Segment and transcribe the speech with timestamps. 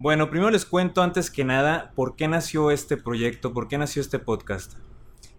[0.00, 4.00] Bueno, primero les cuento antes que nada por qué nació este proyecto, por qué nació
[4.00, 4.74] este podcast.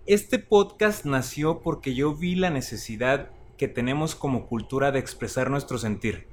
[0.06, 5.78] Este podcast nació porque yo vi la necesidad que tenemos como cultura de expresar nuestro
[5.78, 6.28] sentir.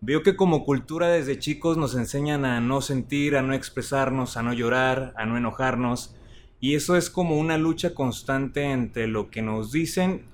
[0.00, 4.42] Veo que como cultura desde chicos nos enseñan a no sentir, a no expresarnos, a
[4.42, 6.16] no llorar, a no enojarnos.
[6.58, 10.26] Y eso es como una lucha constante entre lo que nos dicen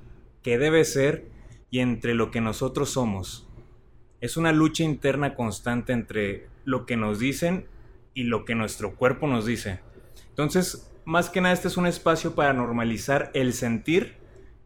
[0.43, 1.29] que debe ser
[1.71, 3.47] y entre lo que nosotros somos.
[4.23, 7.67] Es una lucha interna constante entre lo que nos dicen
[8.13, 9.81] y lo que nuestro cuerpo nos dice.
[10.29, 14.17] Entonces, más que nada, este es un espacio para normalizar el sentir,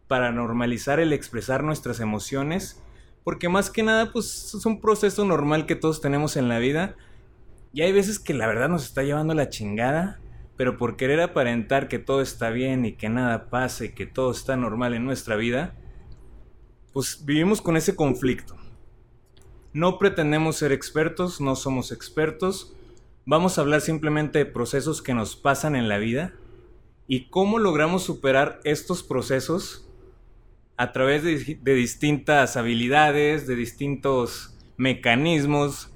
[0.09, 2.83] para normalizar el expresar nuestras emociones,
[3.23, 6.97] porque más que nada, pues es un proceso normal que todos tenemos en la vida.
[7.71, 10.19] Y hay veces que la verdad nos está llevando la chingada,
[10.57, 14.31] pero por querer aparentar que todo está bien y que nada pasa y que todo
[14.31, 15.73] está normal en nuestra vida,
[16.91, 18.57] pues vivimos con ese conflicto.
[19.73, 22.75] No pretendemos ser expertos, no somos expertos.
[23.25, 26.33] Vamos a hablar simplemente de procesos que nos pasan en la vida
[27.07, 29.89] y cómo logramos superar estos procesos
[30.77, 35.89] a través de, distintas habilidades, de distintos mecanismos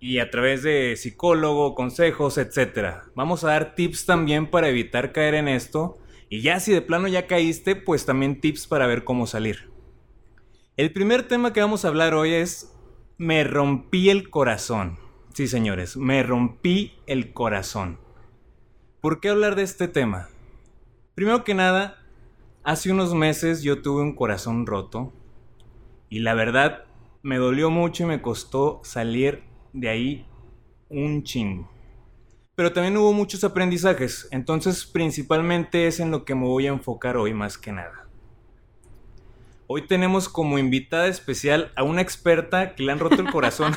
[0.00, 3.02] y a través de psicólogo, consejos, etc.
[3.14, 5.98] Vamos a dar tips también para evitar caer en esto
[6.30, 9.70] y ya si de plano ya caíste, pues también tips para ver cómo salir.
[10.78, 12.71] El primer tema que vamos a hablar hoy es
[13.22, 14.98] me rompí el corazón.
[15.32, 18.00] Sí, señores, me rompí el corazón.
[19.00, 20.28] ¿Por qué hablar de este tema?
[21.14, 22.04] Primero que nada,
[22.64, 25.12] hace unos meses yo tuve un corazón roto
[26.08, 26.82] y la verdad
[27.22, 30.26] me dolió mucho y me costó salir de ahí
[30.88, 31.70] un chingo.
[32.56, 37.16] Pero también hubo muchos aprendizajes, entonces principalmente es en lo que me voy a enfocar
[37.16, 38.01] hoy más que nada.
[39.74, 43.74] Hoy tenemos como invitada especial a una experta que le han roto el corazón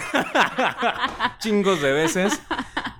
[1.39, 2.41] chingos de veces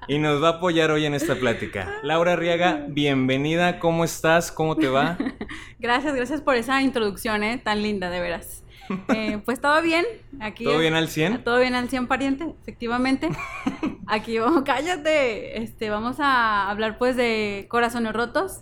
[0.08, 1.92] y nos va a apoyar hoy en esta plática.
[2.04, 4.50] Laura Riaga, bienvenida, ¿cómo estás?
[4.50, 5.18] ¿Cómo te va?
[5.80, 7.58] Gracias, gracias por esa introducción, ¿eh?
[7.62, 8.64] Tan linda, de veras.
[9.10, 10.06] Eh, pues todo bien.
[10.40, 11.44] Aquí, ¿Todo bien al 100?
[11.44, 13.28] Todo bien al 100, pariente, efectivamente.
[14.08, 15.62] Aquí, cállate.
[15.62, 18.62] Este, vamos a hablar pues de corazones rotos.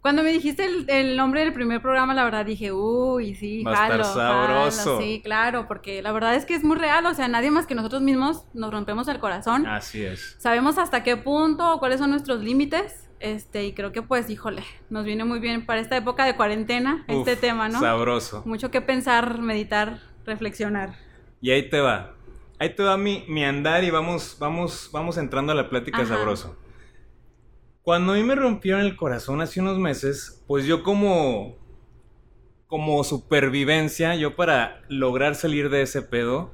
[0.00, 3.88] Cuando me dijiste el, nombre del primer programa, la verdad dije, uy, sí, Va a
[3.88, 5.00] estar sabroso.
[5.00, 7.74] sí, claro, porque la verdad es que es muy real, o sea, nadie más que
[7.74, 9.66] nosotros mismos nos rompemos el corazón.
[9.66, 10.36] Así es.
[10.38, 15.04] Sabemos hasta qué punto cuáles son nuestros límites, este, y creo que pues, híjole, nos
[15.04, 17.80] viene muy bien para esta época de cuarentena este tema, ¿no?
[17.80, 18.42] Sabroso.
[18.46, 20.94] Mucho que pensar, meditar, reflexionar.
[21.40, 22.14] Y ahí te va.
[22.60, 26.56] Ahí te va mi, mi andar y vamos, vamos, vamos entrando a la plática sabroso.
[27.88, 31.56] Cuando a mí me rompieron el corazón hace unos meses, pues yo como
[32.66, 36.52] como supervivencia, yo para lograr salir de ese pedo,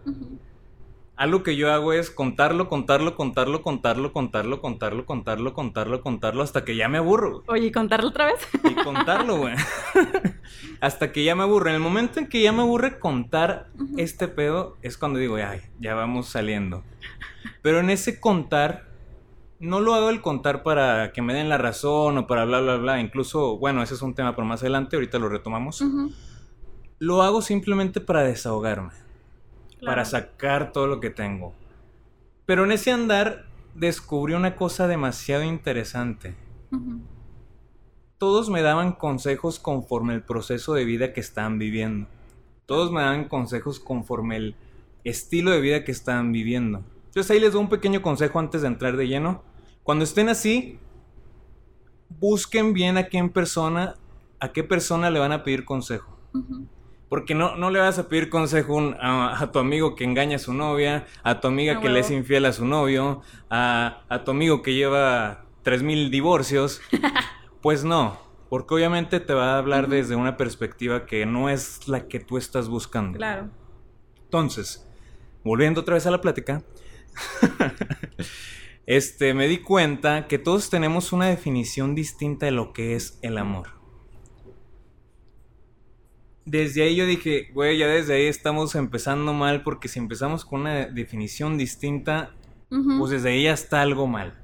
[1.17, 6.65] algo que yo hago es contarlo, contarlo, contarlo, contarlo, contarlo, contarlo, contarlo, contarlo, contarlo, hasta
[6.65, 7.43] que ya me aburro.
[7.49, 8.39] Oye, ¿y contarlo otra vez?
[8.63, 9.57] Y contarlo, güey.
[10.81, 11.71] hasta que ya me aburre.
[11.71, 15.63] En el momento en que ya me aburre contar este pedo, es cuando digo, ay,
[15.81, 16.85] ya vamos saliendo.
[17.61, 18.94] Pero en ese contar
[19.61, 22.77] no lo hago el contar para que me den la razón o para bla, bla,
[22.77, 23.01] bla.
[23.01, 25.83] Incluso, bueno, ese es un tema para más adelante, ahorita lo retomamos.
[26.99, 28.93] Lo hago simplemente para desahogarme,
[29.85, 31.55] para sacar todo lo que tengo.
[32.47, 36.35] Pero en ese andar descubrí una cosa demasiado interesante.
[38.19, 42.07] Todos me daban consejos conforme el proceso de vida que estaban viviendo.
[42.67, 44.57] Todos me daban consejos conforme el
[45.05, 46.85] estilo de vida que estaban viviendo.
[47.15, 49.45] Entonces ahí les doy un pequeño consejo antes de entrar de lleno.
[49.85, 50.81] Cuando estén así,
[52.09, 53.95] busquen bien a quién persona,
[54.41, 56.19] a qué persona le van a pedir consejo.
[57.09, 60.53] Porque no, no le vas a pedir consejo a, tu amigo que engaña a su
[60.53, 64.61] novia, a tu amiga que le es infiel a su novio, a, a tu amigo
[64.63, 66.81] que lleva 3.000 divorcios.
[67.63, 68.19] pues no,
[68.49, 72.39] porque obviamente te va a hablar desde una perspectiva que no es la que tú
[72.39, 73.19] estás buscando.
[73.19, 73.51] Claro.
[74.25, 74.85] Entonces,
[75.45, 76.65] volviendo otra vez a la plática,
[78.87, 83.39] este, me di cuenta que todos tenemos una definición distinta de lo que es el
[83.39, 83.69] amor.
[86.45, 90.63] Desde ahí yo dije, güey, ya desde ahí estamos empezando mal porque si empezamos con
[90.63, 92.35] una definición distinta,
[92.69, 94.39] pues desde ahí ya está algo mal.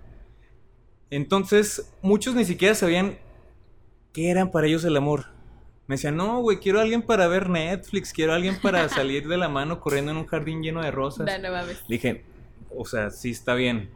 [1.11, 3.19] Entonces, muchos ni siquiera sabían
[4.13, 5.27] qué era para ellos el amor.
[5.87, 9.27] Me decían, no, güey, quiero a alguien para ver Netflix, quiero a alguien para salir
[9.27, 11.29] de la mano corriendo en un jardín lleno de rosas.
[11.43, 11.83] No mames.
[11.89, 12.25] Le dije,
[12.75, 13.91] o sea, sí está bien.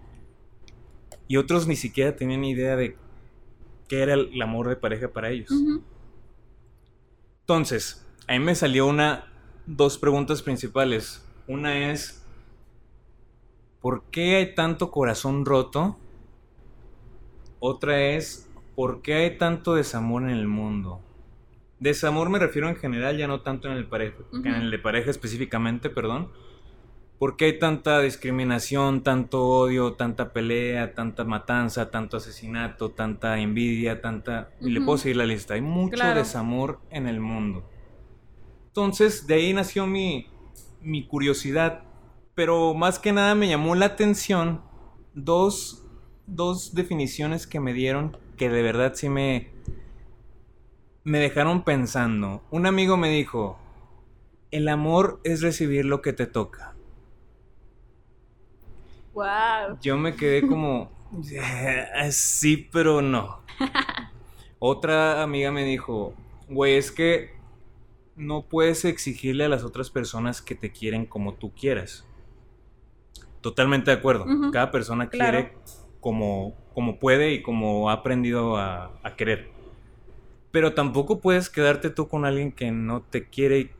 [1.29, 2.97] Y otros ni siquiera tenían idea de
[3.89, 5.51] qué era el amor de pareja para ellos.
[7.41, 9.27] Entonces, a mí me salió una,
[9.67, 11.27] dos preguntas principales.
[11.47, 12.25] Una es,
[13.81, 15.99] ¿por qué hay tanto corazón roto?
[17.59, 21.01] Otra es, ¿por qué hay tanto desamor en el mundo?
[21.81, 25.11] Desamor me refiero en general, ya no tanto en el, pareja, en el de pareja
[25.11, 26.31] específicamente, perdón.
[27.19, 34.01] ¿Por qué hay tanta discriminación, tanto odio, tanta pelea, tanta matanza, tanto asesinato, tanta envidia,
[34.01, 34.51] tanta...
[34.61, 35.55] Y le puedo seguir la lista.
[35.55, 36.19] Hay mucho Claro.
[36.19, 37.65] desamor en el mundo.
[38.67, 40.27] Entonces, de ahí nació mi,
[40.83, 41.85] mi curiosidad.
[42.35, 44.61] Pero más que nada me llamó la atención
[45.15, 45.87] dos,
[46.27, 49.51] dos definiciones que me dieron que de verdad sí me,
[51.05, 52.43] me dejaron pensando.
[52.51, 53.57] Un amigo me dijo,
[54.51, 56.74] el amor es recibir lo que te toca.
[59.15, 59.79] Wow.
[59.81, 60.91] Yo me quedé como,
[61.33, 63.41] "Eh, sí, pero no.
[64.59, 66.15] Otra amiga me dijo,
[66.49, 67.33] güey, es que
[68.17, 72.05] no puedes exigirle a las otras personas que te quieren como tú quieras.
[73.41, 74.25] Totalmente de acuerdo.
[74.25, 74.51] Ujú.
[74.53, 75.33] Cada persona Claro.
[75.39, 75.53] quiere
[76.01, 79.51] como, como puede y como ha aprendido a, a querer.
[80.51, 83.71] Pero tampoco puedes quedarte tú con alguien que no te quiere y,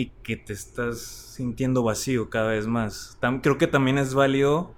[0.00, 3.18] y que te estás sintiendo vacío cada vez más.
[3.20, 4.74] Tam- creo que también es válido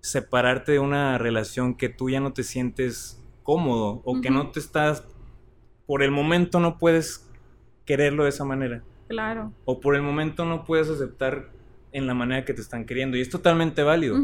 [0.00, 4.58] separarte de una relación que tú ya no te sientes cómodo o que no te
[4.60, 5.04] estás,
[5.86, 7.28] por el momento no puedes
[7.84, 9.52] quererlo de esa manera Claro.
[9.64, 11.50] o por el momento no puedes aceptar
[11.92, 14.16] en la manera que te están queriendo y es totalmente válido.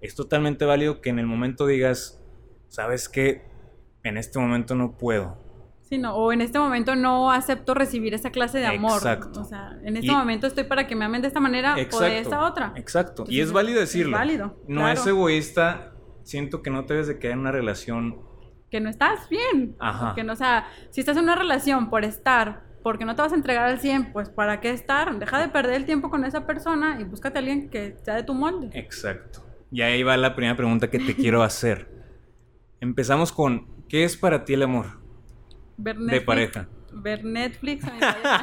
[0.00, 2.20] Es totalmente válido que en el momento digas,
[2.68, 3.42] ¿sabes qué?
[4.02, 5.36] En este momento no puedo.
[5.90, 8.92] Sí, no, o en este momento no acepto recibir esa clase de amor.
[8.92, 9.40] Exacto.
[9.40, 12.00] O sea, en este Y- momento estoy para que me amen de esta manera o
[12.00, 12.72] de esta otra.
[12.76, 13.24] Exacto.
[13.28, 14.16] y es válido es decirlo.
[14.16, 15.00] válido, No claro.
[15.00, 15.92] es egoísta.
[16.22, 18.20] Siento que no te debes de quedar en una relación.
[18.70, 19.74] Que no estás bien.
[19.80, 20.14] Ajá.
[20.14, 23.32] Que no, o sea, si estás en una relación por estar, porque no te vas
[23.32, 25.18] a entregar al 100, pues ¿para qué estar?
[25.18, 28.22] Deja de perder el tiempo con esa persona y búscate a alguien que sea de
[28.22, 28.70] tu molde.
[28.74, 29.40] Exacto.
[29.72, 31.88] Y ahí va la primera pregunta que te quiero hacer.
[32.80, 34.99] Empezamos con, ¿qué es para ti el amor?
[35.82, 36.68] Ver De pareja.
[36.92, 37.84] Ver Netflix.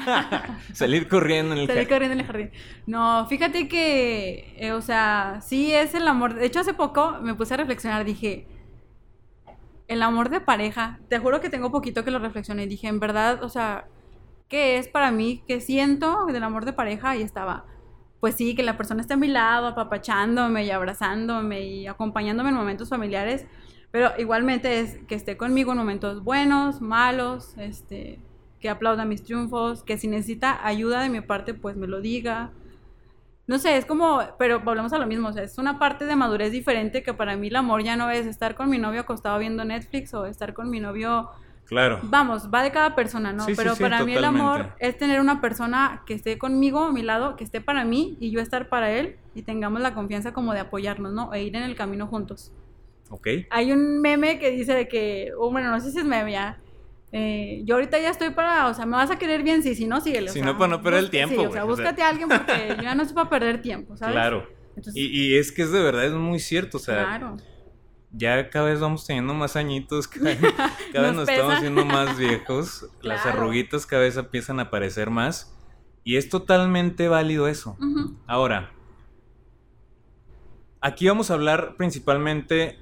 [0.73, 1.85] Salir corriendo en el jardín.
[1.87, 2.51] corriendo en el jardín.
[2.85, 6.33] No, fíjate que, eh, o sea, sí es el amor.
[6.33, 8.47] De hecho, hace poco me puse a reflexionar, dije,
[9.87, 13.43] el amor de pareja, te juro que tengo poquito que lo reflexioné dije, en verdad,
[13.43, 13.87] o sea,
[14.49, 15.43] ¿qué es para mí?
[15.47, 17.15] ¿Qué siento del amor de pareja?
[17.15, 17.65] Y estaba,
[18.19, 22.55] pues sí, que la persona esté a mi lado, apapachándome y abrazándome y acompañándome en
[22.55, 23.45] momentos familiares,
[23.91, 28.19] pero igualmente es que esté conmigo en momentos buenos, malos, este,
[28.59, 32.51] que aplauda mis triunfos, que si necesita ayuda de mi parte, pues me lo diga.
[33.45, 36.17] No sé, es como, pero volvemos a lo mismo, o sea, es una parte de
[36.17, 39.39] madurez diferente que para mí el amor ya no es estar con mi novio acostado
[39.39, 41.29] viendo Netflix o estar con mi novio,
[41.65, 41.99] Claro.
[42.03, 43.45] vamos, va de cada persona, ¿no?
[43.45, 46.91] Sí, pero sí, para mí el amor es tener una persona que esté conmigo a
[46.91, 50.33] mi lado, que esté para mí y yo estar para él y tengamos la confianza
[50.33, 51.33] como de apoyarnos, ¿no?
[51.33, 52.51] E ir en el camino juntos.
[53.09, 53.27] Ok.
[53.49, 56.59] Hay un meme que dice de que, oh, bueno, no sé si es meme ya.
[57.13, 59.87] eh, yo ahorita ya estoy para, o sea, me vas a querer bien, sí, si
[59.87, 60.27] no, síguele.
[60.29, 61.63] Si sea, no, para no perder el tiempo, Sí, o sea, o sea.
[61.65, 64.13] búscate a alguien porque yo ya no estoy para perder tiempo, ¿sabes?
[64.13, 64.47] Claro.
[64.75, 66.77] Entonces, Y, y es que es de verdad, es muy cierto.
[66.77, 67.37] O sea, claro.
[68.11, 70.35] ya cada vez vamos teniendo más añitos, cada,
[70.93, 71.31] cada vez Nos pesa.
[71.33, 75.53] estamos haciendo más viejos, las arruguitas cada vez empiezan a aparecer más
[76.03, 77.77] y es totalmente válido eso.
[78.27, 78.71] Ahora,
[80.81, 82.77] aquí vamos a hablar principalmente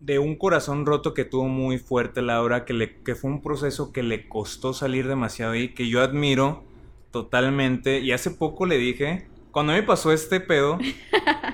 [0.00, 3.92] de un corazón roto que tuvo muy fuerte Laura, que, le, que fue un proceso
[3.92, 6.64] que le costó salir demasiado y que yo admiro
[7.10, 8.00] totalmente.
[8.00, 10.78] Y hace poco le dije, cuando me pasó este pedo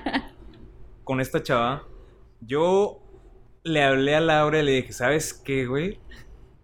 [1.03, 1.83] con esta chava,
[2.41, 2.99] yo
[3.63, 5.99] le hablé a Laura y le dije, ¿sabes qué, güey?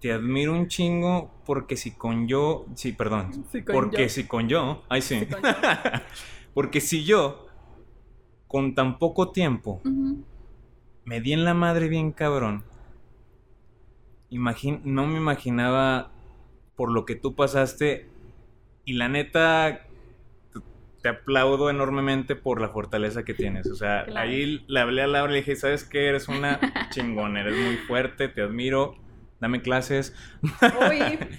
[0.02, 4.10] Te admiro un chingo porque si con yo, sí, perdón, con porque yo.
[4.10, 5.50] si con yo, ay sí, Sí, con yo.
[6.54, 7.48] porque si yo
[8.48, 9.82] con tan poco tiempo.
[11.06, 12.64] Me di en la madre bien cabrón,
[14.30, 16.12] imagin no me imaginaba
[16.76, 18.08] por lo que tú pasaste
[18.86, 19.86] y la neta
[21.02, 23.68] te aplaudo enormemente por la fortaleza que tienes.
[23.68, 24.20] O sea, Claro.
[24.20, 26.08] ahí le hablé a Laura y le dije, ¿sabes qué?
[26.10, 26.60] Eres una
[26.92, 28.96] chingona, eres muy fuerte, te admiro,
[29.40, 30.14] dame clases.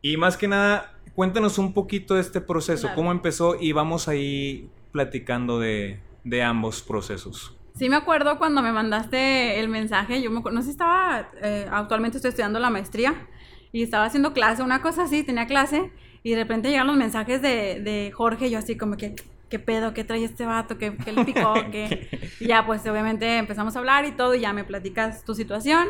[0.00, 2.94] Y más que nada, cuéntanos un poquito de este proceso, Claro.
[2.96, 7.57] cómo empezó y vamos ahí platicando de, de ambos procesos.
[7.78, 11.66] Sí me acuerdo cuando me mandaste el mensaje, yo me no sé si estaba, eh,
[11.70, 13.28] actualmente estoy estudiando la maestría
[13.70, 15.92] y estaba haciendo clase, una cosa así, tenía clase
[16.24, 19.14] y de repente llegan los mensajes de, de Jorge, yo así como que,
[19.48, 19.94] ¿qué pedo?
[19.94, 20.76] ¿Qué trae este vato?
[20.76, 21.54] ¿Qué, qué le picó?
[21.70, 22.08] ¿Qué?
[22.40, 25.86] Y ya pues obviamente empezamos a hablar y todo y ya me platicas tu situación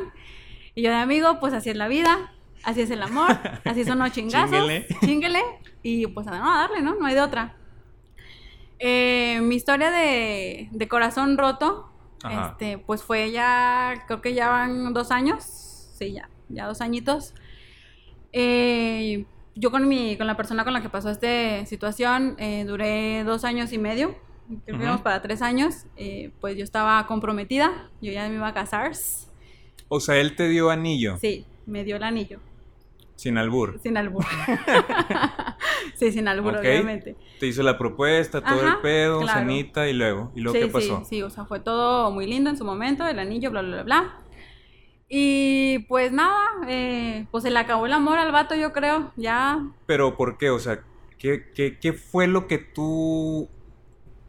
[0.75, 3.99] y yo de amigo, pues así es la vida, así es el amor, así son
[3.99, 4.69] los chingazos,
[5.01, 5.43] Chinguele.
[5.83, 6.97] y pues no, a darle, ¿no?
[6.97, 7.58] No hay de otra.
[8.79, 11.91] Eh, mi historia de, de corazón roto,
[12.23, 12.51] Ajá.
[12.51, 17.35] este, pues fue ya, creo que ya van dos años, sí, ya, ya dos añitos.
[18.33, 23.25] Eh, yo con mi, con la persona con la que pasó esta situación, eh, duré
[23.25, 24.15] dos años y medio,
[24.67, 28.93] creo para tres años, eh, pues yo estaba comprometida, yo ya me iba a casar,
[29.89, 32.39] O sea, él te dio anillo, sí, me dio el anillo,
[33.19, 33.81] sin albur.
[33.83, 34.25] sin albur.
[35.97, 37.17] sí, sin albur, obviamente.
[37.41, 39.41] Te hizo la propuesta, todo Ajá, el pedo, claro.
[39.41, 40.31] cenita y luego.
[40.37, 41.01] ¿Y luego sí, qué pasó?
[41.01, 43.83] Sí, sí, o sea, fue todo muy lindo en su momento, el anillo, bla, bla,
[43.83, 44.17] bla, bla.
[45.09, 49.67] Y pues nada, eh, pues se le acabó el amor al vato, yo creo, ya.
[49.87, 50.51] Pero ¿por qué?
[50.51, 50.85] O sea,
[51.19, 53.49] ¿qué, qué, qué fue lo que tú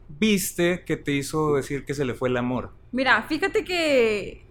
[0.07, 2.71] viste que te hizo decir que se le fue el amor?
[2.91, 4.48] Mira, fíjate que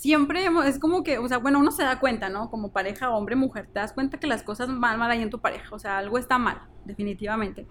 [0.00, 2.48] siempre es como que, o sea, bueno, uno se da cuenta, ¿no?
[2.48, 5.40] Como pareja, hombre, mujer, te das cuenta que las cosas van mal ahí en tu
[5.40, 7.66] pareja, o sea, algo está mal, definitivamente.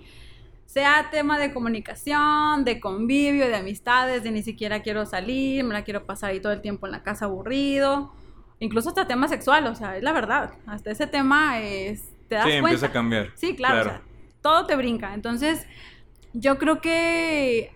[0.68, 5.84] Sea tema de comunicación, de convivio, de amistades, de ni siquiera quiero salir, me la
[5.84, 8.14] quiero pasar ahí todo el tiempo en la casa aburrido,
[8.60, 12.44] incluso hasta tema sexual, o sea, es la verdad, hasta ese tema es, te das
[12.46, 12.70] Sí, cuenta.
[12.70, 13.32] empieza a cambiar.
[13.34, 14.02] Sí, claro, o sea,
[14.44, 15.16] todo te brinca.
[15.16, 15.66] Entonces,
[16.34, 17.72] yo creo que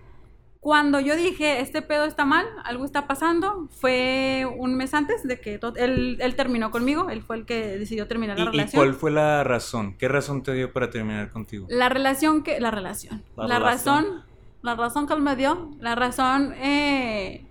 [0.64, 5.42] cuando yo dije, este pedo está mal, algo está pasando, fue un mes antes de
[5.42, 8.82] que él, él terminó conmigo, él fue el que decidió terminar la ¿Y, y relación.
[8.82, 9.98] cuál fue la razón?
[9.98, 11.68] ¿Qué razón te dio para terminar contigo?
[11.70, 14.04] La relación que, la relación, La la, relación.
[14.06, 14.24] razón,
[14.62, 17.46] la razón que él me dio, la razón, eh,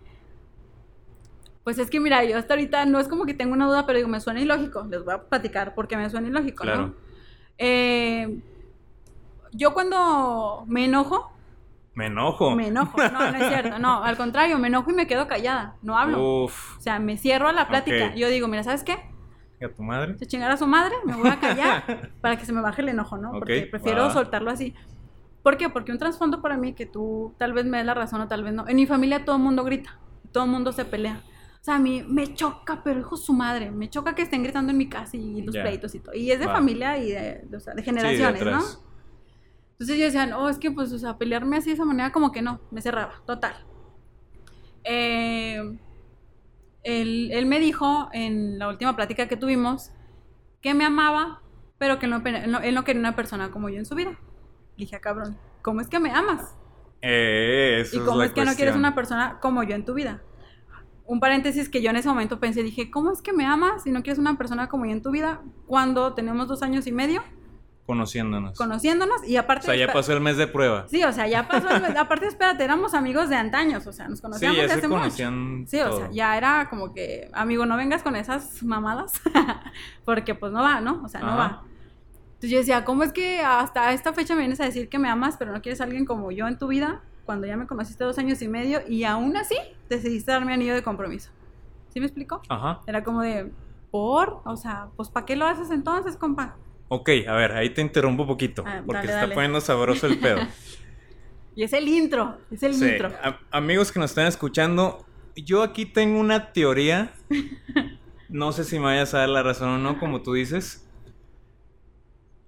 [1.65, 3.99] pues es que mira, yo hasta ahorita no es como que tengo una duda, pero
[3.99, 6.87] digo, me suena ilógico, les voy a platicar porque me suena ilógico, Claro.
[6.87, 6.95] ¿no?
[7.59, 8.41] Eh,
[9.53, 11.31] yo cuando me enojo,
[11.95, 12.57] Me enojo.
[12.57, 15.77] me enojo, no, no es cierto, no, al contrario, me enojo y me quedo callada,
[15.83, 16.45] no hablo.
[16.45, 18.15] Uf, O sea, me cierro a la plática.
[18.15, 18.97] Yo digo, mira, ¿sabes qué?
[19.61, 20.19] ¿y a tu madre?
[20.19, 22.89] Se chingar a su madre, me voy a callar para que se me baje el
[22.89, 23.31] enojo, ¿no?
[23.31, 24.75] Porque prefiero soltarlo así.
[25.43, 25.69] ¿Por qué?
[25.69, 28.43] Porque un trasfondo para mí que tú tal vez me des la razón o tal
[28.43, 28.67] vez no.
[28.69, 29.99] En mi familia todo el mundo grita,
[30.33, 31.21] todo el mundo se pelea.
[31.61, 34.73] O sea, a mí me choca, pero hijo su madre, me choca que estén gritando
[34.73, 35.63] en mi casa y los Ya.
[35.63, 36.15] pleitos y todo.
[36.15, 38.61] Y es de familia y de, de- o sea, de Sí, generaciones, de ¿no?
[39.83, 42.31] Entonces yo decía, oh, es que pues, o sea, pelearme así de esa manera como
[42.31, 43.67] que no, me cerraba, total.
[44.85, 45.77] Eh,
[46.85, 49.91] él, él me dijo en la última plática que tuvimos
[50.61, 51.43] que me amaba,
[51.79, 54.17] pero que no- él no quería una persona como yo en su vida.
[54.77, 56.55] Dije, "Ah, cabrón, ¿cómo es que me amas?
[57.01, 60.23] Eh, eso ¿Y cómo es que no quieres una persona como yo en tu vida?
[61.07, 63.91] Un paréntesis que yo en ese momento pensé, dije, ¿cómo es que me amas y
[63.91, 67.25] no quieres una persona como yo en tu vida cuando tenemos dos años y medio
[67.87, 68.57] Conociéndonos.
[68.57, 69.67] conociéndonos y o aparte...
[69.67, 70.87] sea, ya pasó el mes de prueba.
[70.89, 71.69] Sí, o sea, ya pasó.
[71.69, 74.75] el- aparte, espérate, éramos amigos de antaños, o sea, nos Sí, conocíamos ya de se
[74.75, 75.01] hace mucho.
[75.01, 79.21] conocían Sí, o sea, ya era como que, amigo, no vengas con esas mamadas,
[80.05, 81.03] porque pues no va, ¿no?
[81.05, 81.37] O sea, no Ajá.
[81.37, 81.63] va.
[82.35, 85.09] Entonces yo decía, ¿cómo es que hasta esta fecha me vienes a decir que me
[85.09, 88.03] amas, pero no quieres a alguien como yo en tu vida, cuando ya me conociste
[88.05, 89.57] dos años y medio y aún así
[89.89, 91.31] decidiste darme anillo de compromiso?
[91.93, 92.43] ¿Sí me explico?
[92.49, 92.81] Ajá.
[92.87, 93.53] Era como de,
[93.91, 94.41] ¿por?
[94.45, 96.57] O sea, pues ¿para qué lo haces entonces, compa?
[96.95, 98.65] Ok, a ver, ahí te interrumpo un poquito.
[98.67, 99.35] Ah, porque dale, se está dale.
[99.35, 100.41] poniendo sabroso el pedo.
[101.57, 103.09] Y es el intro, es el Sí, intro.
[103.23, 105.05] a- amigos que nos están escuchando,
[105.37, 107.13] yo aquí tengo una teoría.
[108.31, 110.87] No sé si me vayas a dar la razón o no, como tú dices.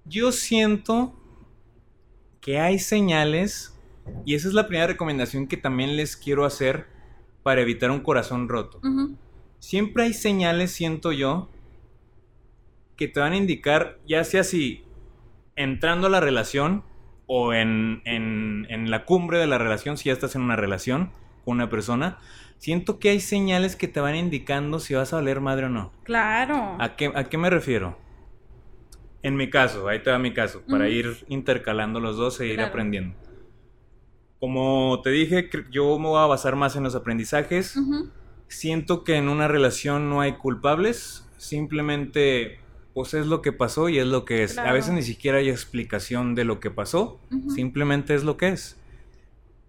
[0.06, 1.14] Yo siento
[2.40, 3.74] que hay señales,
[4.24, 6.86] y esa es la primera recomendación que también les quiero hacer
[7.42, 8.80] para evitar un corazón roto.
[9.58, 11.50] Siempre hay señales, siento yo,
[12.96, 14.84] que te van a indicar, ya sea si
[15.56, 16.84] entrando a la relación
[17.26, 21.10] o en, en- en la cumbre de la relación, si ya estás en una relación
[21.44, 22.18] con una persona,
[22.58, 25.92] siento que hay señales que te van indicando si vas a valer madre o no.
[26.04, 26.76] Claro.
[26.78, 27.98] ¿A qué, a qué me refiero?
[29.22, 32.56] En mi caso, ahí te va mi caso, para ir intercalando los dos e ir
[32.56, 32.68] Claro.
[32.68, 33.16] aprendiendo.
[34.38, 37.78] Como te dije, yo me voy a basar más en los aprendizajes.
[38.48, 42.58] Siento que en una relación no hay culpables, simplemente
[42.94, 44.56] pues es lo que pasó y es lo que es.
[44.56, 47.20] A veces ni siquiera hay explicación de lo que pasó,
[47.54, 48.80] simplemente es lo que es.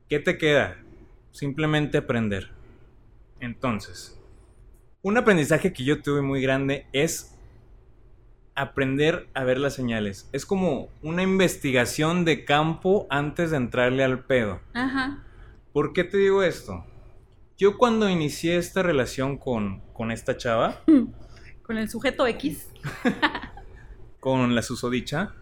[0.07, 0.77] ¿Qué te queda?
[1.31, 2.51] Simplemente aprender.
[3.39, 4.21] Entonces,
[5.01, 7.35] un aprendizaje que yo tuve muy grande es
[8.53, 10.29] aprender a ver las señales.
[10.31, 14.61] Es como una investigación de campo antes de entrarle al pedo.
[14.73, 15.23] Ajá.
[15.73, 16.85] ¿Por qué te digo esto?
[17.57, 20.81] Yo cuando inicié esta relación con, con esta chava,
[21.65, 22.69] Con el sujeto X.
[24.19, 25.33] con la susodicha,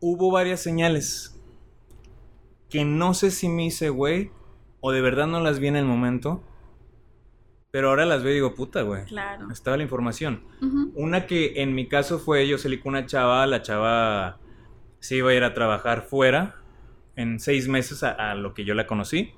[0.00, 1.38] hubo varias señales
[2.68, 4.30] que no sé si me hice güey
[4.80, 6.42] o de verdad no las vi en el momento,
[7.70, 9.04] pero ahora las veo y digo, puta, güey.
[9.04, 9.50] Claro.
[9.50, 10.42] Estaba la información.
[10.94, 14.38] Una que en mi caso fue yo salí con una chava, la chava
[15.00, 16.56] se iba a ir a trabajar fuera
[17.16, 19.32] en seis meses a, a lo que yo la conocí.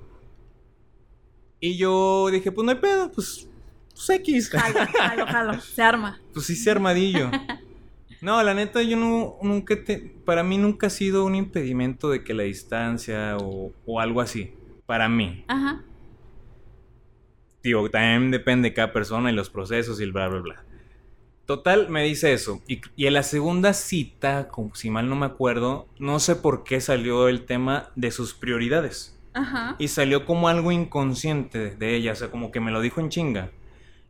[1.59, 3.50] Y yo dije, pues no hay pedo, pues,
[3.93, 4.49] pues X.
[4.49, 5.61] Jalo, jalo, jalo.
[5.61, 6.19] Se arma.
[6.33, 7.29] Pues sí, se armadillo.
[8.21, 12.23] No, la neta, yo no, nunca te, para mí nunca ha sido un impedimento de
[12.23, 14.53] que la distancia o, o algo así.
[14.85, 15.43] Para mí.
[15.47, 15.81] Ajá.
[17.63, 20.63] Digo, también depende de cada persona y los procesos y el bla, bla, bla.
[21.47, 22.61] Total, me dice eso.
[22.67, 26.63] Y, y en la segunda cita, como si mal no me acuerdo, no sé por
[26.63, 29.19] qué salió el tema de sus prioridades.
[29.33, 29.75] Ajá.
[29.79, 33.01] Y salió como algo inconsciente de, de ella, o sea, como que me lo dijo
[33.01, 33.49] en chinga.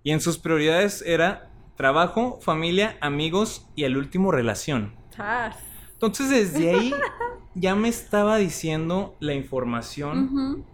[0.04, 4.94] Y en sus prioridades era trabajo, familia, amigos y el último relación.
[5.94, 6.94] Entonces desde ahí
[7.54, 10.66] ya me estaba diciendo la información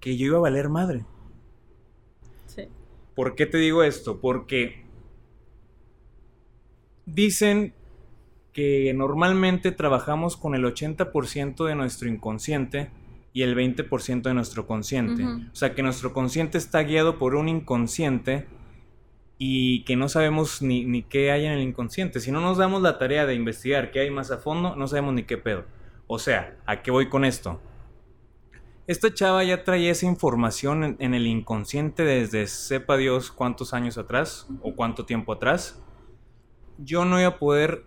[0.00, 1.04] que yo iba a valer madre.
[2.46, 2.68] Sí.
[3.14, 4.20] ¿Por qué te digo esto?
[4.20, 4.84] Porque
[7.06, 7.74] dicen
[8.52, 12.90] que normalmente trabajamos con el 80% de nuestro inconsciente
[13.32, 15.24] y el 20% de nuestro consciente.
[15.24, 18.46] O sea que nuestro consciente está guiado por un inconsciente
[19.38, 22.20] y que no sabemos ni, ni qué hay en el inconsciente.
[22.20, 25.14] Si no nos damos la tarea de investigar qué hay más a fondo, no sabemos
[25.14, 25.64] ni qué pedo.
[26.06, 27.60] O sea, ¿a qué voy con esto?
[28.86, 34.46] Esta chava ya traía esa información en, el inconsciente desde sepa Dios cuántos años atrás
[34.60, 35.82] o cuánto tiempo atrás.
[36.76, 37.86] Yo no iba a poder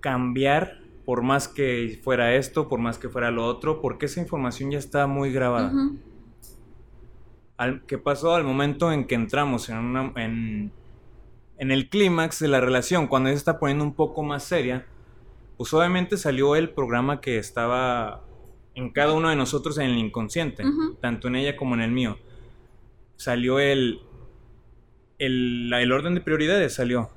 [0.00, 4.72] cambiar por más que fuera esto, por más que fuera lo otro, porque esa información
[4.72, 5.72] ya estaba muy grabada.
[7.56, 10.72] Al- ¿Qué pasó al momento en que entramos en, una- en,
[11.58, 14.86] en el clímax de la relación, cuando ella se está poniendo un poco más seria?
[15.56, 18.22] Pues obviamente salió el programa que estaba
[18.74, 20.64] en cada uno de nosotros en el inconsciente,
[21.00, 22.18] tanto en ella como en el mío.
[23.16, 24.00] Salió el,
[25.18, 27.10] el, el orden de prioridades, salió.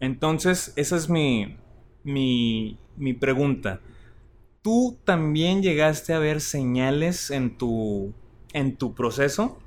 [0.00, 1.56] Entonces, esa es mi,
[2.02, 3.80] mi, mi pregunta.
[4.62, 8.12] ¿Tú también llegaste a ver señales en tu,
[8.52, 9.58] en tu proceso?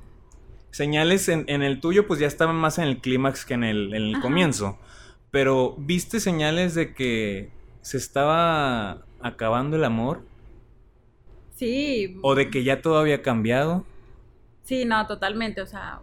[0.78, 3.96] Señales en, en el tuyo, pues ya estaban más en el clímax que en el,
[3.96, 4.22] en el Ajá.
[4.22, 4.78] comienzo.
[5.32, 7.50] Pero, ¿viste señales de que
[7.82, 10.22] se estaba acabando el amor?
[11.56, 12.18] Sí.
[12.22, 13.86] ¿O de que ya todo había cambiado?
[14.64, 15.62] Sí, no, totalmente.
[15.62, 16.02] O sea,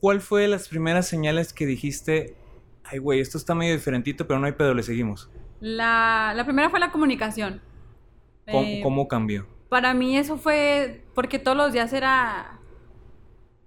[0.00, 2.34] ¿Cuál fue las primeras señales que dijiste?
[2.82, 5.30] Ay, güey, esto está medio diferentito, pero no hay pedo, le seguimos.
[5.60, 7.60] la, la primera fue la comunicación.
[8.50, 9.46] ¿Cómo, Eh, cómo cambió?
[9.68, 12.57] Para mí eso fue porque todos los días era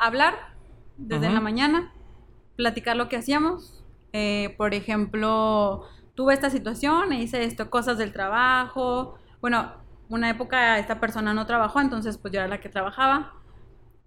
[0.02, 0.56] hablar
[0.98, 1.94] desde la mañana,
[2.58, 3.84] platicar lo que hacíamos.
[4.14, 5.86] Eh, por ejemplo,
[6.16, 9.16] tuve esta situación, e hice esto, cosas del trabajo.
[9.40, 9.74] Bueno,
[10.10, 13.34] una época esta persona no trabajó, entonces pues yo era la que trabajaba.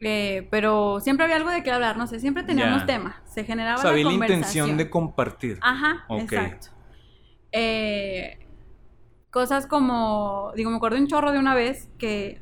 [0.00, 2.86] Eh, pero siempre había algo de qué hablar, no sé, siempre teníamos Ya.
[2.86, 5.58] tema, se generaba O sea, la había la intención de compartir.
[5.62, 6.20] Ajá, Ok.
[6.22, 6.66] exacto.
[7.52, 8.38] Eh,
[9.30, 12.40] cosas como, digo, me acuerdo un chorro de una vez que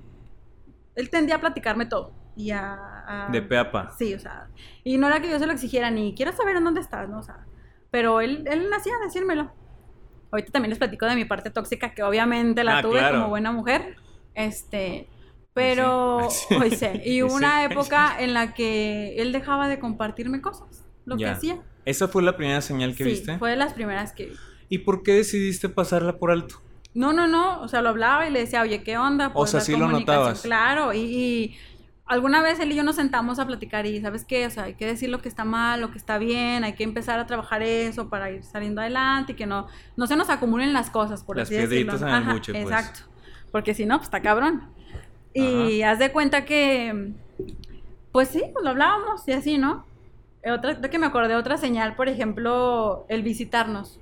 [0.97, 2.13] él tendía a platicarme todo.
[2.37, 3.91] Y a, a- De pe a pa.
[3.99, 4.49] Sí, o sea,
[4.85, 7.19] y no era que yo se lo exigiera ni quiero saber en dónde estás, ¿no?
[7.19, 7.45] O sea,
[7.91, 9.53] pero él, él hacía decírmelo.
[10.31, 13.17] Ahorita también les platico de mi parte tóxica, que obviamente la Ah, tuve claro.
[13.19, 13.97] como buena mujer.
[14.35, 15.07] Este,
[15.53, 16.55] pero, Sí.
[16.61, 21.17] hoy sé, y hubo una época en la que él dejaba de compartirme cosas, lo
[21.17, 21.61] que hacía.
[21.85, 23.39] ¿Esa fue la primera señal que sí, viste?
[23.39, 24.33] fue de las primeras que vi.
[24.71, 26.63] ¿Y por qué decidiste pasarla por alto?
[26.95, 29.33] No, no, no, o sea, lo hablaba y le decía, oye, ¿qué onda?
[29.33, 30.17] Pues sea, la sí lo comunicación".
[30.21, 30.43] notabas.
[30.43, 31.59] Claro, y, y
[32.13, 34.47] alguna vez él y yo nos sentamos a platicar y, ¿sabes qué?
[34.47, 36.85] O sea, hay que decir lo que está mal, lo que está bien, hay que
[36.85, 40.73] empezar a trabajar eso para ir saliendo adelante y que no, no se nos acumulen
[40.75, 41.71] las cosas, por Las así decirlo.
[41.93, 42.65] piedritas el Ajá, buche, pues.
[42.65, 43.01] Exacto,
[43.51, 44.69] porque si no, pues está cabrón.
[45.35, 47.13] Y haz de cuenta que,
[48.13, 49.87] pues sí, pues lo hablábamos y así, ¿no?
[50.43, 53.99] Eh, Otra, que me acordé, otra señal, por ejemplo, el visitarnos,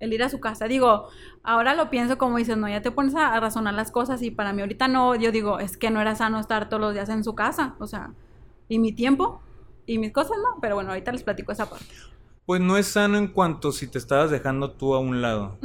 [0.00, 0.66] el ir a su casa.
[0.66, 1.08] Digo,
[1.42, 4.30] ahora lo pienso como dices, no, ya te pones a, a razonar las cosas y
[4.30, 7.08] para mí ahorita no, yo digo, es que no era sano estar todos los días
[7.10, 8.10] en su casa, o sea,
[8.68, 9.40] y mi tiempo
[9.86, 11.86] y mis cosas no, pero bueno, ahorita les platico esa parte.
[12.46, 15.56] Pues no es sano en cuanto si te estabas dejando tú a un lado.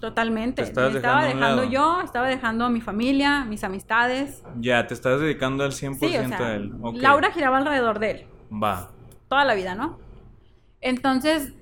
[0.00, 0.62] Totalmente.
[0.62, 4.42] Te estabas Me estaba dejando yo, estaba dejando a mi familia, mis amistades.
[4.58, 6.72] Ya, te estás dedicando al 100% Sí, o sea, a él.
[6.94, 8.26] Laura giraba alrededor de él.
[8.52, 8.90] Va.
[9.28, 9.98] toda la vida, ¿no?
[10.80, 11.52] Entonces,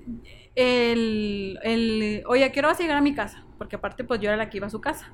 [0.55, 3.43] el, el, oye, ¿a qué hora vas a llegar a mi casa?
[3.57, 5.11] Porque aparte, pues yo era la que iba a su casa.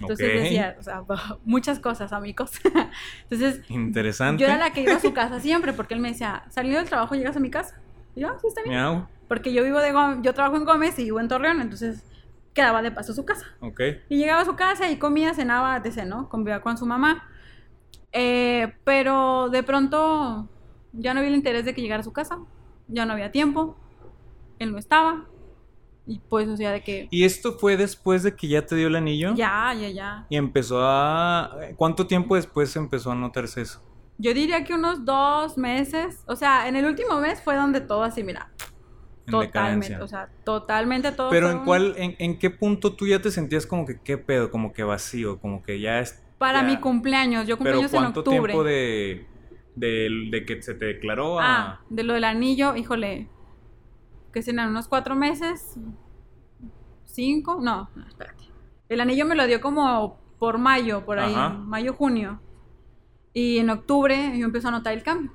[0.00, 1.02] Entonces decía, o sea,
[1.44, 2.52] muchas cosas, amigos.
[3.22, 4.40] Entonces, Interesante.
[4.42, 6.88] yo era la que iba a su casa siempre, porque él me decía, saliendo del
[6.88, 7.80] trabajo, llegas a mi casa.
[8.16, 8.74] Y yo, "Ah, sí, está bien.
[8.74, 9.06] Miau.
[9.28, 12.02] Porque yo vivo de Gómez, yo trabajo en Gómez y vivo en Torreón, entonces
[12.52, 13.46] quedaba de paso a su casa.
[14.08, 16.28] Y llegaba a su casa y comía, cenaba, etc., ¿no?
[16.28, 17.28] Convivía con su mamá.
[18.12, 20.48] Eh, pero de pronto
[20.92, 22.38] ya no había el interés de que llegara a su casa.
[22.88, 23.76] Ya no había tiempo.
[24.60, 25.26] Él no estaba.
[26.06, 28.86] Y pues, o sea, de que ¿Y esto fue después de que ya te dio
[28.88, 29.34] el anillo?
[29.34, 30.26] ya, ya, ya.
[30.28, 31.50] Y empezó a...
[31.76, 33.82] ¿Cuánto tiempo después empezó a notarse eso?
[34.18, 36.22] Yo diría que unos dos meses.
[36.26, 38.50] O sea, en el último mes fue donde todo así, mira.
[39.26, 39.46] En Totalmente.
[39.88, 40.02] decadencia.
[40.04, 41.30] O sea, totalmente todo.
[41.30, 44.18] Pero en un- cuál, en, en qué punto tú ya te sentías como que qué
[44.18, 46.20] pedo, como que vacío, como que ya es...
[46.38, 47.46] Para ya- mi cumpleaños.
[47.46, 48.38] Yo Pero cumpleaños en ¿cuánto octubre.
[48.52, 49.26] tiempo de,
[49.76, 51.44] de, de que se te declaró a...
[51.44, 53.28] Ah, de lo del anillo, híjole.
[54.32, 55.76] Que serán unos cuatro meses.
[57.04, 57.58] ¿Cinco?
[57.60, 58.44] No, no, espérate.
[58.88, 61.32] El anillo me lo dio como por mayo, por ahí.
[61.34, 61.50] Ajá.
[61.50, 62.40] Mayo, junio.
[63.32, 65.32] Y en octubre yo empiezo a notar el cambio.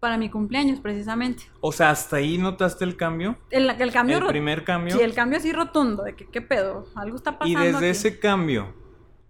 [0.00, 1.44] Para mi cumpleaños, precisamente.
[1.62, 3.38] O sea, hasta ahí notaste el cambio.
[3.50, 4.18] El, el cambio.
[4.18, 4.94] el primer cambio.
[4.96, 6.02] Sí, el cambio así rotundo.
[6.02, 6.86] De que, ¿qué pedo?
[6.94, 7.60] Algo está y pasando.
[7.60, 7.86] desde aquí.
[7.86, 8.74] ese cambio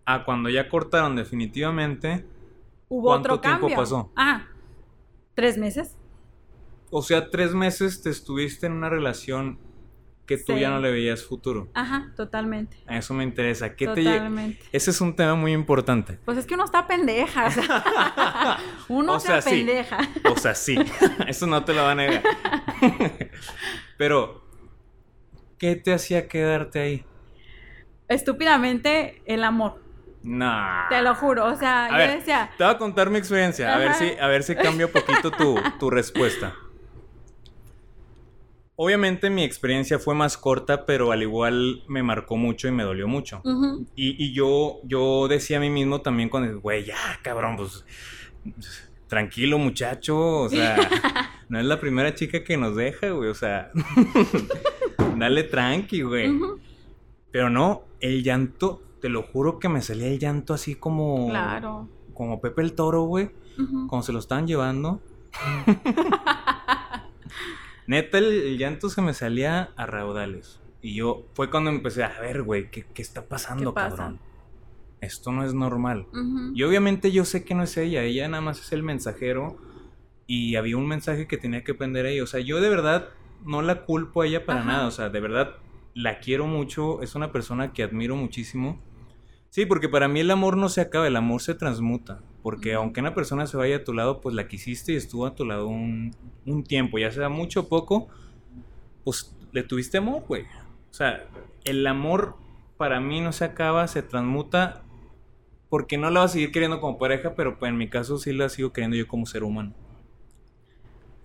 [0.05, 2.27] a cuando ya cortaron definitivamente,
[2.89, 3.77] Hubo ¿cuánto otro tiempo cambio.
[3.77, 4.13] pasó?
[4.17, 4.47] Ah,
[5.35, 5.97] tres meses.
[6.97, 9.59] O sea, tres meses te estuviste en una relación
[10.27, 10.61] que tú Sí.
[10.61, 11.69] ya no le veías futuro.
[11.75, 12.77] Ajá, totalmente.
[12.89, 13.75] Eso me interesa.
[13.75, 14.65] ¿Qué te Totalmente.
[14.73, 16.19] Ese es un tema muy importante.
[16.25, 17.47] Pues es que uno está pendeja.
[17.47, 18.57] o sea,
[18.89, 19.51] uno O se sí.
[19.51, 19.99] pendeja.
[20.31, 20.77] O sea, sí,
[21.27, 22.23] eso no te lo va a negar.
[23.99, 24.45] Pero,
[25.59, 27.05] ¿qué te hacía quedarte ahí?
[28.09, 29.83] Estúpidamente el amor.
[30.23, 30.89] Nah.
[30.89, 31.47] Te lo juro.
[31.47, 34.11] O sea, A yo ver, decía, Te voy a contar mi experiencia, a ver si,
[34.19, 36.55] a ver si cambia un poquito tu, tu respuesta.
[38.77, 43.07] Obviamente mi experiencia fue más corta, pero al igual me marcó mucho y me dolió
[43.07, 43.41] mucho.
[43.95, 47.85] Y, y yo, yo decía a mí mismo también cuando, güey, ya, cabrón, pues
[49.07, 50.77] tranquilo muchacho, o sea,
[51.49, 53.71] no es la primera chica que nos deja, güey, o sea,
[55.17, 56.37] dale tranqui, güey.
[57.31, 61.29] Pero no, el llanto, te lo juro que me salía el llanto así como...
[61.29, 61.89] claro.
[62.13, 63.31] Como Pepe el Toro, güey.
[63.59, 63.89] ujú.
[63.89, 65.01] Cuando se lo estaban llevando.
[67.87, 70.61] Neta, el, el llanto se me salía a raudales.
[70.81, 73.97] Y yo, fue cuando empecé a ver, güey, ¿qué, qué está pasando, ¿Qué pasa?
[73.97, 74.21] cabrón?
[75.01, 76.07] Esto no es normal.
[76.55, 79.59] Y obviamente yo sé que no es ella, ella nada más es el mensajero.
[80.27, 82.23] Y había un mensaje que tenía que aprender ella.
[82.23, 83.11] O sea, yo de verdad
[83.45, 84.69] no la culpo a ella para Ajá.
[84.73, 84.87] nada.
[84.87, 85.57] O sea, de verdad
[85.95, 87.03] la quiero mucho.
[87.03, 88.81] Es una persona que admiro muchísimo.
[89.51, 92.23] Sí, porque para mí el amor no se acaba, el amor se transmuta.
[92.45, 95.35] Porque aunque una persona se vaya a tu lado, pues la quisiste y estuvo a
[95.35, 98.09] tu lado un, un tiempo, ya sea mucho o poco,
[99.03, 100.43] pues le tuviste amor, güey.
[100.43, 101.25] O sea,
[101.65, 102.37] el amor
[102.77, 104.83] para mí no se acaba, se transmuta
[105.71, 108.35] porque no la vas a seguir queriendo como pareja, pero pues, en mi caso sí
[108.35, 109.73] la sigo queriendo yo como ser humano.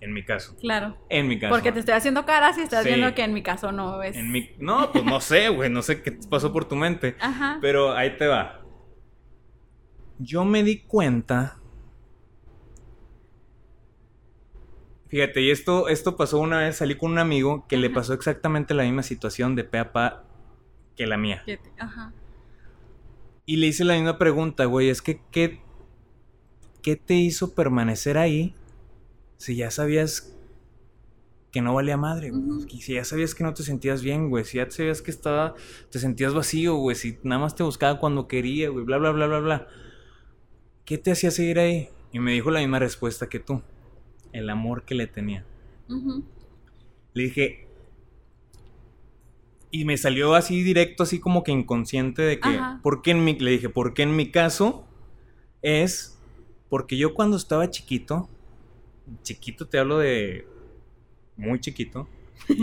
[0.00, 0.56] En mi caso.
[0.58, 0.96] Claro.
[1.10, 1.50] En mi caso.
[1.52, 2.88] Porque te estoy haciendo caras y estás Sí.
[2.88, 4.16] viendo que en mi caso no es.
[4.16, 4.48] En mi...
[4.58, 7.14] No, pues no sé, güey, no sé qué pasó por tu mente.
[7.20, 7.58] Ajá.
[7.60, 8.59] Pero ahí te va.
[10.22, 11.56] Yo me di cuenta.
[15.08, 18.74] Fíjate, y esto, esto pasó una vez, salí con un amigo que le pasó exactamente
[18.74, 20.24] la misma situación de pe a pa
[20.94, 21.42] que la mía.
[21.78, 22.12] Ajá.
[23.46, 25.62] Y le hice la misma pregunta, güey, es que ¿qué,
[26.82, 28.54] ¿qué te hizo permanecer ahí
[29.38, 30.36] si ya sabías
[31.50, 32.68] que no valía madre, güey?
[32.68, 35.54] Si ya sabías que no te sentías bien, güey, si ya sabías que estaba,
[35.90, 39.26] te sentías vacío, güey, si nada más te buscaba cuando quería, güey, bla, bla, bla,
[39.26, 39.68] bla, bla.
[40.84, 41.88] ¿Qué te hacía seguir ahí?
[42.12, 43.62] Y me dijo la misma respuesta que tú,
[44.32, 45.44] el amor que le tenía.
[47.14, 47.66] Le dije.
[49.72, 52.48] Y me salió así directo, así como que inconsciente de que.
[52.48, 52.80] Ajá.
[52.82, 53.38] Porque en mi.
[53.38, 54.84] Le dije, porque en mi caso
[55.62, 56.18] es.
[56.68, 58.28] Porque yo cuando estaba chiquito.
[59.22, 60.46] Chiquito te hablo de.
[61.36, 62.08] Muy chiquito.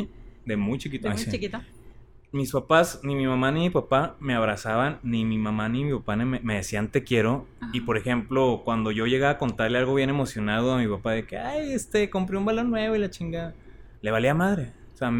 [0.45, 1.09] De muy chiquito.
[1.09, 1.59] De muy chiquito.
[2.33, 5.93] Mis papás, ni mi mamá ni mi papá me abrazaban, ni mi mamá ni mi
[5.97, 7.47] papá me, me decían te quiero.
[7.71, 11.25] Y por ejemplo, cuando yo llegaba a contarle algo bien emocionado a mi papá de
[11.25, 13.55] que, ay, este, compré un balón nuevo y la chingada,
[14.01, 14.73] le valía madre.
[14.93, 15.11] O sea,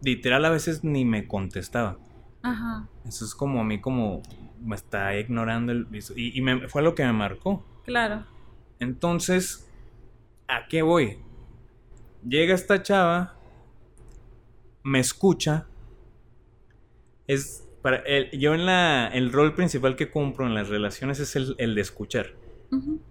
[0.00, 1.98] literal a veces ni me contestaba.
[2.42, 2.86] Ajá.
[3.06, 4.22] Eso es como a mí como
[4.62, 5.88] me está ignorando el...
[6.16, 7.64] Y, y me- fue lo que me marcó.
[7.84, 8.24] Claro.
[8.78, 9.68] Entonces,
[10.46, 11.18] ¿a qué voy?
[12.26, 13.34] Llega esta chava,
[14.82, 15.66] me escucha.
[17.26, 21.36] Es para el- yo en la el rol principal que cumplo en las relaciones es
[21.36, 22.34] el, el de escuchar.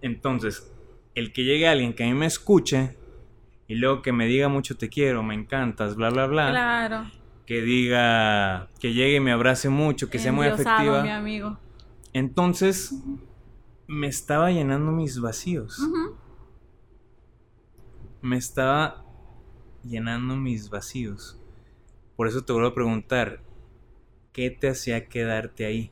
[0.02, 0.72] Entonces,
[1.16, 2.98] el que llegue alguien que a mí me escuche
[3.68, 7.06] y luego que me diga mucho te quiero, me encantas, bla bla bla, Claro.
[7.46, 11.02] que diga que llegue y me abrace mucho, que sea muy afectiva.
[11.04, 11.58] mi amigo.
[12.12, 12.94] Entonces,
[13.88, 15.80] me estaba llenando mis vacíos.
[18.22, 19.04] Me estaba
[19.84, 21.40] llenando mis vacíos.
[22.16, 23.42] Por eso te vuelvo a preguntar,
[24.34, 25.92] ¿qué te hacía quedarte ahí?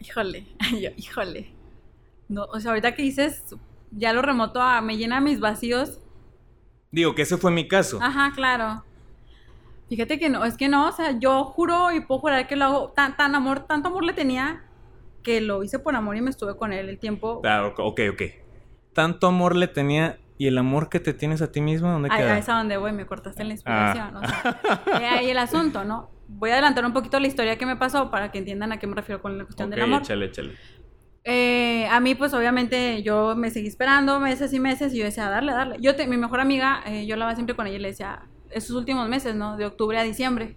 [0.00, 0.46] Híjole,
[0.80, 1.52] yo, híjole.
[2.28, 3.42] No, o sea, ahorita que dices,
[3.90, 6.00] ya lo remoto a me llena mis vacíos.
[6.90, 7.98] Digo que ese fue mi caso.
[8.02, 8.84] Ajá, claro.
[9.88, 12.64] Fíjate que no, es que no, o sea, yo juro y puedo jurar que lo
[12.64, 14.64] hago, tan, tan amor, tanto amor le tenía
[15.22, 17.42] que lo hice por amor y me estuve con él el tiempo.
[17.44, 18.00] Ah, ok, ok.
[18.12, 18.22] ok.
[18.92, 22.32] Tanto amor le tenía y el amor que te tienes a ti mismo, ¿dónde queda?
[22.34, 24.10] ahí es a donde voy, me cortaste la inspiración.
[24.14, 24.20] Ah.
[24.86, 26.08] O sea, he ahí el asunto, ¿no?
[26.28, 28.86] Voy a adelantar un poquito la historia que me pasó para que entiendan a qué
[28.86, 30.00] me refiero con la cuestión Ok, del amor.
[30.00, 30.54] échale, échale.
[31.24, 35.28] Eh, a mí, pues obviamente, yo me seguí esperando meses y meses y yo decía,
[35.28, 35.76] darle, darle.
[35.80, 38.74] Yo, te- mi mejor amiga, eh, yo hablaba siempre con ella y le decía, esos
[38.74, 39.58] últimos meses, ¿no?
[39.58, 40.56] De octubre a diciembre.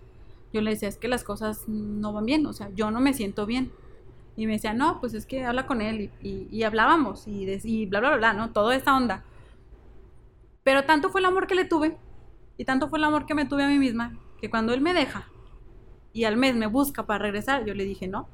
[0.53, 3.13] Yo le decía, es que las cosas no van bien, o sea, yo no me
[3.13, 3.71] siento bien.
[4.37, 7.45] Y me decía, no, pues es que habla con él y, y- y hablábamos y,
[7.45, 8.51] de- y bla, bla, bla, bla, ¿no?
[8.51, 9.23] Toda esta onda.
[10.63, 11.97] Pero tanto fue el amor que le tuve
[12.57, 14.93] y tanto fue el amor que me tuve a mí misma que cuando él me
[14.93, 15.27] deja
[16.13, 18.27] y al mes me busca para regresar, yo le dije, no,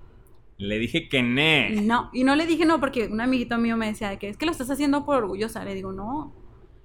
[0.58, 1.82] Le dije que ne.
[1.82, 4.38] no, y no le dije no porque un amiguito mío me decía de que es
[4.38, 5.64] que lo estás haciendo por orgullosa.
[5.64, 6.34] Le digo, no,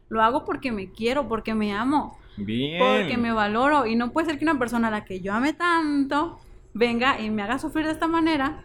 [0.08, 2.78] lo hago porque me quiero, porque me amo, Bien.
[2.78, 3.86] porque me valoro.
[3.86, 6.38] Y no puede ser que una persona a la que yo ame tanto
[6.72, 8.64] venga y me haga sufrir de esta manera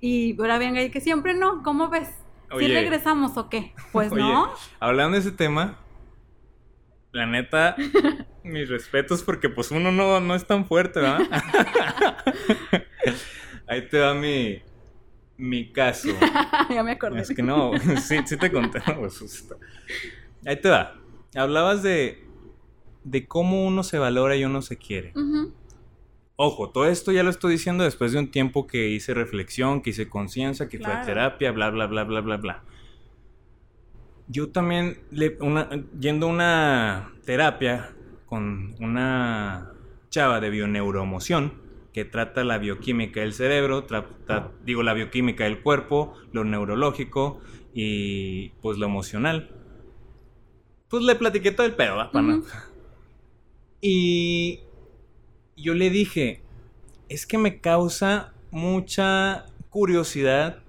[0.00, 1.62] y ahora venga y que siempre no.
[1.62, 2.08] ¿Cómo ves?
[2.50, 2.68] ¿Si Oye.
[2.68, 3.74] regresamos o qué?
[3.92, 4.48] Pues Oye, no.
[4.80, 5.76] Hablando de ese tema,
[7.12, 7.76] la neta,
[8.42, 11.20] mis respetos porque pues uno no, no es tan fuerte, ¿verdad?
[13.66, 14.62] Ahí te va mi,
[15.36, 16.08] mi caso.
[16.70, 17.20] ya me acordé.
[17.22, 18.80] Es que no, sí, sí te conté.
[18.86, 19.48] no, pues,
[20.46, 20.94] Ahí te va.
[21.34, 22.24] Hablabas de,
[23.04, 25.12] de cómo uno se valora y uno se quiere.
[26.36, 29.90] Ojo, todo esto ya lo estoy diciendo después de un tiempo que hice reflexión, que
[29.90, 31.06] hice conciencia, que fue a Claro.
[31.06, 32.62] terapia, bla, bla, bla, bla, bla, bla.
[34.28, 37.94] Yo también, le- una- yendo a una terapia
[38.26, 39.72] con una
[40.10, 41.54] chava de bioneuroemoción
[41.94, 47.40] que trata la bioquímica del cerebro, trata, digo, la bioquímica del cuerpo, lo neurológico
[47.72, 49.50] y pues lo emocional.
[50.88, 52.10] Pues le platiqué todo el pedo,
[53.80, 54.60] y
[55.56, 56.42] yo le dije,
[57.08, 60.62] es que me causa mucha curiosidad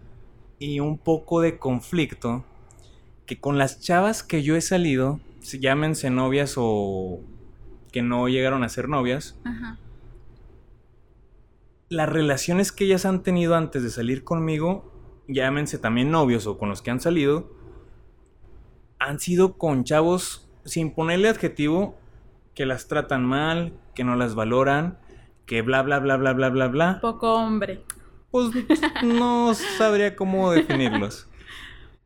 [0.60, 2.45] y un poco de conflicto
[3.30, 5.20] que con las chavas que yo he salido,
[5.60, 7.20] llámense novias o
[7.92, 9.78] que no llegaron a ser novias, Ajá.
[11.89, 14.92] las relaciones que ellas han tenido antes de salir conmigo,
[15.28, 17.54] llámense también novios o con los que han salido,
[18.98, 22.00] han sido con chavos sin ponerle adjetivo
[22.56, 24.98] que las tratan mal, que no las valoran,
[25.46, 26.98] que bla bla bla bla bla bla bla.
[27.00, 27.84] Poco hombre.
[28.32, 28.50] Pues
[29.04, 31.29] no sabría cómo definirlos.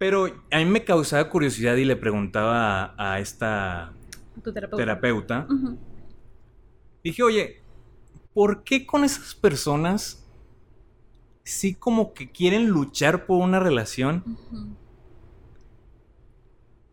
[0.04, 3.94] Pero a mí me causaba curiosidad y le preguntaba a, a esta
[4.44, 5.48] Tu terapeuta.
[7.02, 7.62] Dije, oye,
[8.34, 10.28] ¿por qué con esas personas
[11.46, 14.26] sí como que quieren luchar por una relación?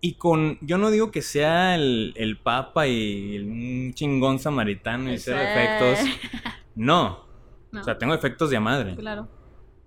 [0.01, 5.19] Y con, yo no digo que sea el, el papa y un chingón samaritano y
[5.19, 5.99] cero efectos.
[6.77, 7.25] No.
[7.73, 8.95] No, O sea, tengo efectos de a madre.
[8.95, 9.27] claro.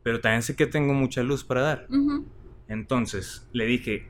[0.03, 1.87] Pero también sé que tengo mucha luz para dar.
[1.89, 2.25] Ujú.
[2.67, 4.07] Entonces, le dije,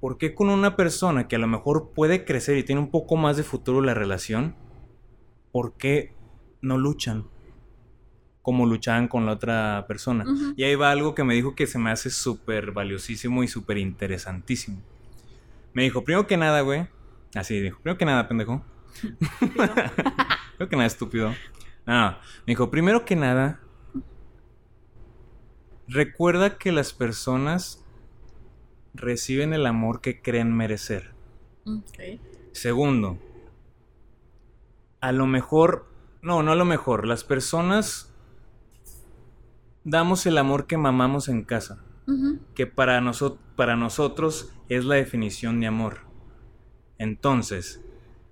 [0.00, 3.16] ¿por qué con una persona que a lo mejor puede crecer y tiene un poco
[3.16, 4.56] más de futuro la relación?
[5.52, 6.14] ¿Por qué
[6.60, 7.26] no luchan?
[8.42, 10.24] Como luchaban con la otra persona.
[10.56, 13.78] Y ahí va algo que me dijo que se me hace súper valiosísimo y súper
[13.78, 14.80] interesantísimo.
[15.74, 16.86] Me dijo, primero que nada, güey.
[17.34, 18.64] Así dijo, primero que nada, pendejo.
[19.38, 21.34] Primero que nada, estúpido.
[21.86, 23.60] No, me dijo, primero que nada,
[25.88, 27.84] recuerda que las personas
[28.98, 31.12] reciben el amor que creen merecer.
[32.52, 33.18] Segundo,
[35.00, 35.86] a lo mejor,
[36.22, 38.12] no, no a lo mejor, las personas
[39.84, 41.82] damos el amor que mamamos en casa,
[42.54, 45.98] que para, noso- para nosotros es la definición de amor.
[46.98, 47.82] Entonces,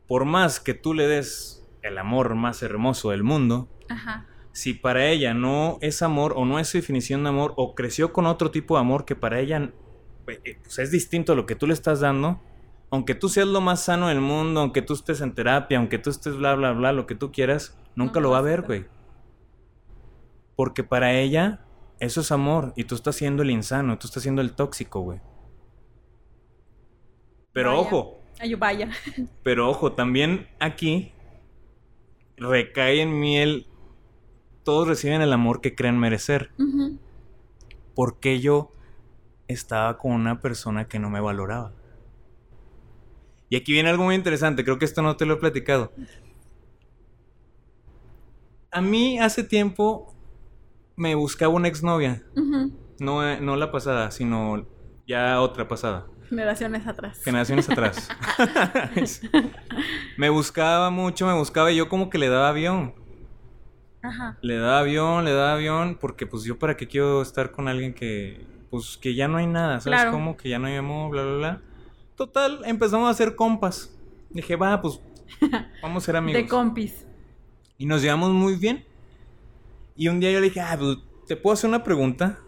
[0.08, 4.26] por más que tú le des el amor más hermoso del mundo, Ajá.
[4.52, 8.12] si para ella no es amor o no es su definición de amor o creció
[8.12, 9.70] con otro tipo de amor que para ella
[10.26, 12.40] pues, es distinto a lo que tú le estás dando,
[12.90, 16.10] aunque tú seas lo más sano del mundo, aunque tú estés en terapia, aunque tú
[16.10, 18.84] estés bla bla bla, lo que tú quieras, nunca No lo va a ver, güey.
[20.54, 21.64] Porque para ella
[21.98, 25.20] eso es amor y tú estás siendo el insano, tú estás siendo el tóxico, güey.
[27.52, 27.80] Pero Vaya.
[27.80, 28.90] ojo, Ay, vaya.
[29.42, 31.12] pero ojo, también aquí
[32.36, 33.66] recae en mí el
[34.62, 36.50] todos reciben el amor que creen merecer.
[36.58, 36.98] Ujú.
[37.94, 38.72] ¿Por qué yo
[39.48, 41.72] estaba con una persona que no me valoraba?
[43.48, 45.92] Y aquí viene algo muy interesante, creo que esto no te lo he platicado.
[48.70, 50.14] A mí hace tiempo
[50.96, 52.22] me buscaba una exnovia,
[52.98, 54.66] no, eh, no la pasada, sino
[55.06, 56.06] ya otra pasada.
[56.28, 57.22] Generaciones atrás.
[57.22, 58.08] Generaciones atrás.
[60.16, 62.94] me buscaba mucho, me buscaba y yo como que le daba avión.
[64.02, 64.36] Ajá.
[64.40, 67.94] Le daba avión, le daba avión, porque pues yo para qué quiero estar con alguien
[67.94, 70.12] que, pues que ya no hay nada, ¿sabes Claro.
[70.12, 70.36] cómo?
[70.36, 71.62] Que ya no hay amor, bla, bla, bla.
[72.16, 73.94] Total, empezamos a hacer compas.
[74.30, 75.00] Dije, va, pues
[75.82, 76.42] vamos a ser amigos.
[76.42, 77.06] De compis.
[77.78, 78.84] y nos llevamos muy bien.
[79.96, 82.38] Y un día yo le dije, ah, pues, ¿te puedo hacer una pregunta?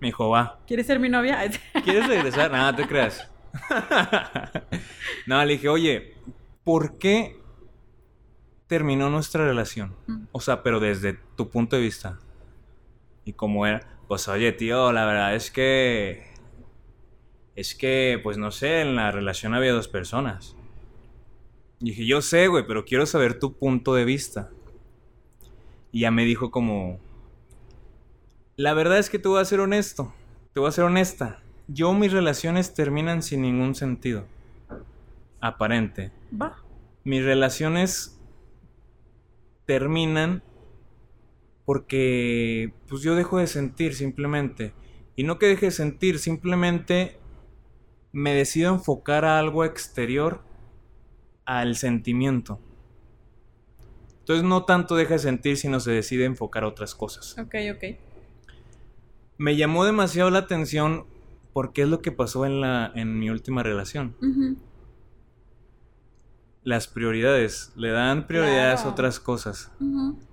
[0.00, 0.60] Me dijo, va.
[0.66, 1.38] ¿Quieres ser mi novia?
[1.84, 2.50] ¿Quieres regresar?
[2.50, 3.28] Nada, te creas.
[5.26, 6.14] no, le dije, oye,
[6.64, 7.40] ¿por qué
[8.66, 9.94] terminó nuestra relación?
[10.06, 10.24] Mm.
[10.32, 12.18] O sea, pero desde tu punto de vista.
[13.24, 13.97] ¿Y cómo era?
[14.08, 16.26] Pues oye, tío, la verdad es que...
[17.54, 20.56] Es que, pues no sé, en la relación había dos personas.
[21.80, 24.50] Y dije, yo sé, güey, pero quiero saber tu punto de vista.
[25.92, 26.98] Y ya me dijo como...
[28.56, 30.14] La verdad es que te voy a ser honesto.
[30.54, 31.40] Te voy a ser honesta.
[31.66, 34.24] Yo mis relaciones terminan sin ningún sentido.
[35.40, 36.12] Aparente.
[36.32, 36.56] Va.
[37.04, 38.18] Mis relaciones
[39.66, 40.42] terminan
[41.68, 44.72] porque pues yo dejo de sentir simplemente.
[45.16, 47.18] Y no que deje de sentir, simplemente
[48.10, 50.40] me decido enfocar a algo exterior
[51.44, 52.58] al sentimiento.
[54.20, 57.36] Entonces no tanto deja de sentir, sino se decide enfocar a otras cosas.
[57.38, 57.98] Ok, ok.
[59.36, 61.04] Me llamó demasiado la atención
[61.52, 64.16] porque es lo que pasó en, la, en mi última relación.
[66.64, 69.70] Las prioridades, le dan prioridades a otras cosas.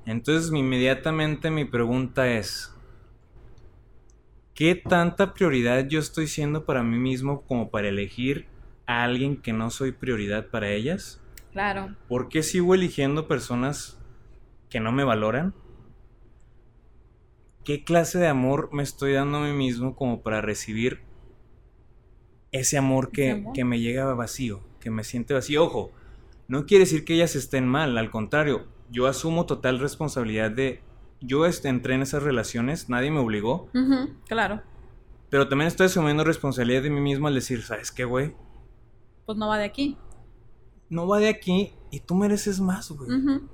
[0.06, 2.74] Entonces inmediatamente mi pregunta es,
[4.54, 8.48] ¿qué tanta prioridad yo estoy siendo para mí mismo como para elegir
[8.86, 11.22] a alguien que no soy prioridad para ellas?
[11.52, 11.96] Claro.
[12.10, 13.98] ¿Por qué sigo eligiendo personas
[14.70, 15.54] que no me valoran?
[17.64, 21.02] ¿Qué clase de amor me estoy dando a mí mismo como para recibir
[22.52, 23.54] ese amor que, Ese amor.
[23.54, 25.64] que me llega vacío, que me siente vacío?
[25.64, 25.92] Ojo,
[26.48, 30.82] no quiere decir que ellas estén mal, al contrario, yo asumo total responsabilidad de...
[31.22, 33.70] Yo este, entré en esas relaciones, nadie me obligó.
[34.28, 34.62] Claro.
[35.30, 38.36] pero también estoy asumiendo responsabilidad de mí mismo al decir, ¿sabes qué, güey?
[39.26, 39.98] Pues no va de aquí.
[40.90, 43.10] No va de aquí y tú mereces más, güey.
[43.12, 43.50] Ujú.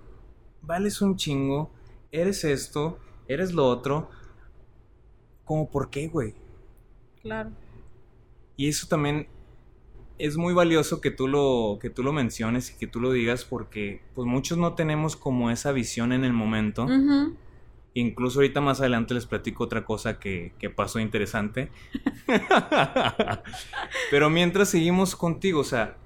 [0.61, 1.71] vales un chingo,
[2.11, 4.09] eres esto, eres lo otro.
[5.45, 6.35] ¿Cómo por qué, güey?
[7.21, 7.51] Claro.
[8.57, 9.27] Y eso también
[10.21, 13.43] es muy valioso que tú lo que tú lo menciones y que tú lo digas
[13.43, 16.87] porque pues muchos no tenemos como esa visión en el momento.
[17.93, 21.69] Incluso ahorita más adelante les platico otra cosa que, que pasó interesante.
[24.11, 25.97] Pero mientras seguimos contigo, o sea,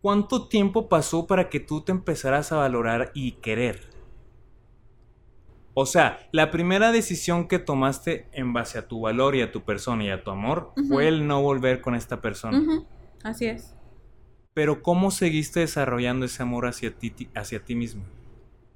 [0.00, 3.97] ¿cuánto tiempo pasó para que tú te empezaras a valorar y querer?
[5.80, 9.62] O sea, la primera decisión que tomaste en base a tu valor y a tu
[9.62, 12.60] persona y a tu amor fue el no volver con esta persona.
[13.22, 13.76] Así es.
[14.54, 18.02] Pero ¿cómo seguiste desarrollando ese amor hacia ti, ti- hacia ti mismo?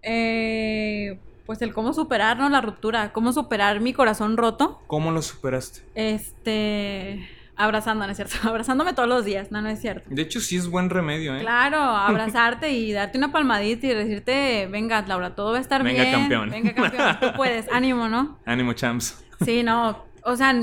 [0.03, 2.49] Eh, pues el cómo superar, ¿no?
[2.49, 3.13] La ruptura.
[3.13, 4.81] Cómo superar mi corazón roto.
[4.87, 5.81] ¿Cómo lo superaste?
[5.97, 7.29] Este.
[7.63, 8.37] Abrazando, ¿no es cierto?
[8.49, 10.09] Abrazándome todos los días, no, no es cierto.
[10.11, 11.41] De hecho, sí es buen remedio, ¿eh?
[11.41, 16.03] Claro, abrazarte y darte una palmadita y decirte, venga, Laura, todo va a estar Venga,
[16.03, 16.15] bien.
[16.15, 16.51] campeón.
[16.51, 17.19] Venga, campeón.
[17.21, 18.39] Tú puedes, ánimo, ¿no?
[18.45, 19.25] Ánimo, champs.
[19.45, 20.05] Sí, no.
[20.25, 20.55] O sea,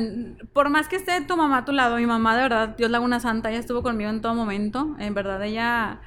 [0.54, 2.98] por más que esté tu mamá a tu lado, mi mamá de verdad, Dios la
[2.98, 4.96] haga una santa, ella estuvo conmigo en todo momento.
[5.00, 6.02] En verdad, ella.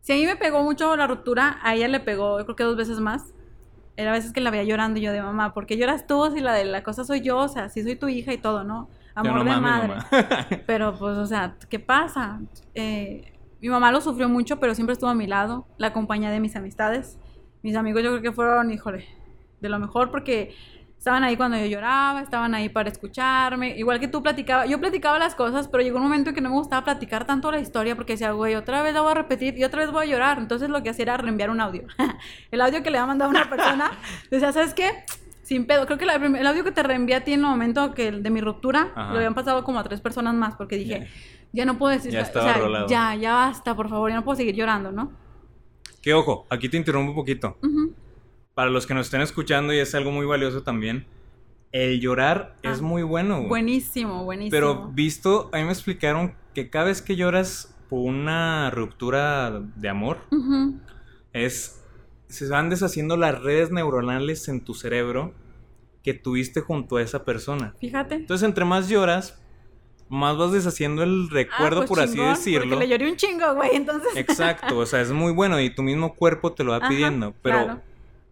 [0.00, 2.64] Si a mí me pegó mucho la ruptura, a ella le pegó, yo creo que
[2.64, 3.32] dos veces más.
[3.96, 6.40] Era veces que la veía llorando y yo de mamá, ¿por qué lloras tú si
[6.40, 7.36] la de la cosa soy yo?
[7.36, 8.88] O sea, sí soy tu hija y todo, ¿no?
[9.14, 9.88] Amor no de madre.
[9.88, 10.06] mamá.
[10.66, 12.40] Pero pues, o sea, ¿qué pasa?
[12.74, 16.40] Eh, mi mamá lo sufrió mucho, pero siempre estuvo a mi lado, la compañía de
[16.40, 17.16] mis amistades.
[17.62, 19.06] Mis amigos yo creo que fueron, híjole,
[19.60, 20.52] de lo mejor porque
[20.98, 23.76] estaban ahí cuando yo lloraba, estaban ahí para escucharme.
[23.76, 26.48] Igual que tú platicaba, yo platicaba las cosas, pero llegó un momento en que no
[26.50, 29.56] me gustaba platicar tanto la historia porque decía, güey, otra vez la voy a repetir
[29.56, 30.38] y otra vez voy a llorar.
[30.38, 31.86] Entonces lo que hacía era reenviar un audio.
[32.50, 33.90] el audio que le había mandado a una persona,
[34.30, 35.04] decía, ¿sabes qué?
[35.52, 35.84] Sin pedo.
[35.86, 38.30] Creo que la el audio que te reenvié a ti en el momento que de
[38.30, 39.10] mi ruptura, Ajá.
[39.12, 41.08] lo habían pasado como a tres personas más porque dije,
[41.52, 44.36] ya no puedo decir, Ya o sea, ya, ya basta, por favor, ya no puedo
[44.36, 45.12] seguir llorando, ¿no?
[46.00, 47.58] Que ojo, aquí te interrumpo un poquito.
[48.54, 51.06] Para los que nos estén escuchando y es algo muy valioso también,
[51.70, 52.72] el llorar Ah.
[52.72, 53.36] es muy bueno.
[53.36, 53.48] güey.
[53.48, 54.50] Buenísimo, buenísimo.
[54.50, 59.88] Pero visto, a mí me explicaron que cada vez que lloras por una ruptura de
[59.90, 60.18] amor,
[61.32, 61.78] es
[62.28, 65.34] se van deshaciendo las redes neuronales en tu cerebro
[66.02, 67.74] que tuviste junto a esa persona.
[67.80, 68.16] Fíjate.
[68.16, 69.38] Entonces, entre más lloras,
[70.08, 72.70] más vas deshaciendo el recuerdo, Ah, pues por así chingón, decirlo.
[72.70, 74.10] Porque le lloré un chingo, güey, entonces.
[74.16, 77.34] Exacto, o sea, es muy bueno y tu mismo cuerpo te lo va Ajá, pidiendo.
[77.42, 77.80] Pero, claro.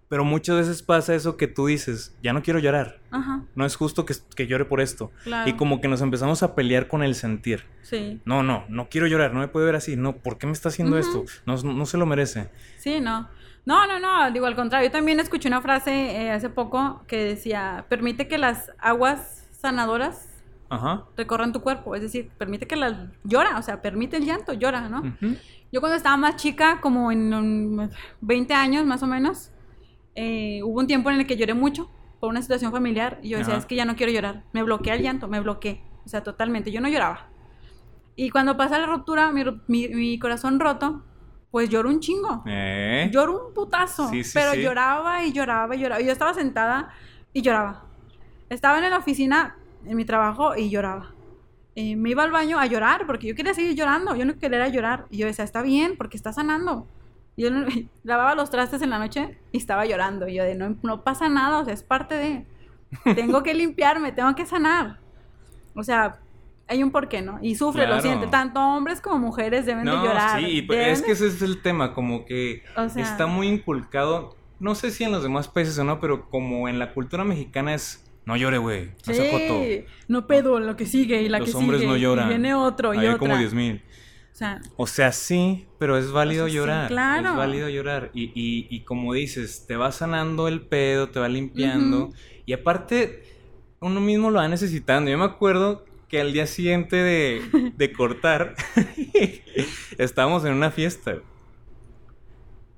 [0.08, 2.98] pero muchas veces pasa eso que tú dices, ya no quiero llorar.
[3.12, 5.10] Ajá, No es justo que, que llore por esto.
[5.24, 5.48] claro.
[5.48, 7.64] Y como que nos empezamos a pelear con el sentir.
[7.82, 8.20] Sí.
[8.26, 9.96] No, no, no quiero llorar, no me puede ver así.
[9.96, 11.24] No, ¿por qué me está haciendo esto?
[11.46, 12.50] No, no se lo merece.
[12.78, 13.28] Sí, no.
[13.66, 14.88] No, no, no, digo al contrario.
[14.88, 15.92] Yo también escuché una frase
[16.22, 20.28] eh, hace poco que decía, permite que las aguas sanadoras
[20.70, 21.04] Ajá.
[21.16, 21.94] recorran tu cuerpo.
[21.94, 22.94] Es decir, permite que las...
[23.24, 25.02] Llora, o sea, permite el llanto, llora, ¿no?
[25.72, 27.88] Yo cuando estaba más chica, como en um,
[28.22, 29.52] 20 años más o menos,
[30.14, 31.88] eh, hubo un tiempo en el que lloré mucho
[32.18, 33.60] por una situación familiar y yo decía, Ajá.
[33.60, 34.42] es que ya no quiero llorar.
[34.52, 35.82] Me bloquea el llanto, me bloqueé.
[36.04, 36.72] O sea, totalmente.
[36.72, 37.28] Yo no lloraba.
[38.16, 41.04] Y cuando pasa la ruptura, mi, ru- mi- mi corazón roto,
[41.50, 42.42] pues lloro un chingo.
[42.46, 43.10] Eh.
[43.12, 44.08] Lloro un putazo.
[44.08, 44.62] Sí, sí, pero sí.
[44.62, 46.00] lloraba y lloraba y lloraba.
[46.00, 46.90] Yo estaba sentada
[47.32, 47.84] y lloraba.
[48.48, 51.12] Estaba en la oficina, en mi trabajo, y lloraba.
[51.76, 54.14] Eh, me iba al baño a llorar porque yo quería seguir llorando.
[54.14, 55.06] Yo no quería llorar.
[55.10, 56.86] Y yo decía, está bien, porque está sanando.
[57.36, 57.50] Y yo
[58.04, 60.28] lavaba los trastes en la noche y estaba llorando.
[60.28, 62.46] Y yo de, no, no pasa nada, o sea, es parte de...
[63.14, 64.98] Tengo que limpiarme, tengo que sanar.
[65.74, 66.18] O sea,
[66.70, 67.38] hay un porqué, ¿no?
[67.42, 68.28] Y sufre, lo siente.
[68.28, 70.40] Tanto hombres como mujeres deben de llorar.
[70.40, 74.36] sí, pero es que ese es el tema, como que o sea, está muy inculcado,
[74.60, 77.74] no sé si en los demás países o no, pero como en la cultura mexicana
[77.74, 79.14] es, no llore, güey, no.
[79.14, 81.90] Sí, no pedo lo que sigue y la Los que hombres sigue.
[81.90, 82.26] no lloran.
[82.26, 83.18] Y viene otro y Hay otra.
[83.18, 83.82] como 10 mil.
[84.32, 86.88] O sea, O sea, sí, pero es válido O sea, sí, llorar.
[86.88, 87.30] claro.
[87.30, 88.10] Es válido llorar.
[88.14, 92.10] Y, y, y como dices, te va sanando el pedo, te va limpiando.
[92.46, 93.24] Y aparte,
[93.80, 95.10] uno mismo lo va necesitando.
[95.10, 98.54] Yo me acuerdo que al día siguiente de, de cortar,
[99.98, 101.16] estábamos en una fiesta.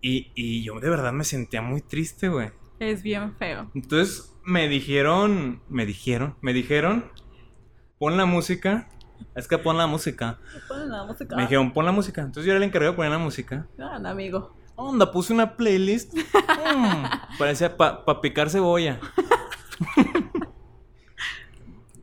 [0.00, 2.50] Y, y yo de verdad me sentía muy triste, güey.
[2.78, 3.70] es bien feo.
[3.74, 7.10] Entonces me dijeron, me dijeron, me dijeron,
[7.98, 8.88] pon la música.
[9.34, 10.38] Es que pon la música.
[11.36, 12.20] Me dijeron, pon la música.
[12.20, 13.66] Entonces yo era el encargado de poner la música.
[13.78, 14.56] Anda, amigo.
[14.74, 16.12] Onda, puse una playlist.
[16.14, 18.98] Mm, parecía para picar cebolla.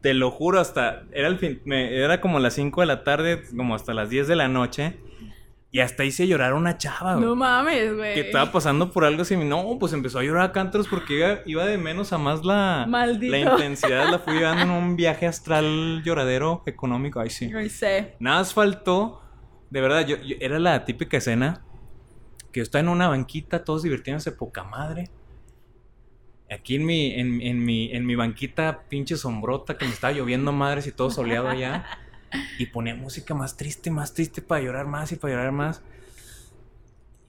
[0.02, 1.04] Te lo juro, hasta.
[1.12, 4.28] Era, el fin, me- era como las 5 de la tarde, como hasta las 10
[4.28, 4.97] de la noche.
[5.72, 7.26] Y hasta hice llorar a una chava, güey.
[7.28, 8.16] No mames, güey.
[8.16, 9.38] que estaba pasando por algo así.
[9.38, 12.86] No, pues empezó a llorar a cantos porque iba, iba de menos a más la.
[12.89, 13.32] Maldito.
[13.32, 17.20] La intensidad la fui llevando en un viaje astral lloradero económico.
[17.20, 17.52] Ay, sí.
[17.56, 18.16] Ay, sé.
[18.20, 19.22] Nada más faltó,
[19.70, 21.62] de verdad, yo, yo- era la típica escena
[22.52, 25.12] que yo estaba en una banquita, todos divirtiéndose poca madre.
[26.52, 30.52] Aquí en mi, en, en mi, en mi banquita, pinche sombrota, que me estaba lloviendo
[30.52, 31.86] madres y todo soleado allá.
[32.58, 35.82] Y ponía música más triste, más triste para llorar más y para llorar más.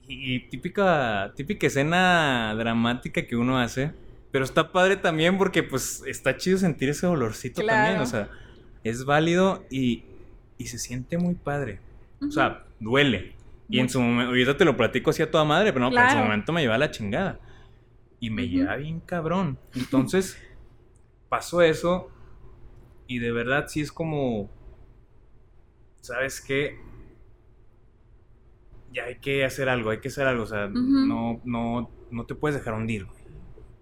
[0.07, 3.91] Y, y típica, típica escena dramática que uno hace.
[4.31, 7.77] Pero está padre también porque pues está chido sentir ese dolorcito Claro.
[7.83, 8.01] también.
[8.01, 8.29] O sea,
[8.83, 10.03] es válido y,
[10.57, 11.79] y se siente muy padre.
[12.27, 13.33] O sea, duele.
[13.69, 16.03] Y en su momento, ahorita te lo platico así a toda madre, pero no, pero
[16.03, 17.39] en su momento me lleva la chingada.
[18.21, 18.51] Y me Ujú.
[18.51, 19.57] lleva bien cabrón.
[19.75, 20.37] Entonces,
[21.27, 22.07] pasó eso.
[23.07, 24.49] Y de verdad sí es como.
[25.99, 26.79] ¿Sabes qué?
[28.93, 30.43] Ya hay que hacer algo, hay que hacer algo.
[30.43, 33.17] O sea, no, no, no te puedes dejar hundir, güey.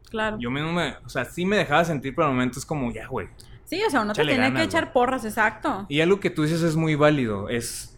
[0.10, 0.38] Claro.
[0.40, 0.96] Yo mismo me.
[1.06, 3.28] O sea, sí me dejaba sentir, pero al momento es como, ya, güey.
[3.66, 4.94] Sí, o sea, uno te tiene ganas, que echar güey.
[4.94, 5.86] porras, exacto.
[5.90, 7.50] Y algo que tú dices es muy válido.
[7.50, 7.98] Es.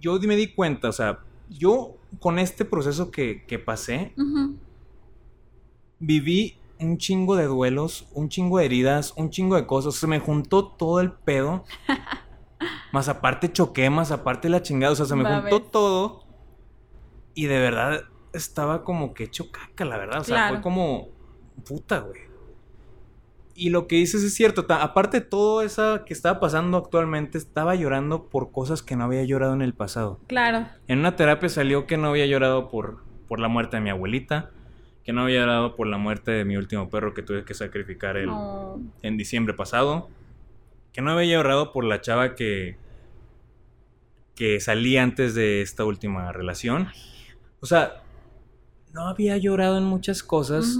[0.00, 1.18] Yo me di cuenta, o sea,
[1.50, 4.14] yo con este proceso que, que pasé.
[6.06, 9.94] Viví un chingo de duelos, un chingo de heridas, un chingo de cosas.
[9.94, 11.64] Se me juntó todo el pedo.
[12.92, 14.92] más aparte choqué, más aparte la chingada.
[14.92, 16.24] O sea, se me juntó todo.
[17.34, 18.02] Y de verdad
[18.32, 20.20] estaba como que hecho caca, la verdad.
[20.20, 20.54] O sea, Claro.
[20.56, 21.08] fue como
[21.66, 22.20] puta, güey.
[23.56, 24.66] Y lo que dices es cierto.
[24.68, 29.22] aparte de todo eso que estaba pasando actualmente, estaba llorando por cosas que no había
[29.24, 30.18] llorado en el pasado.
[30.26, 30.66] Claro.
[30.88, 34.50] En una terapia salió que no había llorado por, por la muerte de mi abuelita,
[35.04, 38.16] que no había llorado por la muerte de mi último perro que tuve que sacrificar
[38.16, 38.80] el, No.
[39.02, 40.08] en diciembre pasado,
[40.92, 42.76] que no había llorado por la chava que,
[44.34, 46.88] que salí antes de esta última relación.
[47.60, 48.02] O sea,
[48.92, 50.78] no había llorado en muchas cosas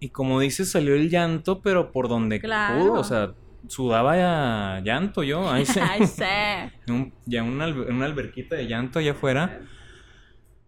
[0.00, 2.78] y como dices salió el llanto, pero por donde Claro.
[2.78, 3.32] pudo, o sea,
[3.68, 6.72] sudaba ya llanto yo, ahí se- sé.
[6.88, 9.60] un- ya una, alber- una alberquita de llanto allá afuera.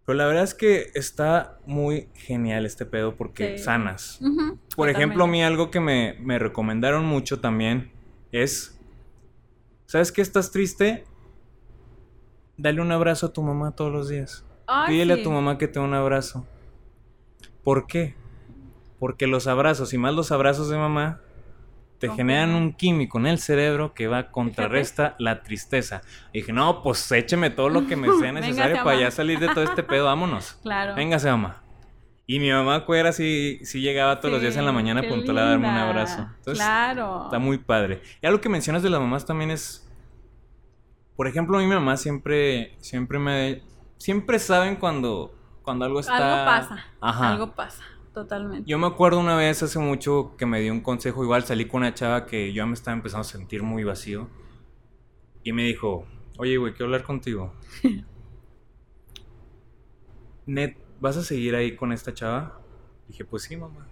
[0.07, 3.64] Pero la verdad es que está muy genial este pedo porque Sí.
[3.64, 4.20] sanas.
[4.76, 7.90] Por ejemplo, a mí algo que me, me recomendaron mucho también
[8.30, 8.78] es,
[9.86, 11.04] ¿sabes qué estás triste?
[12.57, 14.44] Dale un abrazo a tu mamá todos los días.
[14.68, 15.20] Ay, Pídele sí.
[15.20, 16.46] a tu mamá que te dé un abrazo.
[17.64, 18.14] ¿Por qué?
[19.00, 21.20] Porque los abrazos y más los abrazos de mamá
[21.99, 22.16] te Ok.
[22.16, 26.03] generan un químico en el cerebro que va contrarresta la tristeza.
[26.32, 29.38] Y dije, no, pues écheme todo lo que me sea Véngase, necesario para ya salir
[29.38, 30.59] de todo este pedo, vámonos.
[30.62, 30.94] Claro.
[30.94, 31.62] Véngase, mamá.
[32.28, 35.38] Y mi mamá cuera sí, sí llegaba todos los días en la Sí, mañana puntual
[35.38, 36.22] a darme un abrazo.
[36.38, 37.24] Entonces, claro.
[37.26, 38.03] Está muy padre.
[38.20, 39.88] Y algo que mencionas de las mamás también es.
[41.14, 42.76] Por ejemplo, a mí mi mamá siempre.
[42.80, 43.62] Siempre me.
[43.97, 45.32] Siempre saben cuando.
[45.62, 46.16] Cuando algo está.
[46.16, 46.84] Algo pasa.
[47.01, 47.32] Ajá.
[47.32, 47.84] Algo pasa.
[48.16, 48.66] Totalmente.
[48.66, 51.22] Yo me acuerdo una vez hace mucho que me dio un consejo.
[51.22, 54.30] Igual salí con una chava que yo ya me estaba empezando a sentir muy vacío.
[55.44, 56.06] Y me dijo:
[56.38, 57.52] Oye, güey, quiero hablar contigo.
[60.46, 62.58] Net, ¿vas a seguir ahí con esta chava?
[63.06, 63.86] Dije: Pues sí, mamá.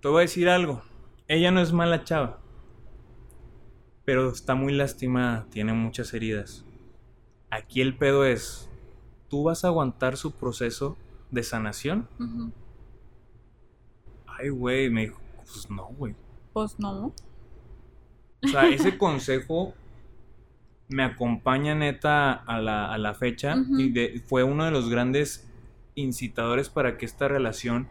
[0.00, 0.80] Te voy a decir algo.
[1.26, 2.38] Ella no es mala chava.
[4.04, 6.64] Pero está muy lastimada, tiene muchas heridas.
[7.50, 8.70] Aquí el pedo es,
[9.26, 10.96] ¿tú vas a aguantar su proceso
[11.32, 12.08] de sanación?
[12.20, 12.52] Ujú.
[14.38, 16.14] Ay, güey, me dijo, pues no, güey.
[16.52, 17.12] Pues no.
[18.44, 19.74] O sea, ese consejo
[20.88, 25.46] me acompaña neta a la, a la fecha y de- fue uno de los grandes
[25.94, 27.88] incitadores para que esta relación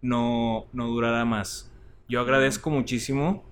[0.00, 1.70] no, no durara más.
[2.08, 3.44] Yo agradezco muchísimo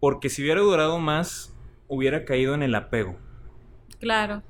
[0.00, 1.54] porque si hubiera durado más,
[1.88, 3.16] hubiera caído en el apego.
[3.98, 4.42] Claro.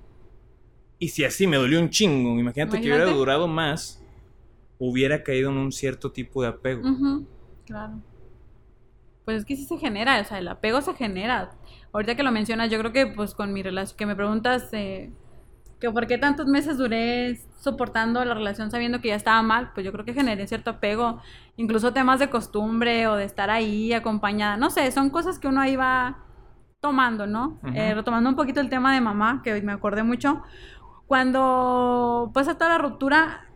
[1.01, 4.00] Y si así me dolió un chingo, imagínate, que hubiera durado más,
[4.81, 6.89] hubiera caído en un cierto tipo de apego.
[6.89, 7.27] Ujú,
[7.67, 8.01] Claro.
[9.25, 11.51] Pues es que sí se genera, o sea, el apego se genera.
[11.93, 15.13] Ahorita que lo mencionas, yo creo que pues con mi relación, que me preguntas eh,
[15.79, 19.85] que por qué tantos meses duré soportando la relación sabiendo que ya estaba mal, pues
[19.85, 21.21] yo creo que generé cierto apego,
[21.57, 25.61] incluso temas de costumbre o de estar ahí acompañada, no sé, son cosas que uno
[25.61, 26.19] ahí va
[26.81, 27.59] tomando, ¿no?
[27.63, 27.73] Ujú.
[27.75, 30.43] Eh, retomando un poquito el tema de mamá, que me acordé mucho,
[31.07, 33.50] cuando pasa toda la ruptura,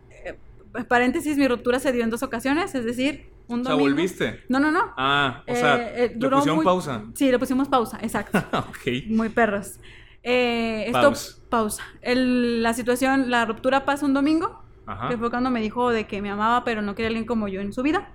[0.83, 3.91] paréntesis, mi ruptura se dio en dos ocasiones, es decir, un O sea, domingo.
[3.91, 4.43] ¿volviste?
[4.49, 4.93] No, no, no.
[4.97, 7.05] Ah, o Eh, sea, eh, le duró pusieron muy- pausa.
[7.13, 8.37] Sí, le pusimos pausa, exacto.
[8.69, 9.07] ok.
[9.07, 9.79] Muy perros.
[10.23, 11.35] Eh, esto, Pausa.
[11.49, 11.83] pausa.
[12.01, 15.09] El- la situación, la ruptura pasa un domingo, Ajá.
[15.09, 17.61] que fue cuando me dijo de que me amaba, pero no quería alguien como yo
[17.61, 18.09] en su vida.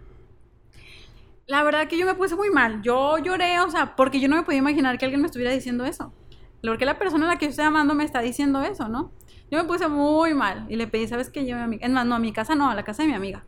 [1.46, 2.80] La verdad que yo me puse muy mal.
[2.82, 5.84] Yo lloré, o sea, porque yo no me podía imaginar que alguien me estuviera diciendo
[5.84, 6.12] eso.
[6.62, 9.12] Porque la persona a la que yo estoy amando me está diciendo eso, ¿no?
[9.50, 11.44] Yo me puse muy mal y le pedí, ¿sabes qué?
[11.44, 11.78] Lleve a mi...
[11.80, 13.44] Es más, no, a mi casa no, a la casa de mi amiga.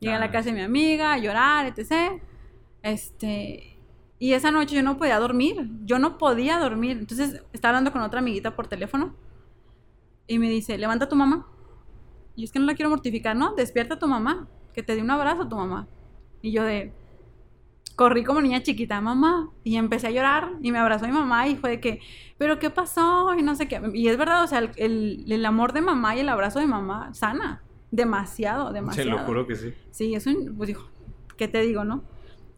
[0.00, 0.30] Llegué a la Ah.
[0.30, 2.20] casa de mi amiga a llorar, etc.
[2.82, 3.74] Este...
[4.20, 5.68] Y esa noche yo no podía dormir.
[5.84, 6.98] Yo no podía dormir.
[6.98, 9.14] Entonces estaba hablando con otra amiguita por teléfono
[10.26, 11.46] y me dice, levanta a tu mamá.
[12.34, 13.54] Y es que no la quiero mortificar, ¿no?
[13.54, 15.86] Despierta a tu mamá, que te dé un abrazo a tu mamá.
[16.42, 16.92] Y yo de...
[17.98, 21.56] Corrí como niña chiquita, mamá, y empecé a llorar y me abrazó mi mamá y
[21.56, 21.98] fue de que,
[22.38, 23.34] pero ¿qué pasó?
[23.36, 23.80] Y no sé qué.
[23.92, 26.66] Y es verdad, o sea, el, el- el amor de mamá y el abrazo de
[26.68, 27.60] mamá sana.
[27.90, 29.10] Demasiado, Se demasiado.
[29.10, 29.74] lo juro que sí.
[29.90, 30.88] Sí, es un, pues dijo,
[31.36, 32.04] ¿qué te digo, no?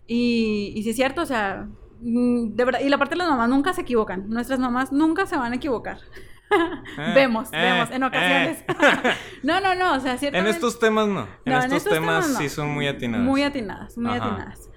[0.06, 1.68] Y, y sí es cierto, o sea,
[2.02, 5.24] mm, de verdad, y la parte de las mamás nunca se equivocan, nuestras mamás nunca
[5.24, 5.98] se van a equivocar.
[6.98, 8.64] Eh, vemos, eh, vemos, en ocasiones.
[8.66, 9.12] eh.
[9.44, 10.50] no, no, no, o sea, en ciertamente...
[10.50, 11.20] estos temas no.
[11.44, 12.38] En No, en estos estos temas, temas no.
[12.40, 13.24] sí son muy atinadas.
[13.24, 14.26] Muy atinadas, muy Ajá.
[14.26, 14.68] atinadas.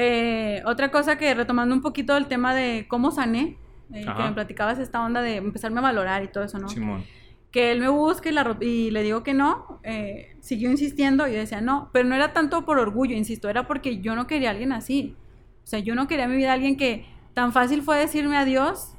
[0.00, 3.58] Eh, otra cosa que retomando un poquito el tema de cómo sané,
[3.92, 6.68] eh, que me platicabas esta onda de empezarme a valorar y todo eso, ¿no?
[6.68, 7.02] Simón.
[7.50, 11.26] que él me busca y, la, ro- y le digo que no, eh, siguió insistiendo,
[11.26, 14.26] y yo decía no, pero no era tanto por orgullo, insisto, era porque yo no
[14.26, 15.16] quería a alguien así.
[15.64, 18.36] O sea, yo no quería en mi vida a alguien que tan fácil fue decirme
[18.36, 18.92] adiós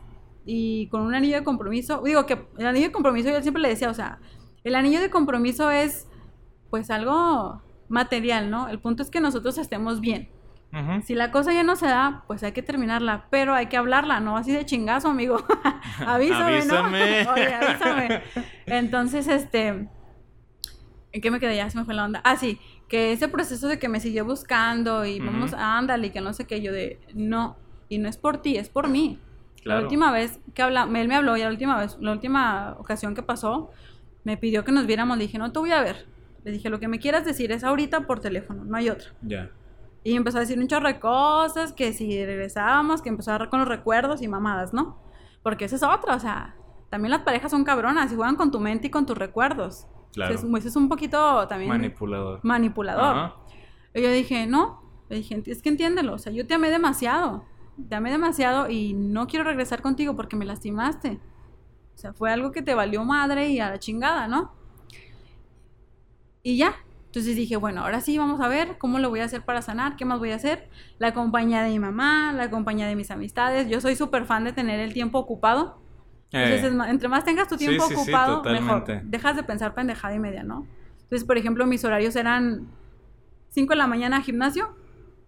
[0.46, 2.02] y con un anillo de compromiso.
[2.04, 4.20] Digo que el anillo de compromiso yo siempre le decía, o sea,
[4.64, 6.08] el anillo de compromiso es
[6.72, 8.68] pues algo material, ¿no?
[8.68, 10.28] El punto es que nosotros estemos bien.
[11.04, 14.20] Si la cosa ya no se da, pues hay que terminarla, pero hay que hablarla,
[14.20, 15.44] no así de chingazo, amigo.
[16.06, 17.24] avísame, Avísame.
[17.24, 17.32] ¿no?
[17.34, 18.22] Oye, avísame.
[18.68, 19.90] Entonces, este,
[21.12, 21.56] ¿en qué me quedé?
[21.56, 22.22] Ya se me fue la onda.
[22.24, 25.26] Ah, sí, que ese proceso de que me siguió buscando y Ujú.
[25.26, 27.58] vamos, ándale, y que no sé qué, yo de, no,
[27.88, 29.20] y no es por ti, es por mí.
[29.64, 29.80] Claro.
[29.80, 33.16] La última vez que habla, él me habló y la última vez, la última ocasión
[33.16, 33.72] que pasó,
[34.24, 36.06] me pidió que nos viéramos, le dije, no te voy a ver.
[36.44, 39.10] Le dije, lo que me quieras decir es ahorita por teléfono, no hay otra.
[39.22, 39.50] Ya.
[40.04, 43.50] Y empezó a decir un chorro de cosas, que si regresábamos, que empezó a agarrar
[43.50, 44.98] con los recuerdos y mamadas, ¿no?
[45.44, 46.56] Porque esa es otra, o sea,
[46.90, 49.88] también las parejas son cabronas y juegan con tu mente y con tus recuerdos.
[50.14, 50.34] Claro.
[50.34, 52.40] Eso es, eso es un poquito también Manipulador.
[52.44, 53.18] manipulador.
[53.18, 53.36] Ajá.
[53.94, 57.44] Y yo dije, no, le dije, es que entiéndelo, o sea, yo te amé demasiado,
[57.88, 61.20] te amé demasiado y no quiero regresar contigo porque me lastimaste.
[61.96, 64.54] O sea, fue algo que te valió madre y a la chingada, ¿no?
[66.44, 66.76] Y ya.
[67.10, 69.96] Entonces dije, bueno, ahora sí vamos a ver cómo lo voy a hacer para sanar,
[69.96, 70.70] qué más voy a hacer.
[71.00, 73.68] La compañía de mi mamá, la compañía de mis amistades.
[73.68, 75.82] Yo soy súper fan de tener el tiempo ocupado.
[76.32, 78.86] Entonces, Eh, entre más tengas tu Sí, tiempo sí, sí, ocupado, mejor.
[79.06, 80.68] Dejas de pensar pendejada y media, ¿no?
[81.02, 82.68] Entonces, por ejemplo, mis horarios eran
[83.50, 84.76] 5 de la mañana gimnasio,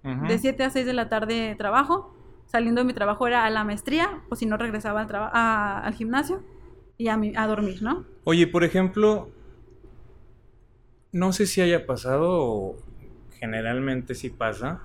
[0.03, 0.27] Ujú.
[0.27, 2.13] de 7 a 6 de la tarde trabajo,
[2.45, 5.93] saliendo de mi trabajo era a la maestría, o si no regresaba al, a- al
[5.95, 6.43] gimnasio
[6.99, 8.05] y a, mi- a dormir, ¿no?
[8.23, 9.29] Oye, por ejemplo,
[11.11, 12.77] no sé si haya pasado o
[13.39, 14.81] generalmente sí pasa.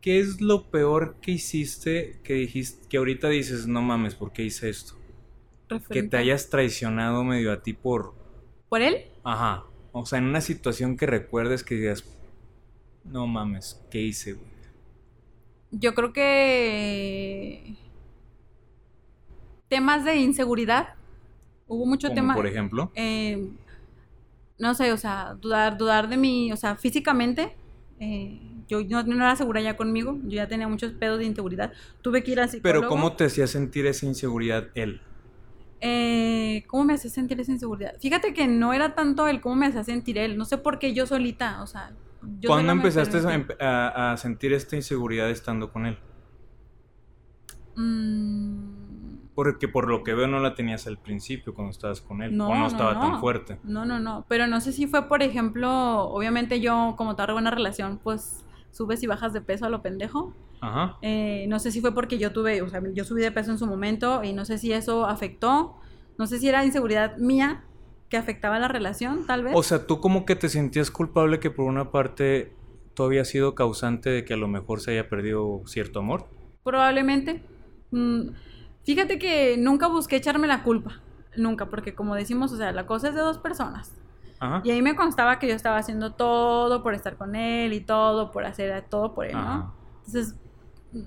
[0.00, 4.42] ¿Qué es lo peor que hiciste que dijiste que ahorita dices, no mames, ¿por qué
[4.42, 4.94] hice esto?
[5.90, 8.14] Que te hayas traicionado medio a ti por,
[8.68, 9.06] ¿Por él?
[9.22, 12.04] ajá, o sea, en una situación que recuerdes que digas,
[13.04, 14.32] no mames, ¿qué hice?
[14.34, 14.50] güey?"
[15.70, 17.76] Yo creo que
[19.68, 20.94] temas de inseguridad.
[21.66, 22.34] Hubo mucho tema.
[22.34, 23.48] por ejemplo, eh,
[24.62, 27.56] no sé, o sea, dudar, dudar de mí, o sea, físicamente.
[28.00, 31.72] eh, yo no, no era segura ya conmigo, yo ya tenía muchos pedos de inseguridad.
[32.02, 32.80] Tuve que ir al psicólogo.
[32.80, 35.00] pero ¿cómo te hacía sentir esa inseguridad él?
[35.80, 37.94] Eh, ¿Cómo me hacía sentir esa inseguridad?
[38.00, 40.94] Fíjate que no era tanto el cómo me hacía sentir él, no sé por qué
[40.94, 41.90] yo solita, o sea.
[42.40, 43.18] yo ¿Cuándo empezaste
[43.60, 45.98] a, a- sentir esta inseguridad estando con él?
[47.76, 48.81] Mm,
[49.34, 52.36] Porque por lo que veo no la tenías al principio cuando estabas con él.
[52.36, 53.00] No, o no no, estaba no.
[53.00, 53.58] tan fuerte.
[53.64, 54.26] No, no, no.
[54.28, 59.02] Pero no sé si fue, por ejemplo, obviamente yo, como toda buena relación, pues subes
[59.02, 60.34] y bajas de peso a lo pendejo.
[60.60, 60.98] Ajá.
[61.02, 63.58] Eh, no sé si fue porque yo tuve, o sea, yo subí de peso en
[63.58, 65.76] su momento y no sé si eso afectó.
[66.18, 67.64] No sé si era inseguridad mía
[68.08, 69.54] que afectaba la relación, tal vez.
[69.56, 72.52] O sea, tú como que te sentías culpable que por una parte
[72.94, 76.26] tú habías sido causante de que a lo mejor se haya perdido cierto amor.
[76.62, 77.42] Probablemente.
[77.90, 78.28] Mm,
[78.84, 81.00] fíjate que nunca busqué echarme la culpa.
[81.36, 83.94] Nunca, porque como decimos, o sea, la cosa es de dos personas.
[84.38, 84.60] Ajá.
[84.64, 88.30] Y ahí me constaba que yo estaba haciendo todo por estar con él y todo
[88.32, 89.74] por hacer todo por él, ¿no?
[89.98, 90.34] Entonces,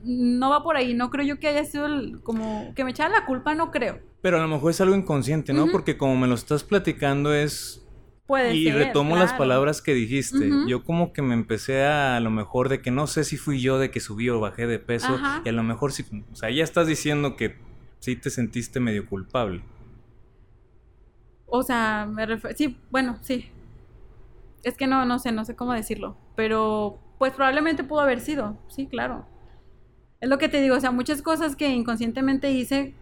[0.04, 0.94] no va por ahí.
[0.94, 4.00] No creo yo que haya sido el- como que me echara la culpa, no creo.
[4.22, 5.68] Pero a lo mejor es algo inconsciente, ¿no?
[5.72, 7.82] Porque como me lo estás platicando es...
[8.26, 8.76] Puede Y ser.
[8.78, 10.50] retomo las palabras que dijiste.
[10.68, 13.62] Yo como que me empecé a, a lo mejor de que no sé si fui
[13.62, 15.14] yo de que subí o bajé de peso.
[15.14, 15.42] Ajá.
[15.46, 16.04] Y a lo mejor sí...
[16.32, 17.56] O sea, ya estás diciendo que
[18.06, 19.64] sí te sentiste medio culpable.
[21.48, 22.56] O sea, me refiero.
[22.56, 23.50] Sí, bueno, sí.
[24.64, 26.16] Es que no, no sé, no sé cómo decirlo.
[26.36, 28.60] Pero, pues probablemente pudo haber sido.
[28.68, 29.26] Sí, claro.
[30.22, 32.94] Es lo que te digo, o sea, muchas cosas que inconscientemente hice.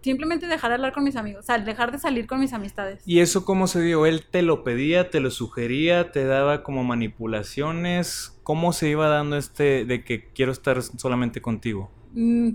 [0.00, 1.40] Simplemente dejar de hablar con mis amigos.
[1.40, 3.02] O sea, dejar de salir con mis amistades.
[3.04, 4.06] ¿Y eso cómo se dio?
[4.06, 8.40] ¿Él te lo pedía, te lo sugería, te daba como manipulaciones?
[8.44, 11.90] ¿Cómo se iba dando este de que quiero estar solamente contigo?
[12.14, 12.52] Mm,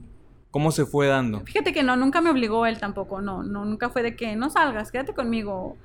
[0.55, 1.41] ¿Cómo se fue dando?
[1.41, 4.49] Fíjate que no, nunca me obligó él tampoco, no, no, nunca fue de que no
[4.49, 5.75] salgas, quédate conmigo,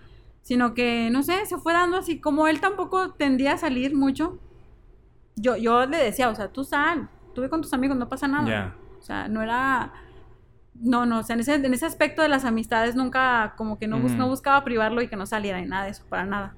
[0.43, 4.39] sino que, no sé, se fue dando así, como él tampoco tendía a salir mucho,
[5.35, 8.29] yo, yo le decía, o sea, tú sal, tú ve con tus amigos, no pasa
[8.29, 9.93] nada, o sea, no era,
[10.75, 13.89] no, no, o sea, en ese, en ese aspecto de las amistades nunca, como que
[13.89, 16.55] no, no buscaba privarlo y que no saliera y nada de eso, para nada.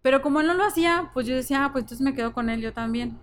[0.00, 2.50] Pero como él no lo hacía, pues yo decía, ah, pues entonces me quedo con
[2.50, 3.18] él yo también.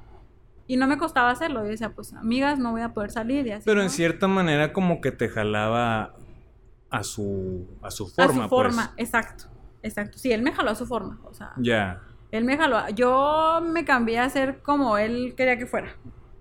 [0.67, 1.63] Y no me costaba hacerlo.
[1.63, 3.63] Yo decía, pues amigas, no voy a poder salir y así.
[3.65, 3.83] Pero ¿no?
[3.83, 6.13] en cierta manera como que te jalaba
[6.89, 9.07] a su a su A forma, su forma, pues.
[9.07, 9.45] exacto.
[9.81, 10.17] Exacto.
[10.17, 11.19] Sí, él me jaló a su forma.
[11.25, 11.99] O sea, Ya.
[12.31, 12.77] él me jaló.
[12.77, 15.95] a- Yo me cambié a ser como él quería que fuera.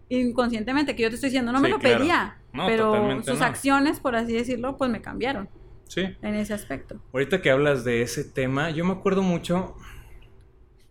[0.08, 1.98] Inconscientemente, que yo te estoy diciendo, no me lo claro.
[1.98, 2.36] pedía.
[2.52, 3.44] No, pero sus no.
[3.46, 5.48] acciones, por así decirlo, pues me cambiaron
[5.88, 6.02] Sí.
[6.20, 7.00] en ese aspecto.
[7.12, 9.74] Ahorita que hablas de ese tema, yo me acuerdo mucho.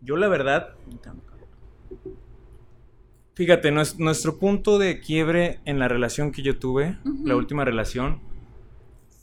[0.01, 0.69] Yo la verdad,
[3.41, 7.25] fíjate, nues- nuestro punto de quiebre en la relación que yo tuve, Ujú.
[7.25, 8.19] la última relación,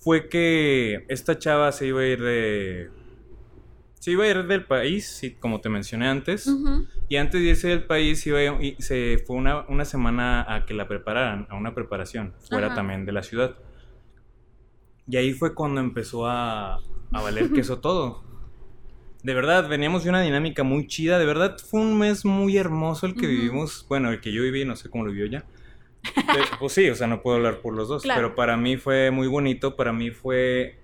[0.01, 2.91] fue que esta chava se iba a ir de...
[4.01, 6.49] Se iba a ir del país, como te mencioné antes.
[6.49, 6.87] Ujú.
[7.09, 10.67] Y antes de irse del país, iba a- y se fue una, una semana a
[10.67, 12.75] que la prepararan, a una preparación, fuera Ajá.
[12.77, 13.55] también de la ciudad.
[15.07, 16.75] Y ahí fue cuando empezó a,
[17.13, 18.25] a valer queso todo.
[19.23, 21.19] De verdad, veníamos de una dinámica muy chida.
[21.19, 23.29] De verdad, fue un mes muy hermoso el que Ujú.
[23.29, 23.87] vivimos.
[23.89, 25.45] Bueno, el que yo viví, no sé cómo lo vivió ya.
[26.15, 28.03] Pero, pues sí, o sea, no puedo hablar por los dos.
[28.03, 28.21] Claro.
[28.21, 29.77] Pero para mí fue muy bonito.
[29.77, 30.79] Para mí fue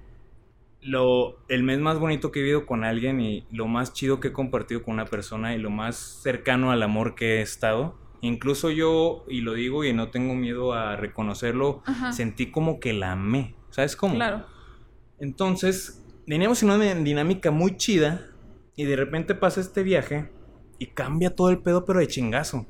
[0.80, 4.28] lo, el mes más bonito que he vivido con alguien y lo más chido que
[4.28, 7.97] he compartido con una persona y lo más cercano al amor que he estado.
[8.20, 12.12] Incluso yo, y lo digo y no tengo miedo a reconocerlo, Ajá.
[12.12, 13.55] sentí como que la amé.
[13.70, 14.14] ¿Sabes cómo?
[14.14, 14.47] Claro.
[15.18, 18.27] Entonces, veníamos en una dinámica muy chida
[18.77, 20.31] y de repente pasa este viaje
[20.79, 22.66] y cambia todo el pedo, pero de chingazo.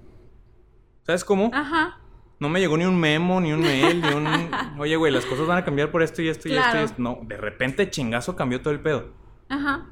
[1.03, 1.51] ¿Sabes cómo?
[1.53, 2.01] Ajá.
[2.41, 4.27] No me llegó ni un memo, ni un mail, ni un...
[4.79, 7.03] Oye, güey, las cosas van a cambiar por esto y esto y esto y esto.
[7.03, 9.13] No, de repente chingazo cambió todo el pedo.
[9.49, 9.87] Ajá.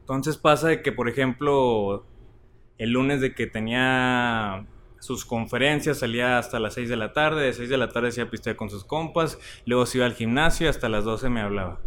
[0.00, 2.06] Entonces pasa de que, por ejemplo,
[2.78, 4.66] el lunes de que tenía
[4.98, 8.20] sus conferencias, salía hasta las 6 de la tarde, de 6 de la tarde se
[8.20, 11.28] iba a pistear con sus compas, luego se iba al gimnasio y hasta las 12
[11.28, 11.78] me hablaba.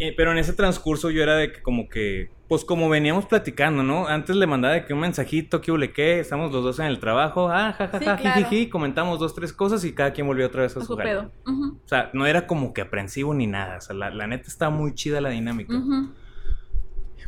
[0.00, 3.82] Eh, pero en ese transcurso yo era de que como que, pues como veníamos platicando,
[3.82, 4.06] ¿no?
[4.06, 7.00] Antes le mandaba de que un mensajito, que huble qué, estamos los dos en el
[7.00, 8.44] trabajo, ah, Sí, ja, claro.
[8.46, 11.32] jijiji, comentamos dos, tres cosas y cada quien volvió otra vez a A su pedo.
[11.46, 14.46] Ujú, O sea, no era como que aprensivo ni nada, o sea, la, la neta
[14.46, 15.74] estaba muy chida la dinámica.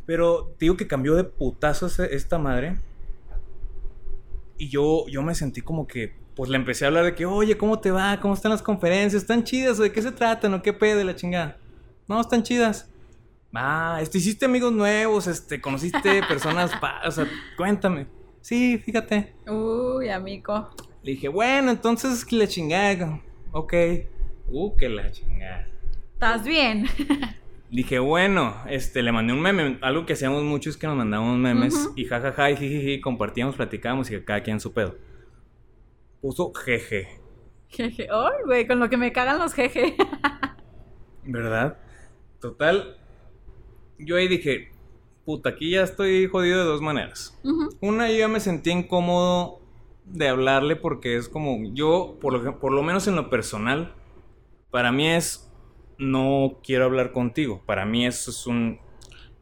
[0.06, 2.78] Pero digo que cambió de putazo esta madre.
[4.58, 7.56] Y yo, yo me sentí como que, pues le empecé a hablar de que, oye,
[7.56, 8.18] ¿cómo te va?
[8.20, 9.22] ¿Cómo están las conferencias?
[9.22, 9.78] ¿Están chidas?
[9.78, 10.52] ¿O ¿De qué se tratan?
[10.54, 11.56] ¿O qué pedo de la chingada?
[12.10, 12.90] No, están chidas.
[13.54, 17.24] Ah, este, hiciste amigos nuevos, este, conociste personas, pa- o sea,
[17.56, 18.08] cuéntame.
[18.40, 19.36] Sí, fíjate.
[19.46, 20.70] Uy, amigo.
[21.04, 23.20] Le dije, bueno, entonces que la chingada.
[23.52, 23.74] Ok.
[24.48, 25.66] Uh, que la chingada.
[26.14, 26.86] ¿Estás bien?
[27.70, 29.78] Dije, bueno, este, le mandé un meme.
[29.80, 34.10] Algo que hacíamos mucho es que nos mandábamos memes y jajaja y jijiji, compartíamos, platicábamos
[34.10, 34.96] y cada quien su pedo.
[36.20, 37.20] Puso jeje,
[37.68, 38.08] Jeje.
[38.12, 39.94] Ay, güey, con lo que me cagan los jeje.
[41.24, 41.78] ¿verdad?
[42.40, 42.96] Total,
[43.98, 44.72] yo ahí dije,
[45.24, 47.38] puta, aquí ya estoy jodido de dos maneras.
[47.80, 49.60] Una, yo ya me sentí incómodo
[50.04, 53.94] de hablarle porque es como, yo, por lo, por lo menos en lo personal,
[54.70, 55.52] para mí es,
[55.98, 57.62] no quiero hablar contigo.
[57.66, 58.80] Para mí eso es un,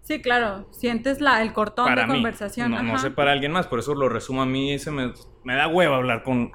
[0.09, 0.66] Sí, claro.
[0.70, 2.14] Sientes la, el cortón para de mí.
[2.14, 2.70] conversación.
[2.70, 4.78] No, sé para alguien más, por eso lo resumo a mí.
[4.78, 5.12] Se me,
[5.44, 6.51] me da hueva hablar con.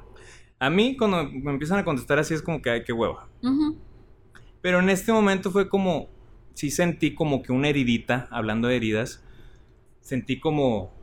[0.58, 3.30] A mí, cuando me empiezan a contestar así, es como que ay, qué hueva.
[4.64, 6.10] Pero en este momento fue como.
[6.54, 9.24] Sí sentí como que una heridita, hablando de heridas.
[10.02, 10.94] Sentí como.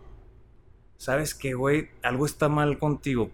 [0.96, 1.88] ¿Sabes qué, güey?
[2.03, 3.30] Algo está mal contigo.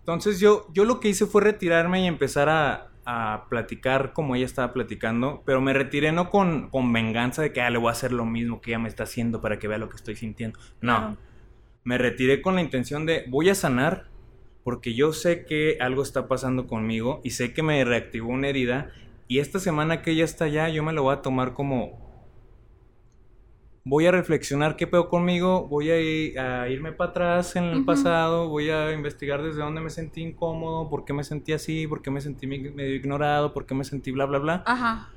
[0.00, 4.44] Entonces yo, yo lo que hice fue retirarme y empezar a, a platicar como ella
[4.46, 7.92] estaba platicando, pero me retiré no con, con venganza de que ah, le voy a
[7.92, 10.58] hacer lo mismo que ella me está haciendo para que vea lo que estoy sintiendo.
[10.80, 11.16] No, Claro.
[11.84, 14.08] me retiré con la intención de voy a sanar
[14.64, 18.90] porque yo sé que algo está pasando conmigo y sé que me reactivó una herida
[19.28, 22.00] y esta semana que ella está allá yo me lo voy a tomar como
[23.84, 27.76] voy a reflexionar qué pedo conmigo, voy a, ir- a irme para atrás en el
[27.78, 27.86] Ujú.
[27.86, 32.00] pasado, voy a investigar desde dónde me sentí incómodo, por qué me sentí así, por
[32.00, 34.62] qué me sentí medio ignorado, por qué me sentí bla bla bla.
[34.66, 35.08] Ajá.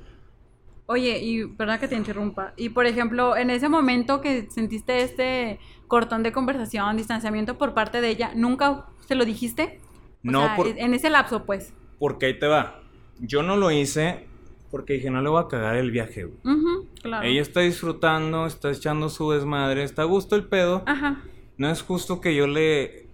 [0.86, 2.54] Oye, y verdad que te interrumpa.
[2.56, 8.00] Y por ejemplo, en ese momento que sentiste este cortón de conversación, distanciamiento por parte
[8.00, 9.80] de ella, ¿nunca se lo dijiste?
[10.26, 11.72] O No, sea, por- en ese lapso, pues.
[11.98, 12.80] porque ahí te va.
[13.20, 14.26] Yo no lo hice
[14.70, 16.56] porque dije, no le voy a cagar el viaje, güey.
[16.56, 17.26] Ujú, claro.
[17.26, 20.82] Ella está disfrutando, está echando su desmadre, está a gusto el pedo.
[20.86, 21.22] Ajá.
[21.56, 23.06] No es justo que yo le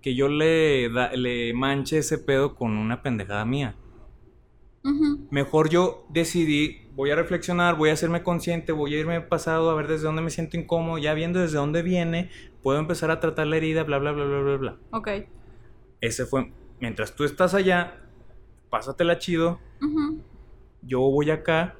[0.00, 3.74] que yo le da- le manche ese pedo con una pendejada mía.
[5.30, 9.74] Mejor yo decidí, voy a reflexionar, voy a hacerme consciente, voy a irme pasado a
[9.74, 12.30] ver desde dónde me siento incómodo, ya viendo desde dónde viene,
[12.62, 14.76] puedo empezar a tratar la herida, bla bla bla bla bla bla.
[14.92, 15.08] Ok.
[16.00, 18.00] Ese fue mientras tú estás allá,
[18.70, 19.58] pásatela chido,
[20.82, 21.76] yo voy acá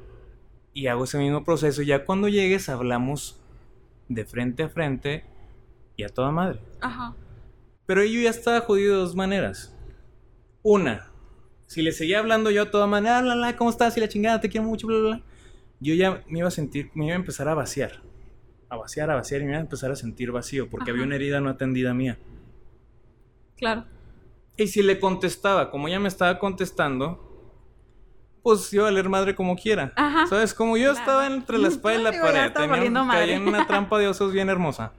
[0.72, 1.82] y hago ese mismo proceso.
[1.82, 3.41] Ya cuando llegues hablamos
[4.09, 5.24] de frente a frente
[5.97, 6.61] y a toda madre.
[6.80, 7.14] Ajá.
[7.86, 9.74] Pero yo ya estaba jodido de dos maneras.
[10.62, 11.11] Una,
[11.66, 13.97] si le seguía hablando yo a toda manera, la, la, ¿cómo estás?
[13.97, 15.22] Y la chingada, te quiero mucho, bla, bla, bla.
[15.80, 18.03] Yo ya me iba a sentir, me iba a empezar a vaciar.
[18.68, 21.14] A vaciar, a vaciar y me iba a empezar a sentir vacío porque había una
[21.14, 22.18] herida no atendida mía.
[23.57, 23.84] Claro.
[24.59, 27.25] Y si le contestaba, como ella me estaba contestando,
[28.43, 29.93] pues iba a leer madre como quiera.
[29.97, 30.27] Ajá.
[30.27, 30.53] ¿Sabes?
[30.53, 30.99] Como yo Claro.
[30.99, 34.09] estaba entre la espalda y la Digo, pared, tenía un- caí en una trampa de
[34.09, 34.93] osos bien hermosa.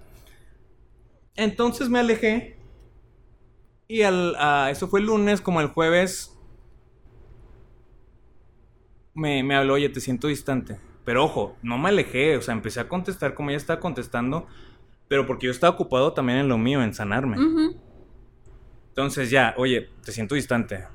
[1.36, 2.58] Entonces me alejé.
[3.88, 6.36] Y al, a- eso fue el lunes, como el jueves.
[9.14, 10.80] Me, me habló, oye, te siento distante.
[11.04, 14.48] Pero ojo, no me alejé, o sea, empecé a contestar como ella estaba contestando.
[15.08, 17.36] Pero porque yo estaba ocupado también en lo mío, en sanarme.
[18.90, 20.86] Entonces ya, oye, te siento distante.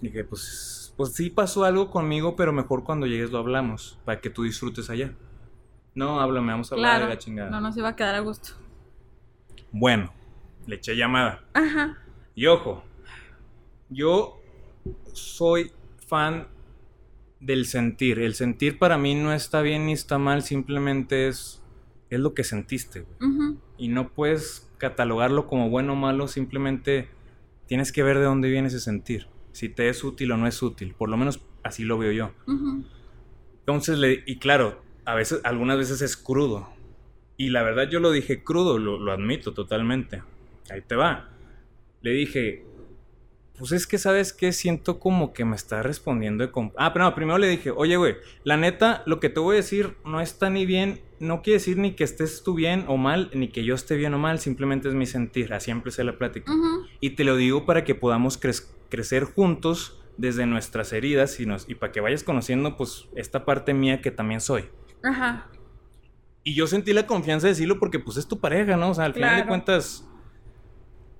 [0.00, 4.30] Dije, pues, pues sí pasó algo conmigo, pero mejor cuando llegues lo hablamos, para que
[4.30, 5.12] tú disfrutes allá.
[5.94, 7.06] No, háblame, vamos a hablar Claro.
[7.06, 7.50] de la chingada.
[7.50, 8.50] No nos iba a quedar a gusto.
[9.70, 10.12] Bueno,
[10.66, 11.42] le eché llamada.
[11.54, 11.98] Ajá.
[12.34, 12.82] Y ojo,
[13.88, 14.40] yo
[15.12, 15.72] soy
[16.06, 16.48] fan
[17.40, 18.18] del sentir.
[18.18, 21.62] El sentir para mí no está bien ni está mal, simplemente es,
[22.10, 23.00] es lo que sentiste.
[23.20, 23.30] güey.
[23.32, 27.08] Ujú, Y no puedes catalogarlo como bueno o malo, simplemente
[27.66, 29.26] tienes que ver de dónde viene ese sentir.
[29.52, 30.94] Si te es útil o no es útil.
[30.94, 32.32] Por lo menos así lo veo yo.
[33.60, 36.68] Entonces, le, y claro, a veces, algunas veces es crudo.
[37.36, 40.22] Y la verdad yo lo dije crudo, lo, lo admito totalmente.
[40.70, 41.30] Ahí te va.
[42.02, 42.64] Le dije,
[43.58, 46.50] pues es que sabes que siento como que me está respondiendo de...
[46.52, 49.54] comp- Ah, pero no, primero le dije, oye, güey, la neta, lo que te voy
[49.54, 52.96] a decir no está ni bien, no quiere decir ni que estés tú bien o
[52.96, 55.52] mal, ni que yo esté bien o mal, simplemente es mi sentir.
[55.54, 56.52] Así empecé la plática.
[57.00, 61.68] Y te lo digo para que podamos crec- crecer juntos desde nuestras heridas y, nos,
[61.68, 64.64] y para que vayas conociendo pues esta parte mía que también soy.
[65.04, 65.48] Ajá.
[66.42, 68.90] Y yo sentí la confianza de decirlo porque pues es tu pareja, ¿no?
[68.90, 70.06] O sea, al final de cuentas...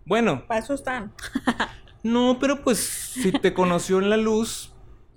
[0.05, 1.12] Bueno, Para eso están.
[2.05, 4.73] no, pero pues si te conoció en la luz,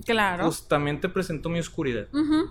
[0.06, 0.46] Claro.
[0.46, 2.08] pues también te presentó mi oscuridad.
[2.14, 2.50] Ujú.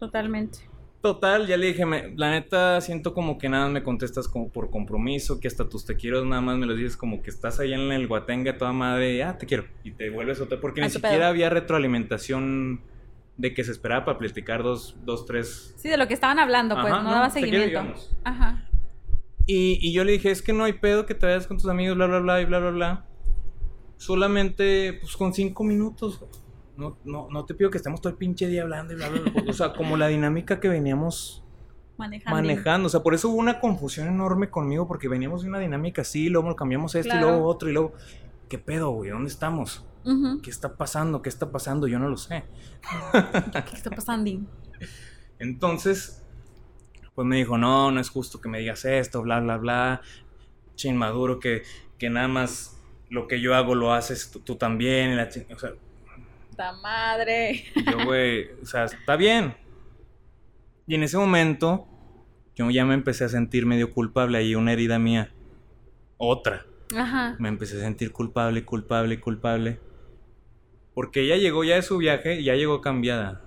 [0.00, 0.58] Totalmente.
[1.02, 4.70] Total, ya le dije, me- la neta siento como que nada me contestas como por
[4.70, 7.74] compromiso, que hasta tus te quiero nada más me los dices como que estás ahí
[7.74, 11.16] en el guatenga toda madre, ah, te quiero, y te vuelves otra, porque ni siquiera
[11.16, 11.26] pedo.
[11.26, 12.80] había retroalimentación
[13.36, 15.74] de que se esperaba para platicar dos, dos tres.
[15.76, 18.00] Sí, de lo que estaban hablando, pues, Ajá, no, no, daba quiero, seguimiento.
[18.24, 18.66] Ajá.
[19.46, 21.68] Y, y yo le dije, es que no hay pedo que te vayas con tus
[21.68, 23.04] amigos, bla, bla, bla, y bla, bla, bla.
[23.96, 26.24] Solamente, pues con cinco minutos.
[26.76, 29.20] No, no, no te pido que estemos todo el pinche día hablando y bla, bla,
[29.20, 29.44] bla.
[29.48, 31.44] O sea, como la dinámica que veníamos
[31.96, 32.36] Manejando.
[32.36, 32.86] manejando.
[32.86, 36.28] O sea, por eso hubo una confusión enorme conmigo, porque veníamos de una dinámica así,
[36.28, 37.26] luego cambiamos esto Claro.
[37.28, 37.92] y luego otro, y luego,
[38.48, 39.10] ¿qué pedo, güey?
[39.10, 39.84] ¿Dónde estamos?
[40.42, 41.22] ¿Qué está pasando?
[41.22, 41.86] ¿Qué está pasando?
[41.86, 42.44] Yo no lo sé.
[43.12, 44.30] ¿Qué está pasando?
[45.38, 46.22] Entonces,
[47.14, 50.00] pues me dijo, no, no es justo que me digas esto, bla, bla, bla.
[50.74, 51.62] Che inmaduro, que,
[51.98, 52.73] que nada más
[53.14, 55.12] lo que yo hago lo haces tú, tú también.
[55.12, 55.70] y la o sea,
[56.56, 57.64] ¡Ta madre!
[57.74, 59.54] y yo, güey, o sea, está bien.
[60.86, 61.86] Y en ese momento,
[62.56, 65.32] yo ya me empecé a sentir medio culpable ahí, una herida mía.
[66.16, 66.66] Otra.
[66.94, 67.36] Ajá.
[67.38, 69.78] Me empecé a sentir culpable, culpable, culpable.
[70.92, 73.42] Porque ella llegó ya de su viaje y ya llegó cambiada.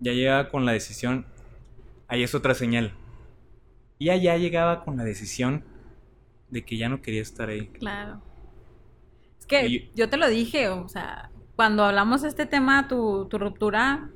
[0.00, 1.26] Ya llegaba con la decisión.
[2.08, 2.92] Ahí es otra señal.
[3.98, 5.64] Ella ya llegaba con la decisión
[6.50, 7.68] de que ya no quería estar ahí.
[7.68, 8.22] Claro.
[9.60, 14.08] Que yo te lo dije, o sea, cuando hablamos de este tema, tu, tu ruptura,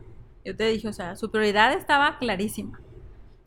[0.45, 2.81] yo te dije, o sea, su prioridad estaba clarísima.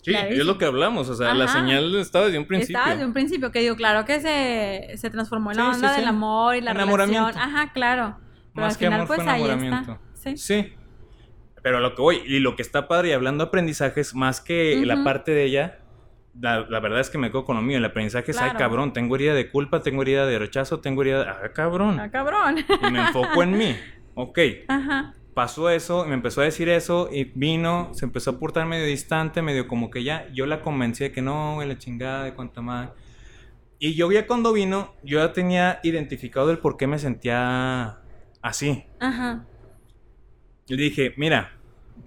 [0.01, 0.39] Sí, Clarísimo.
[0.41, 1.09] es lo que hablamos.
[1.09, 1.59] O sea, la Ajá.
[1.59, 2.77] señal estaba desde un principio.
[2.77, 5.75] Estaba desde un principio, que digo, claro que se, se transformó en la Sí, sí,
[5.77, 5.99] onda sí.
[5.99, 7.27] del amor y la Enamoramiento.
[7.27, 7.53] relación.
[7.55, 8.17] Ajá, claro.
[8.53, 9.99] Pero Más al que final, amor pues fue ahí enamoramiento.
[10.15, 10.31] está.
[10.31, 10.37] Sí.
[10.37, 10.73] Sí.
[11.61, 14.39] Pero a lo que voy, y lo que está padre, y hablando de aprendizajes, más
[14.39, 15.03] que la Ujú.
[15.03, 15.78] parte de ella,
[16.41, 17.77] la, la verdad es que me quedo con lo mío.
[17.77, 18.59] El aprendizaje es, ay, Claro.
[18.59, 21.99] cabrón, tengo herida de culpa, tengo herida de rechazo, tengo herida de, ah, cabrón.
[21.99, 22.57] Ah, cabrón.
[22.59, 23.75] Y me enfoco en mí.
[24.15, 24.37] Ok,
[24.67, 25.13] Ajá.
[25.33, 28.85] pasó eso, y me empezó a decir eso, y vino, se empezó a portar medio
[28.85, 32.33] distante, medio como que ya, yo la convencí de que no, güey, la chingada, de
[32.33, 32.89] cuánta más.
[33.77, 37.99] Y yo ya cuando vino, yo ya tenía identificado el por qué me sentía
[38.41, 38.83] así.
[38.99, 39.45] Ajá.
[40.67, 41.53] Le dije, mira,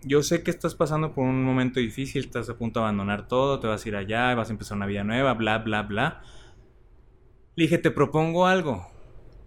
[0.05, 3.61] yo sé que estás pasando por un momento difícil, estás a punto de abandonar todo,
[3.61, 6.23] te vas a ir allá, vas a empezar una vida nueva, bla, bla, bla.
[7.57, 8.87] Le dije, te propongo algo.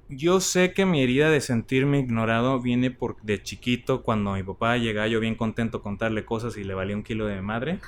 [0.08, 4.78] Yo sé que mi herida de sentirme ignorado viene por de chiquito, cuando mi papá
[4.78, 7.80] llegaba yo bien contento contarle cosas y le valía un kilo de madre.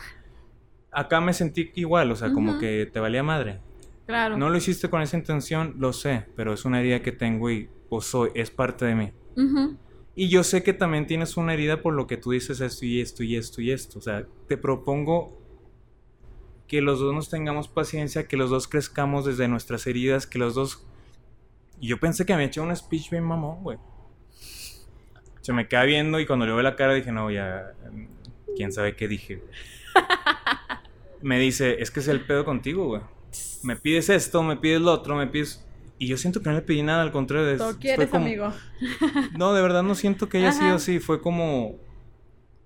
[0.92, 3.60] Acá me sentí igual, o sea, como que te valía madre.
[4.08, 4.38] Claro.
[4.38, 7.70] No lo hiciste con esa intención, lo sé, pero es una herida que tengo y
[7.90, 9.12] pues soy, es parte de mí.
[9.36, 9.78] Ujú.
[10.20, 13.02] Y yo sé que también tienes una herida por lo que tú dices esto y
[13.02, 14.00] esto y esto y esto.
[14.00, 15.40] O sea, te propongo
[16.68, 20.56] que los dos nos tengamos paciencia, que los dos crezcamos desde nuestras heridas, que los
[20.56, 20.88] dos...
[21.80, 23.78] Y yo pensé que me había hecho un speech bien mamón, güey.
[25.42, 27.76] Se me queda viendo y cuando le veo la cara dije, no, ya...
[27.92, 28.08] mm,
[28.56, 29.36] ¿Quién sabe qué dije?
[29.36, 29.52] güey?".
[31.22, 33.04] me dice, es que es el pedo contigo, güey.
[33.62, 35.64] Me pides esto, me pides lo otro, me pides...
[36.00, 37.58] Y yo siento que no le pedí nada, al contrario.
[37.58, 38.54] Todo quieres, como- amigo.
[39.38, 40.60] no, de verdad no siento que haya Ajá.
[40.60, 41.00] sido así.
[41.00, 41.78] Fue como,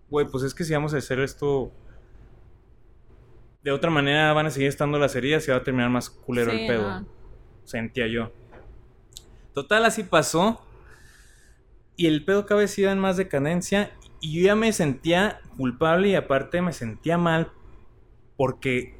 [0.09, 1.71] güey, pues es que si vamos a hacer esto
[3.63, 6.51] de otra manera, van a seguir estando las heridas y va a terminar más culero
[6.51, 7.05] Sí, el pedo.
[7.63, 8.31] Sentía yo.
[9.53, 10.61] Total, así pasó.
[11.95, 13.91] Y el pedo cada vez iba en más decadencia.
[14.19, 17.51] Y yo ya me sentía culpable y aparte me sentía mal
[18.37, 18.95] porque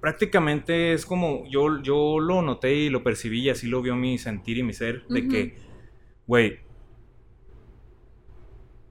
[0.00, 4.18] prácticamente es como yo, yo lo noté y lo percibí y así lo vio mi
[4.18, 5.56] sentir y mi ser de que,
[6.26, 6.60] güey,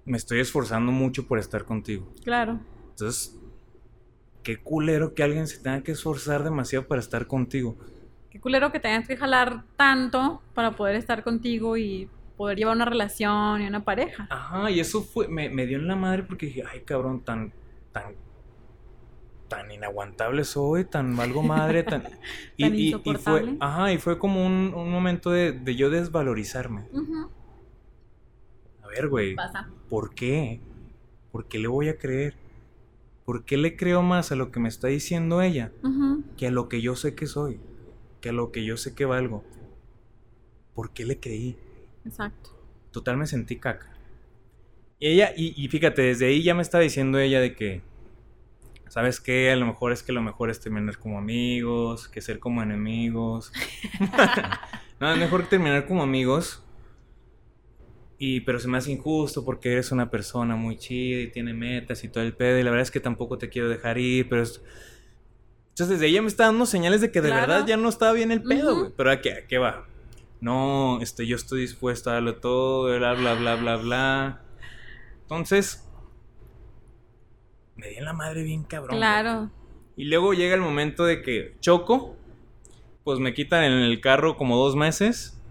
[0.05, 2.11] me estoy esforzando mucho por estar contigo.
[2.23, 2.59] Claro.
[2.89, 3.37] Entonces,
[4.43, 7.77] qué culero que alguien se tenga que esforzar demasiado para estar contigo.
[8.29, 12.85] Qué culero que tengas que jalar tanto para poder estar contigo y poder llevar una
[12.85, 14.27] relación y una pareja.
[14.29, 17.51] Ajá, y eso fue, me, me dio en la madre porque dije, ay cabrón, tan,
[17.91, 18.15] tan,
[19.47, 22.03] tan inaguantable soy, tan valgo madre, tan...
[22.59, 23.41] Tan y, insoportable.
[23.41, 26.85] fue, ajá, y fue como un, un momento de, de yo desvalorizarme.
[28.83, 29.35] A ver, güey.
[29.89, 30.59] ¿por qué?
[31.31, 32.35] ¿Por qué le voy a creer?
[33.25, 35.71] ¿Por qué le creo más a lo que me está diciendo ella
[36.37, 37.59] que a lo que yo sé que soy?
[38.21, 39.43] Que a lo que yo sé que valgo.
[40.73, 41.57] ¿Por qué le creí?
[42.05, 42.51] Exacto.
[42.91, 43.91] Total me sentí caca.
[44.99, 47.81] Y ella, y, y fíjate, desde ahí ya me está diciendo ella de que,
[48.89, 49.51] ¿sabes qué?
[49.51, 53.51] A lo mejor es que lo mejor es terminar como amigos, que ser como enemigos.
[54.99, 56.63] no, es mejor terminar como amigos.
[58.19, 62.03] Y, pero se me hace injusto porque eres una persona muy chida y tiene metas
[62.03, 62.57] y todo el pedo.
[62.59, 64.61] Y la verdad es que tampoco te quiero dejar ir, pero es...
[65.69, 67.45] Entonces desde ella me está dando señales de que de Claro.
[67.47, 68.91] verdad ya no estaba bien el pedo, güey.
[68.97, 69.85] Pero ¿a qué, a qué va?
[70.41, 74.41] No, este, yo estoy dispuesto a darlo todo, bla, bla, bla, bla, bla.
[75.21, 75.86] Entonces,
[77.77, 78.89] me di en la madre bien cabrón.
[78.89, 78.99] güey.
[78.99, 79.51] Claro.
[79.95, 82.15] Y luego llega el momento de que choco,
[83.03, 85.41] pues me quitan en el carro como dos meses,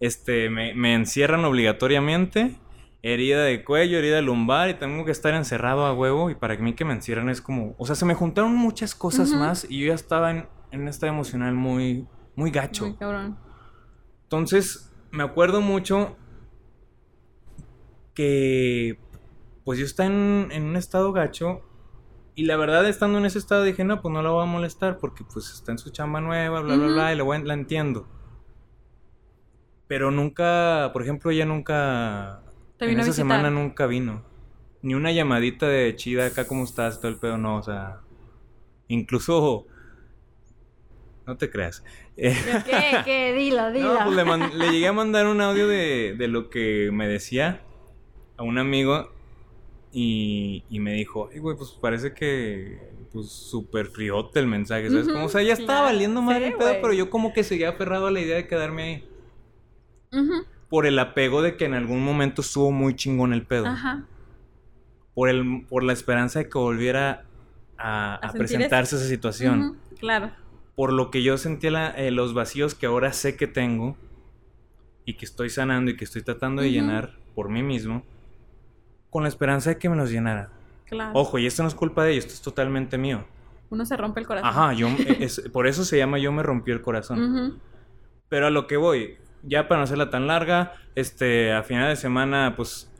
[0.00, 2.56] este, me, me encierran obligatoriamente,
[3.02, 6.74] herida de cuello, herida lumbar y tengo que estar encerrado a huevo y para mí
[6.74, 9.88] que me encierran es como, o sea, se me juntaron muchas cosas más y yo
[9.88, 12.86] ya estaba en, en un estado emocional muy, muy gacho.
[12.86, 13.38] Muy cabrón.
[14.24, 16.16] Entonces, me acuerdo mucho
[18.14, 18.98] que
[19.66, 21.60] pues yo estaba en, en un estado gacho
[22.36, 24.98] y la verdad estando en ese estado dije, no, pues no la voy a molestar
[24.98, 27.54] porque pues está en su chamba nueva, bla, bla, bla, y la, voy a- la
[27.54, 28.06] entiendo.
[29.88, 32.42] Pero nunca, por ejemplo, ella nunca...
[32.78, 34.22] Te en vino a esa semana nunca vino.
[34.82, 38.02] Ni una llamadita de chida, acá cómo estás, todo el pedo, no, o sea...
[38.86, 39.66] Incluso...
[41.26, 41.82] No te creas.
[42.18, 43.02] Eh, ¿Qué?
[43.04, 43.34] ¿Qué?
[43.34, 43.92] Dilo, dilo.
[43.92, 47.60] no, pues le, le llegué a mandar un audio de, de lo que me decía
[48.38, 49.10] a un amigo
[49.98, 52.78] y, y me dijo, ay, güey, pues parece que,
[53.14, 55.08] pues, súper friote el mensaje, ¿sabes?
[55.08, 57.70] Como, o sea, ya estaba claro, valiendo sí, el pedo, pero yo como que seguía
[57.70, 59.08] aferrado a la idea de quedarme ahí.
[60.20, 60.44] Ujú.
[60.68, 63.68] Por el apego de que en algún momento estuvo muy chingón el pedo.
[63.68, 64.04] Ajá.
[65.14, 67.24] Por, el, por la esperanza de que volviera
[67.78, 69.78] a, presentarse esa situación.
[69.98, 70.30] Claro.
[70.74, 73.96] por lo que yo sentía la- eh, los vacíos que ahora sé que tengo
[75.06, 78.02] y que estoy sanando y que estoy tratando de llenar por mí mismo,
[79.16, 80.50] con la esperanza de que me los llenara.
[80.84, 81.12] Claro.
[81.14, 83.24] Ojo, y esto no es culpa de ellos, esto es totalmente mío.
[83.70, 84.50] Uno se rompe el corazón.
[84.50, 84.88] Ajá, yo,
[85.18, 87.22] es- por eso se llama Yo me rompió el corazón.
[87.48, 87.58] Ujú.
[88.28, 91.96] Pero a lo que voy, ya para no hacerla tan larga, este, a final de
[91.96, 92.92] semana, pues.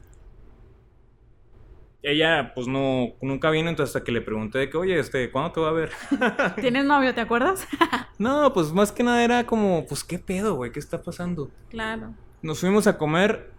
[2.02, 5.52] Ella, pues no, nunca vino, entonces hasta que le pregunté de que, oye, este, ¿cuándo
[5.52, 5.90] te va a ver?
[6.62, 7.68] ¿Tienes novio, te acuerdas?
[8.18, 10.72] No, pues más que nada era como, pues, ¿qué pedo, güey?
[10.72, 11.50] ¿Qué está pasando?
[11.68, 12.14] claro.
[12.40, 13.50] Nos fuimos a comer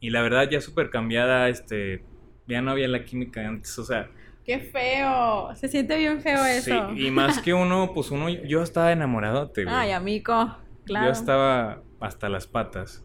[0.00, 2.04] y la verdad ya súper cambiada, este,
[2.46, 4.10] ya no había la química de antes, o sea,
[4.46, 5.52] Qué feo.
[5.56, 6.92] Se siente bien feo sí, eso.
[6.92, 9.66] y más que uno, pues uno, yo estaba enamorado, güey.
[9.68, 10.56] Ay, amigo.
[10.84, 11.06] Claro.
[11.06, 13.04] Yo estaba hasta las patas.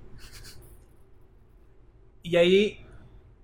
[2.21, 2.85] Y ahí,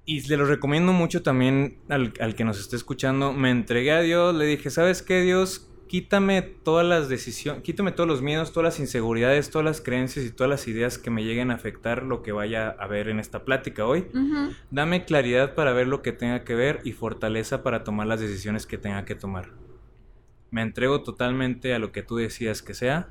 [0.05, 4.01] y le lo recomiendo mucho también al, al que nos esté escuchando, me entregué a
[4.01, 5.66] Dios, le dije, ¿sabes qué, Dios?
[5.87, 10.31] Quítame todas las decisiones, quítame todos los miedos, todas las inseguridades, todas las creencias y
[10.31, 13.45] todas las ideas que me lleguen a afectar lo que vaya a ver en esta
[13.45, 14.07] plática hoy.
[14.69, 18.65] Dame claridad para ver lo que tenga que ver y fortaleza para tomar las decisiones
[18.65, 19.53] que tenga que tomar.
[20.51, 23.09] Me entrego totalmente a lo que tú decidas que sea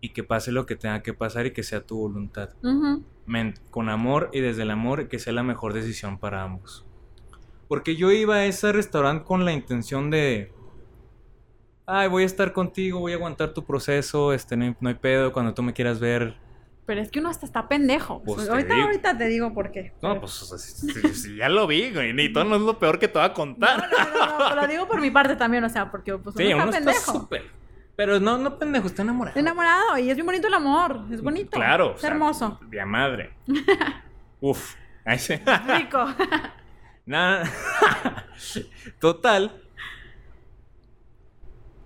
[0.00, 2.50] y que pase lo que tenga que pasar y que sea tu voluntad.
[3.26, 6.84] Men- con amor y desde el amor que sea la mejor decisión para ambos.
[7.68, 10.52] Porque yo iba a ese restaurante con la intención de...
[11.94, 14.94] Ay, voy a estar contigo, voy a aguantar tu proceso, este, no hay, no hay
[14.94, 16.34] pedo, cuando tú me quieras ver.
[16.86, 18.22] Pero es que uno hasta está pendejo.
[18.24, 18.86] Pues te ahorita, digo.
[18.86, 19.92] ahorita te digo por qué.
[20.02, 22.62] No, pues o sea, si- si- si ya lo vi, güey, ni todo no es
[22.62, 23.88] lo peor que te va a No, contar.
[23.90, 26.46] no, no, no, pero lo digo por mi parte también, o sea, porque pues, Sí,
[26.52, 27.28] uno uno está está pendejo.
[27.94, 29.30] Pero no, no pendejo, está enamorado.
[29.36, 31.04] Está enamorado y es bien bonito el amor.
[31.12, 31.50] Es bonito.
[31.50, 31.90] Claro.
[31.90, 32.58] o Es sea, hermoso.
[32.68, 33.34] De madre.
[34.40, 34.74] Uf.
[35.04, 35.34] Ahí sí.
[35.76, 36.06] Rico.
[37.06, 37.44] Nada.
[38.98, 39.61] Total.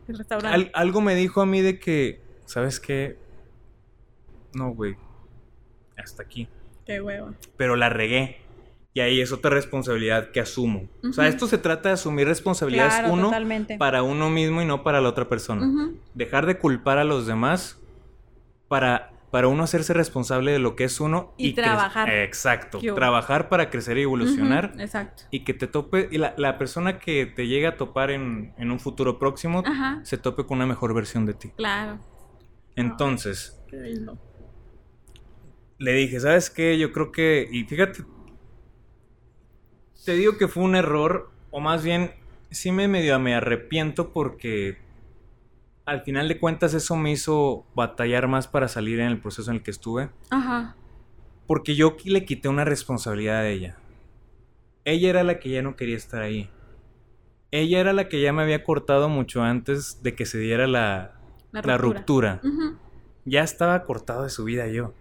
[0.08, 0.54] el restaurante.
[0.54, 3.18] al- algo me dijo a mí de que, ¿sabes qué?
[4.54, 4.96] No, güey.
[5.96, 6.48] Hasta aquí.
[6.84, 7.34] Qué huevo.
[7.56, 8.38] Pero la regué.
[8.94, 10.88] Y ahí es otra responsabilidad que asumo.
[11.06, 13.76] O sea, esto se trata de asumir responsabilidades Claro, uno totalmente.
[13.76, 15.90] para uno mismo y no para la otra persona.
[16.14, 17.78] Dejar de culpar a los demás
[18.68, 22.08] para, para uno hacerse responsable de lo que es uno Y trabajar.
[22.08, 22.78] Exacto.
[22.94, 24.74] Trabajar para crecer y evolucionar.
[24.78, 25.24] Exacto.
[25.30, 28.70] Y que te tope, y la, la persona que te llegue a topar en, en
[28.70, 30.00] un futuro próximo Ajá.
[30.04, 31.50] se tope con una mejor versión de ti.
[31.56, 31.98] Claro.
[32.76, 34.18] Entonces, Qué lindo.
[35.78, 36.78] le dije, ¿sabes qué?
[36.78, 38.04] Yo creo que, y fíjate,
[40.04, 42.12] te digo que fue un error, o más bien,
[42.50, 44.78] sí me medio me arrepiento porque
[45.86, 49.58] al final de cuentas eso me hizo batallar más para salir en el proceso en
[49.58, 50.74] el que estuve, Ajá.
[51.46, 53.78] porque yo le quité una responsabilidad a ella.
[54.84, 56.50] Ella era la que ya no quería estar ahí.
[57.52, 61.12] Ella era la que ya me había cortado mucho antes de que se diera la,
[61.52, 62.40] La la ruptura.
[63.24, 64.92] Ya estaba cortado de su vida yo.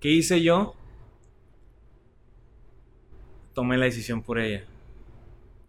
[0.00, 0.74] ¿Qué hice yo?
[3.54, 4.64] Tomé la decisión por ella.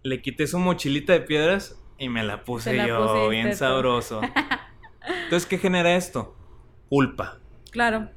[0.04, 4.22] Le quité su mochilita de piedras y me la puse la yo, pusiste bien sabroso.
[5.24, 6.36] Entonces, ¿qué genera esto?
[6.90, 7.38] Culpa.
[7.72, 8.10] Claro.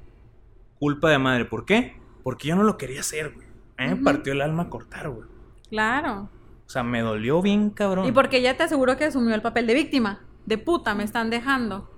[0.79, 1.45] culpa de madre.
[1.45, 1.97] ¿Por qué?
[2.23, 3.47] Porque yo no lo quería hacer, güey.
[3.77, 4.05] A mí me Ujú.
[4.05, 5.27] partió el alma cortar, güey.
[5.71, 6.29] Claro.
[6.67, 8.07] O sea, me dolió bien, cabrón.
[8.07, 10.21] Y porque ella te aseguró que asumió el papel de víctima.
[10.47, 11.91] De puta, me están dejando.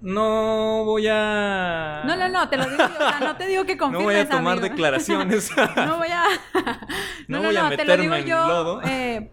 [0.00, 2.02] No voy a...
[2.04, 2.84] No, no, no, te lo digo yo.
[3.06, 4.68] O sea, no te digo que No confirmes, voy a tomar amigo.
[4.68, 5.50] declaraciones.
[5.76, 6.24] No voy a.
[7.28, 8.48] No No, no, voy a no, te lo digo meterme en yo.
[8.48, 8.80] lodo.
[8.84, 9.32] eh,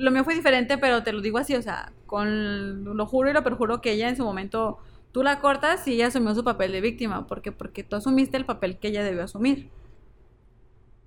[0.00, 3.32] lo mío fue diferente, pero te lo digo así, o sea, con lo juro y
[3.32, 4.78] lo perjuro que ella en su momento
[5.12, 8.46] tú la cortas y ella asumió su papel de víctima, porque porque tú asumiste el
[8.46, 9.68] papel que ella debió asumir.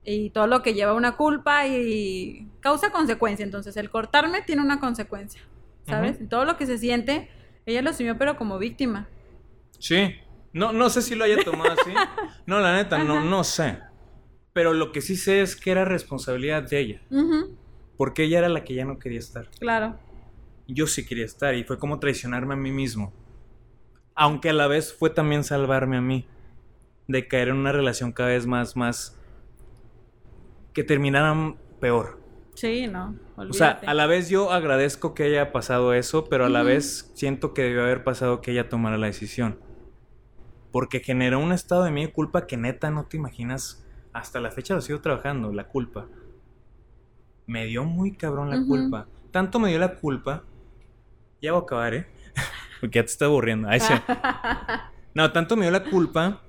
[0.05, 4.79] Y todo lo que lleva una culpa y causa consecuencia, entonces el cortarme tiene una
[4.79, 5.41] consecuencia,
[5.87, 6.17] ¿sabes?
[6.29, 7.29] Todo lo que se siente,
[7.65, 9.07] ella lo asumió pero como víctima.
[9.79, 10.15] Sí.
[10.51, 11.91] No, no sé si lo haya tomado así.
[12.45, 13.79] No, la neta, no, no sé.
[14.51, 17.01] Pero lo que sí sé es que era responsabilidad de ella.
[17.97, 19.49] Porque ella era la que ya no quería estar.
[19.59, 19.99] claro.
[20.65, 23.11] Yo sí quería estar y fue como traicionarme a mí mismo.
[24.15, 26.25] Aunque a la vez fue también salvarme a mí.
[27.07, 29.19] De caer en una relación cada vez más, más...
[30.73, 32.23] Que terminara peor.
[32.55, 33.15] Sí, no.
[33.35, 37.11] O sea, a la vez yo agradezco que haya pasado eso, pero a la vez
[37.13, 39.59] siento que debió haber pasado que ella tomara la decisión.
[40.71, 43.85] Porque generó un estado de mí de culpa que neta no te imaginas.
[44.13, 46.07] Hasta la fecha lo sigo trabajando, la culpa.
[47.45, 49.07] Me dio muy cabrón la culpa.
[49.31, 50.43] Tanto me dio la culpa.
[51.41, 52.07] Ya voy a acabar, ¿eh?
[52.81, 53.67] Porque ya te está aburriendo.
[53.69, 53.93] Ay, sí.
[55.15, 56.41] No, tanto me dio la culpa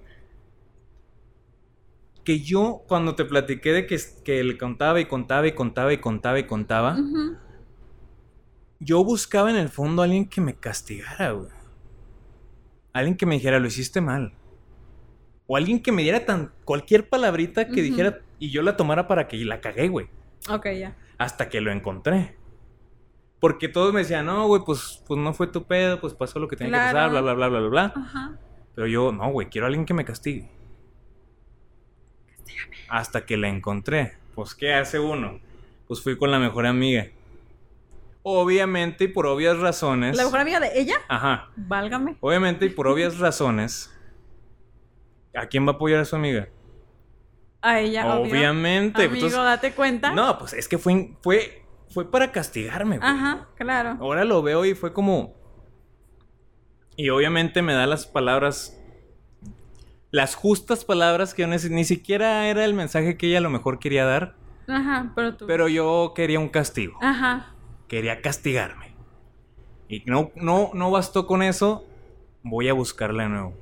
[2.25, 5.99] que yo cuando te platiqué de que, que le contaba y contaba y contaba y
[5.99, 6.97] contaba y contaba,
[8.81, 11.51] yo buscaba en el fondo a alguien que me castigara, güey.
[12.95, 14.33] Alguien que me dijera, lo hiciste mal.
[15.47, 19.29] O alguien que me diera tan cualquier palabrita que dijera y yo la tomara para
[19.29, 20.09] que la cagué, güey.
[20.51, 20.97] Ok, ya.
[21.19, 22.37] Hasta que lo encontré.
[23.41, 26.49] Porque todos me decían, no, güey, pues, pues no fue tu pedo, pues pasó lo
[26.49, 27.93] que tenía que pasar, bla, bla, bla, bla, bla, bla.
[27.95, 28.39] Ajá.
[28.75, 30.51] Pero yo, no, güey, quiero a alguien que me castigue.
[32.89, 34.17] Hasta que la encontré.
[34.35, 35.41] Pues, ¿qué hace uno?
[35.87, 37.09] Pues fui con la mejor amiga.
[38.23, 40.17] Obviamente y por obvias razones.
[40.17, 40.97] ¿La mejor amiga de ella?
[41.09, 41.51] Ajá.
[41.57, 42.17] Válgame.
[42.21, 43.95] Obviamente y por obvias razones.
[45.35, 46.49] ¿A quién va a apoyar a su amiga?
[47.65, 48.31] A ella, obvio.
[48.33, 49.05] Obviamente.
[49.05, 50.11] Amigo, date cuenta.
[50.13, 53.09] no, pues es que fue, fue, fue para castigarme, güey.
[53.09, 53.97] Ajá, claro.
[54.01, 55.35] Ahora lo veo y fue como.
[56.97, 58.79] Y obviamente me da las palabras.
[60.11, 63.79] Las justas palabras que yo ni siquiera era el mensaje que ella a lo mejor
[63.81, 64.37] quería dar.
[64.69, 65.47] Ajá, pero tú.
[65.47, 66.97] Pero yo quería un castigo.
[67.03, 67.53] Ajá.
[67.89, 68.95] Quería castigarme.
[69.89, 71.85] Y no, no, no bastó con eso.
[72.43, 73.55] Voy a buscarla de nuevo.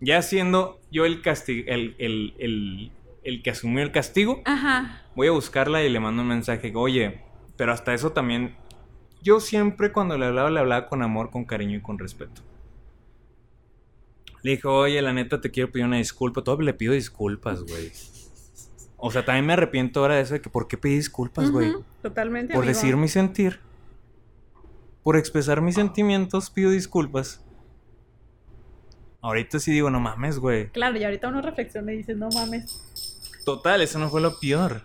[0.00, 2.92] Ya siendo yo el, casti- el, el, el,
[3.22, 5.02] el que asumió el castigo, Ajá.
[5.14, 6.72] voy a buscarla y le mando un mensaje.
[6.74, 7.20] Oye,
[7.56, 8.56] pero hasta eso también.
[9.22, 12.42] Yo siempre cuando le hablaba, le hablaba con amor, con cariño y con respeto.
[14.42, 16.42] Le dijo, oye, la neta te quiero pedir una disculpa.
[16.42, 17.92] Todavía le pido disculpas, güey.
[18.96, 21.74] O sea, también me arrepiento ahora de eso de que ¿por qué pedí disculpas, güey?
[22.02, 22.54] Totalmente.
[22.54, 22.74] Por amigo.
[22.74, 23.60] decir mi sentir.
[25.02, 27.44] Por expresar mis sentimientos, pido disculpas.
[29.22, 30.68] Ahorita sí digo, no mames, güey.
[30.68, 32.89] Claro, y ahorita uno reflexiona y dice, no mames.
[33.44, 34.82] Total, eso no fue lo peor.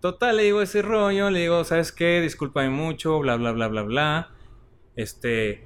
[0.00, 2.20] Total, le digo ese rollo, le digo, ¿sabes qué?
[2.20, 4.30] Discúlpame mucho, bla, bla, bla, bla, bla.
[4.96, 5.64] Este,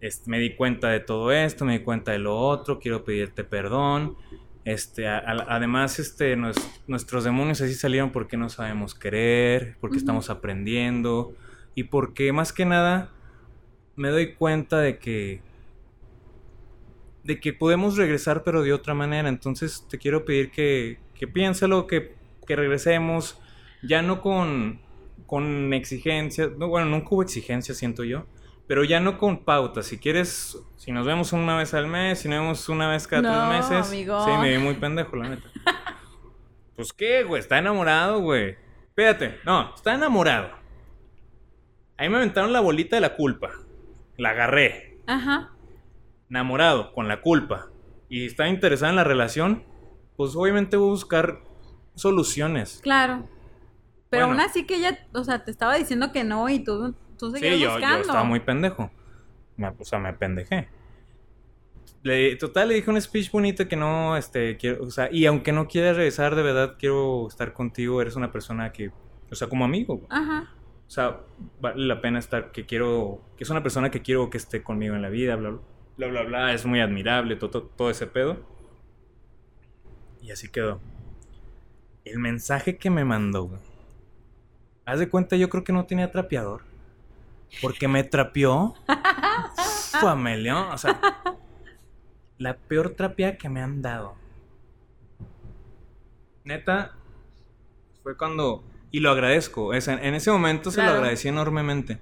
[0.00, 3.44] este, me di cuenta de todo esto, me di cuenta de lo otro, quiero pedirte
[3.44, 4.16] perdón.
[4.64, 6.56] Este, a- a- además, este, nos-
[6.88, 11.32] nuestros demonios así salieron porque no sabemos querer, porque estamos aprendiendo
[11.74, 13.10] y porque más que nada
[13.96, 15.40] me doy cuenta de que
[17.24, 19.28] de que podemos regresar pero de otra manera.
[19.28, 22.14] Entonces te quiero pedir que, que piénsalo, que,
[22.46, 23.40] que regresemos,
[23.82, 24.80] ya no con,
[25.26, 28.26] con exigencias, no, bueno, nunca hubo exigencias, siento yo,
[28.66, 29.86] pero ya no con pautas.
[29.86, 33.22] Si quieres, si nos vemos una vez al mes, si nos vemos una vez cada
[33.22, 34.24] No, tres meses, amigo.
[34.24, 35.48] sí, me vi muy pendejo, la neta.
[36.76, 38.56] pues qué, güey, está enamorado, güey.
[38.88, 40.50] Espérate, no, está enamorado.
[41.96, 43.50] Ahí me aventaron la bolita de la culpa.
[44.16, 45.52] La agarré Ajá.
[46.30, 47.68] Enamorado, con la culpa,
[48.08, 49.64] y está interesada en la relación,
[50.16, 51.40] pues obviamente voy a buscar
[51.94, 52.80] soluciones.
[52.82, 53.24] Claro.
[54.10, 54.40] Pero Bueno.
[54.40, 57.54] aún así que ella, o sea, te estaba diciendo que no y tú, tú seguías
[57.54, 58.00] Sí, yo, yo buscando.
[58.00, 58.90] estaba muy pendejo.
[59.56, 60.68] Me, o sea, me pendejé.
[62.02, 65.52] Le- total, le dije un speech bonito que no, este, quiero, o sea, y aunque
[65.52, 68.90] no quieras regresar, de verdad quiero estar contigo, eres una persona que,
[69.30, 70.06] o sea, como amigo.
[70.08, 70.48] Ajá.
[70.86, 71.20] O sea,
[71.60, 74.94] vale la pena estar, que quiero, que es una persona que quiero que esté conmigo
[74.94, 75.60] en la vida, bla, bla,
[75.98, 78.38] bla, bla, bla, es muy admirable, todo, todo, todo ese pedo.
[80.22, 80.80] Y así quedó.
[82.04, 83.60] El mensaje que me mandó, güey.
[84.86, 86.62] Haz de cuenta, yo creo que no tenía trapeador.
[87.60, 88.74] Porque me trapeó.
[90.00, 90.98] Familia, o sea.
[92.38, 94.14] la peor trapea que me han dado.
[96.44, 96.94] Neta,
[98.02, 98.64] fue cuando...
[98.90, 99.74] Y lo agradezco.
[99.74, 101.98] es- en ese momento se lo agradecí enormemente.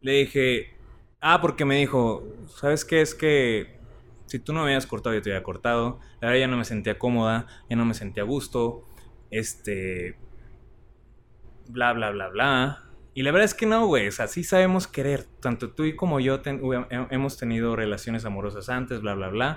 [0.00, 0.74] Le dije,
[1.20, 3.00] ah, porque me dijo, ¿sabes qué?
[3.00, 3.78] Es que
[4.26, 5.98] si tú no me habías cortado, yo te había cortado.
[6.20, 8.84] La verdad ya no me sentía cómoda, ya no me sentía a gusto.
[9.30, 10.16] Este.
[11.68, 12.84] Bla, bla, bla, bla.
[13.12, 14.06] Y la verdad es que no, güey.
[14.08, 15.24] O sea, sí sabemos querer.
[15.40, 16.60] Tanto tú y como yo ten-
[17.10, 19.56] hemos tenido relaciones amorosas antes, bla, bla, bla.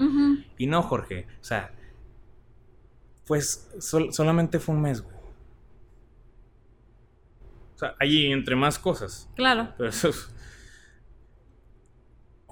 [0.57, 1.27] Y no, Jorge.
[1.39, 1.71] O sea,
[3.27, 5.15] pues sol- solamente fue un mes, güey.
[7.75, 9.29] O sea, allí entre más cosas.
[9.35, 9.69] Claro.
[9.77, 10.32] Pero eso es-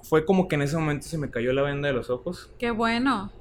[0.02, 2.50] Fue como que en ese momento se me cayó la venda de los ojos.
[2.58, 3.32] Qué bueno.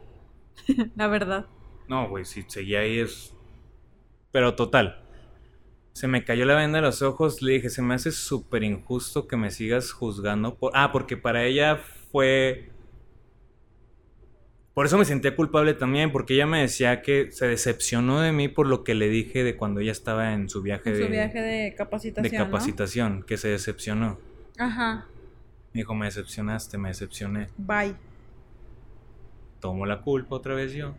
[0.95, 1.47] la verdad.
[1.87, 3.33] No, güey, si seguía ahí es...
[4.31, 5.03] Pero total.
[5.93, 7.41] Se me cayó la venda de los ojos.
[7.41, 10.55] Le dije, se me hace súper injusto que me sigas juzgando.
[10.55, 10.71] Por...
[10.73, 11.77] Ah, porque para ella
[12.11, 12.69] fue...
[14.73, 18.47] Por eso me sentía culpable también, porque ella me decía que se decepcionó de mí
[18.47, 21.11] por lo que le dije de cuando ella estaba en su viaje, En de, su
[21.11, 22.31] viaje de capacitación.
[22.31, 22.45] de ¿no?
[22.45, 24.17] capacitación, que se decepcionó.
[24.57, 25.07] Ajá.
[25.73, 27.49] Me dijo, me decepcionaste, me decepcioné.
[27.57, 27.95] Bye.
[29.59, 30.95] tomo la culpa otra vez yo.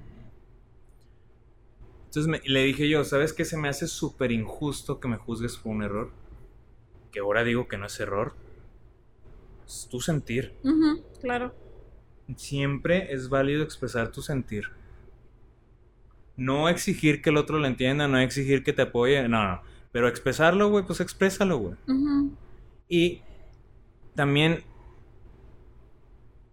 [2.07, 3.45] Entonces me- le dije yo, ¿sabes qué?
[3.45, 6.11] Se me hace súper injusto que me juzgues por un error.
[7.11, 8.35] Que ahora digo que no es error.
[9.67, 10.55] Es tu sentir.
[11.21, 11.55] Claro.
[12.37, 14.67] Siempre es válido expresar tu sentir.
[16.37, 19.63] No exigir que el otro lo entienda, no exigir que te apoye, no, no.
[19.91, 21.75] Pero expresarlo, güey, pues exprésalo, güey.
[22.89, 23.23] Y
[24.15, 24.65] también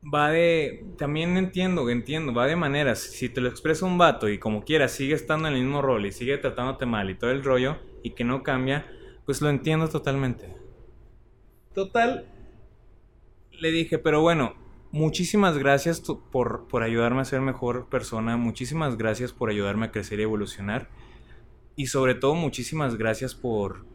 [0.03, 0.85] va de.
[0.97, 2.99] También entiendo, entiendo, va de maneras.
[2.99, 6.05] Si te lo expresa un vato y como quiera sigue estando en el mismo rol
[6.05, 8.85] y sigue tratándote mal y todo el rollo y que no cambia,
[9.25, 10.55] pues lo entiendo totalmente.
[11.73, 12.25] Total.
[13.51, 14.55] Le dije, pero bueno,
[14.91, 18.37] muchísimas gracias por, por ayudarme a ser mejor persona.
[18.37, 20.89] Muchísimas gracias por ayudarme a crecer y evolucionar.
[21.75, 23.85] Y sobre todo, muchísimas gracias por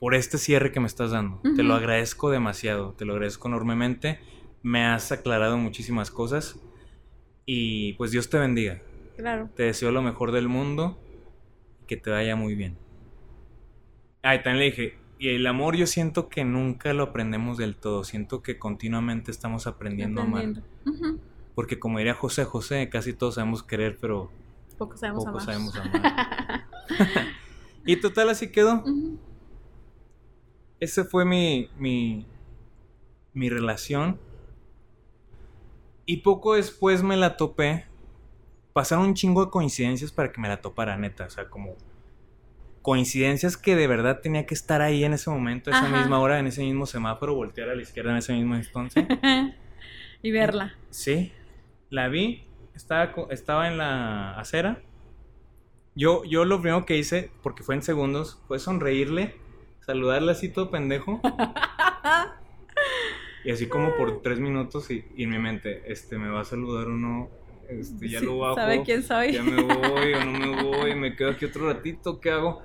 [0.00, 1.40] por este cierre que me estás dando.
[1.54, 4.18] Te lo agradezco demasiado, te lo agradezco enormemente.
[4.62, 6.58] Me has aclarado muchísimas cosas
[7.44, 8.80] y pues Dios te bendiga.
[9.18, 9.50] Claro.
[9.54, 10.98] Te deseo lo mejor del mundo
[11.82, 12.78] y que te vaya muy bien.
[14.22, 17.76] Ah, y también le dije, y el amor yo siento que nunca lo aprendemos del
[17.76, 20.62] todo, siento que continuamente estamos aprendiendo, a amar.
[20.86, 21.20] Ujú.
[21.54, 24.30] Porque como diría José José, casi todos sabemos querer, pero
[24.78, 25.44] Poco sabemos poco amar.
[25.44, 26.66] sabemos amar.
[27.84, 28.76] y total así quedó.
[28.76, 29.18] Ujú.
[30.80, 32.26] Ese fue mi, mi,
[33.32, 34.18] mi relación.
[36.06, 37.86] Y poco después me la topé.
[38.72, 41.26] Pasaron un chingo de coincidencias para que me la topara, neta.
[41.26, 41.76] O sea, como
[42.82, 45.98] coincidencias que de verdad tenía que estar ahí en ese momento, a esa Ajá.
[45.98, 49.06] misma hora, en ese mismo semáforo, voltear a la izquierda en ese mismo instante.
[50.22, 50.74] y verla.
[50.90, 51.32] Sí,
[51.90, 52.44] la vi,
[52.74, 54.82] estaba, estaba en la acera.
[55.94, 59.34] Yo, yo lo primero que hice, porque fue en segundos, fue sonreírle,
[59.90, 61.20] saludarle así todo pendejo.
[63.44, 66.44] y así como por tres minutos y, y en mi mente, este, ¿me va a
[66.44, 67.28] saludar o no?
[67.68, 68.54] Este, ya Sí, lo bajo.
[68.54, 69.32] ¿Sabe quién soy?
[69.32, 72.62] Ya me voy o no me voy, me quedo aquí otro ratito, ¿qué hago?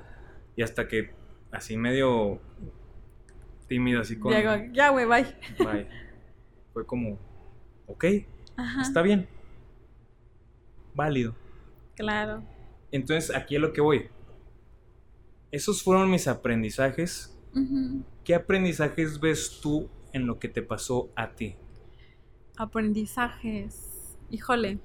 [0.56, 1.14] Y hasta que
[1.52, 2.40] así medio
[3.68, 4.32] tímido, así con...
[4.32, 5.26] Ya, ya, güey, bye.
[5.58, 5.88] Bye.
[6.74, 7.18] Fue como,
[7.88, 8.06] ok,
[8.56, 8.82] Ajá.
[8.84, 9.28] está bien.
[10.94, 11.36] Válido.
[11.96, 12.44] Claro.
[12.92, 14.10] Entonces, aquí es lo que voy.
[15.56, 17.34] Esos fueron mis aprendizajes.
[18.26, 21.56] ¿Qué aprendizajes ves tú en lo que te pasó a ti?
[22.58, 24.18] Aprendizajes.
[24.30, 24.80] Híjole.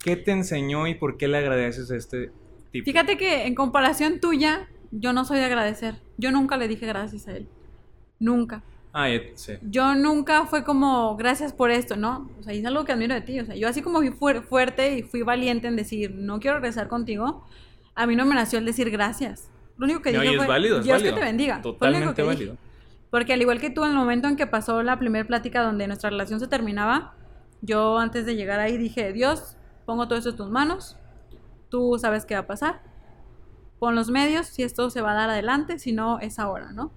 [0.00, 2.32] ¿Qué te enseñó y por qué le agradeces a este
[2.72, 2.84] tipo?
[2.84, 6.02] Fíjate que en comparación tuya, yo no soy de agradecer.
[6.18, 7.48] Yo nunca le dije gracias a él.
[8.18, 8.64] Nunca.
[8.92, 9.60] Ah, ya sé.
[9.62, 12.28] Yo nunca fue como gracias por esto, ¿no?
[12.40, 13.38] O sea, es algo que admiro de ti.
[13.38, 16.56] O sea, yo así como fui fuer- fuerte y fui valiente en decir no quiero
[16.56, 17.46] regresar contigo,
[17.94, 19.50] a mí no me nació el decir gracias.
[19.78, 21.14] Lo único que No, dije y es fue válido, es Dios válido.
[21.14, 21.62] que te bendiga.
[21.62, 22.34] Totalmente dije.
[22.34, 22.56] válido.
[23.10, 25.86] Porque al igual que tú, en el momento en que pasó la primera plática donde
[25.86, 27.14] nuestra relación se terminaba,
[27.62, 30.96] yo antes de llegar ahí dije, Dios, pongo todo esto en tus manos,
[31.70, 32.82] tú sabes qué va a pasar,
[33.78, 36.90] pon los medios, si esto se va a dar adelante, si no, es ahora, ¿no?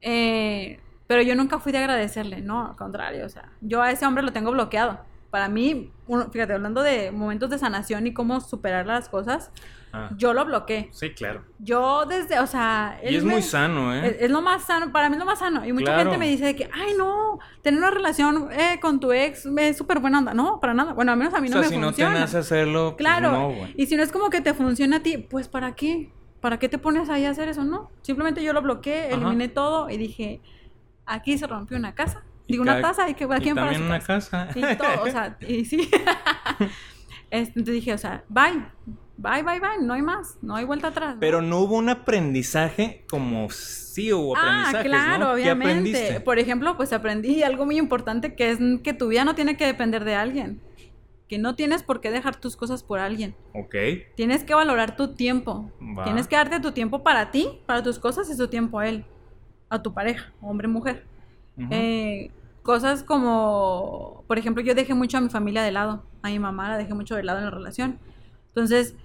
[0.00, 4.06] Eh, pero yo nunca fui de agradecerle, no, al contrario, o sea, yo a ese
[4.06, 5.00] hombre lo tengo bloqueado.
[5.30, 9.52] Para mí, uno- fíjate, hablando de momentos de sanación y cómo superar las cosas,
[9.92, 10.88] Ah, yo lo bloqueé.
[10.92, 11.44] sí, claro.
[11.58, 13.00] Yo desde, o sea...
[13.04, 14.16] Y es me- muy sano, es, ¿eh?
[14.20, 15.64] es lo más sano, para mí es lo más sano.
[15.66, 16.02] Y mucha Claro.
[16.10, 19.76] gente me dice de que, ay, no, tener una relación eh, con tu ex es
[19.76, 20.32] súper buena onda.
[20.32, 20.92] No, para nada.
[20.92, 22.14] Bueno, al menos a mí o no sea, me si no funciona.
[22.14, 23.32] te nace hacerlo, pues claro.
[23.32, 26.12] no, y si no es como que te funciona a ti, pues ¿para qué?
[26.40, 27.64] ¿Para qué te pones ahí a hacer eso?
[27.64, 27.90] No.
[28.02, 29.16] Simplemente yo lo bloqueé, Ajá.
[29.16, 30.40] eliminé todo y dije,
[31.04, 32.22] aquí se rompió una casa.
[32.48, 34.46] Digo, una taza y que Y quien para su una casa.
[34.48, 34.58] casa.
[34.58, 35.88] Y todo, o sea, y sí.
[37.30, 38.64] Entonces dije, o sea, bye,
[39.20, 41.14] bye, bye, bye, no hay más, no hay vuelta atrás.
[41.14, 41.20] ¿no?
[41.20, 45.34] Pero no hubo un aprendizaje como sí hubo Ah, aprendizajes, claro, ¿no?
[45.34, 45.70] ¿Qué obviamente.
[45.72, 46.20] aprendiste?
[46.20, 49.66] Por ejemplo, pues aprendí algo muy importante que es que tu vida no tiene que
[49.66, 50.60] depender de alguien.
[51.28, 53.36] Que no tienes por qué dejar tus cosas por alguien.
[53.54, 53.74] Ok.
[54.16, 55.70] Tienes que valorar tu tiempo.
[55.96, 56.02] Va.
[56.04, 59.04] Tienes que darte tu tiempo para ti, para tus cosas y su tiempo a él,
[59.68, 61.04] a tu pareja, hombre, mujer.
[61.70, 62.30] Eh,
[62.62, 66.70] cosas como, por ejemplo, yo dejé mucho a mi familia de lado, a mi mamá
[66.70, 67.98] la dejé mucho de lado en la relación.
[68.48, 68.96] Entonces,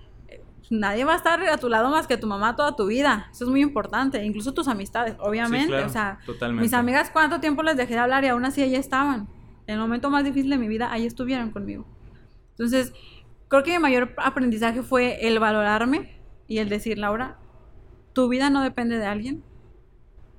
[0.70, 3.28] nadie va a estar a tu lado más que tu mamá toda tu vida.
[3.32, 5.66] Eso es muy importante, incluso tus amistades, obviamente.
[5.66, 6.64] Sí, claro, o sea, totalmente.
[6.64, 9.28] mis amigas, ¿cuánto tiempo les dejé de hablar y aún así ahí estaban?
[9.68, 11.86] En el momento más difícil de mi vida, ahí estuvieron conmigo.
[12.52, 12.94] Entonces,
[13.48, 17.38] creo que mi mayor aprendizaje fue el valorarme y el decir, Laura,
[18.14, 19.44] tu vida no depende de alguien.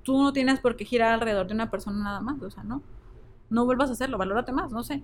[0.02, 2.82] Tú no tienes por qué girar alrededor de una persona nada más, o sea, no.
[3.50, 5.02] No vuelvas a hacerlo, valórate más, no sé.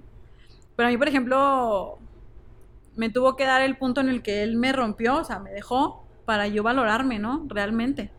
[0.77, 1.99] Pero a mí, por ejemplo,
[2.97, 5.51] me tuvo que dar el punto en el que él me rompió, o sea, me
[5.51, 7.47] dejó para yo valorarme, ¿no?
[7.49, 8.11] Realmente.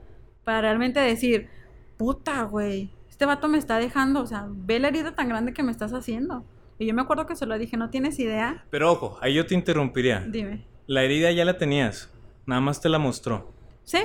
[0.44, 1.50] Para realmente decir,
[1.98, 5.64] puta, güey, este vato me está dejando, o sea, ve la herida tan grande que
[5.64, 6.45] me estás haciendo.
[6.80, 8.66] Y yo me acuerdo que se lo dije, no tienes idea.
[8.70, 10.26] Pero ojo, ahí yo te interrumpiría.
[10.28, 10.66] Dime.
[10.88, 12.12] La herida ya la tenías.
[12.45, 13.54] Nada más te la mostró.
[13.84, 14.00] Sí.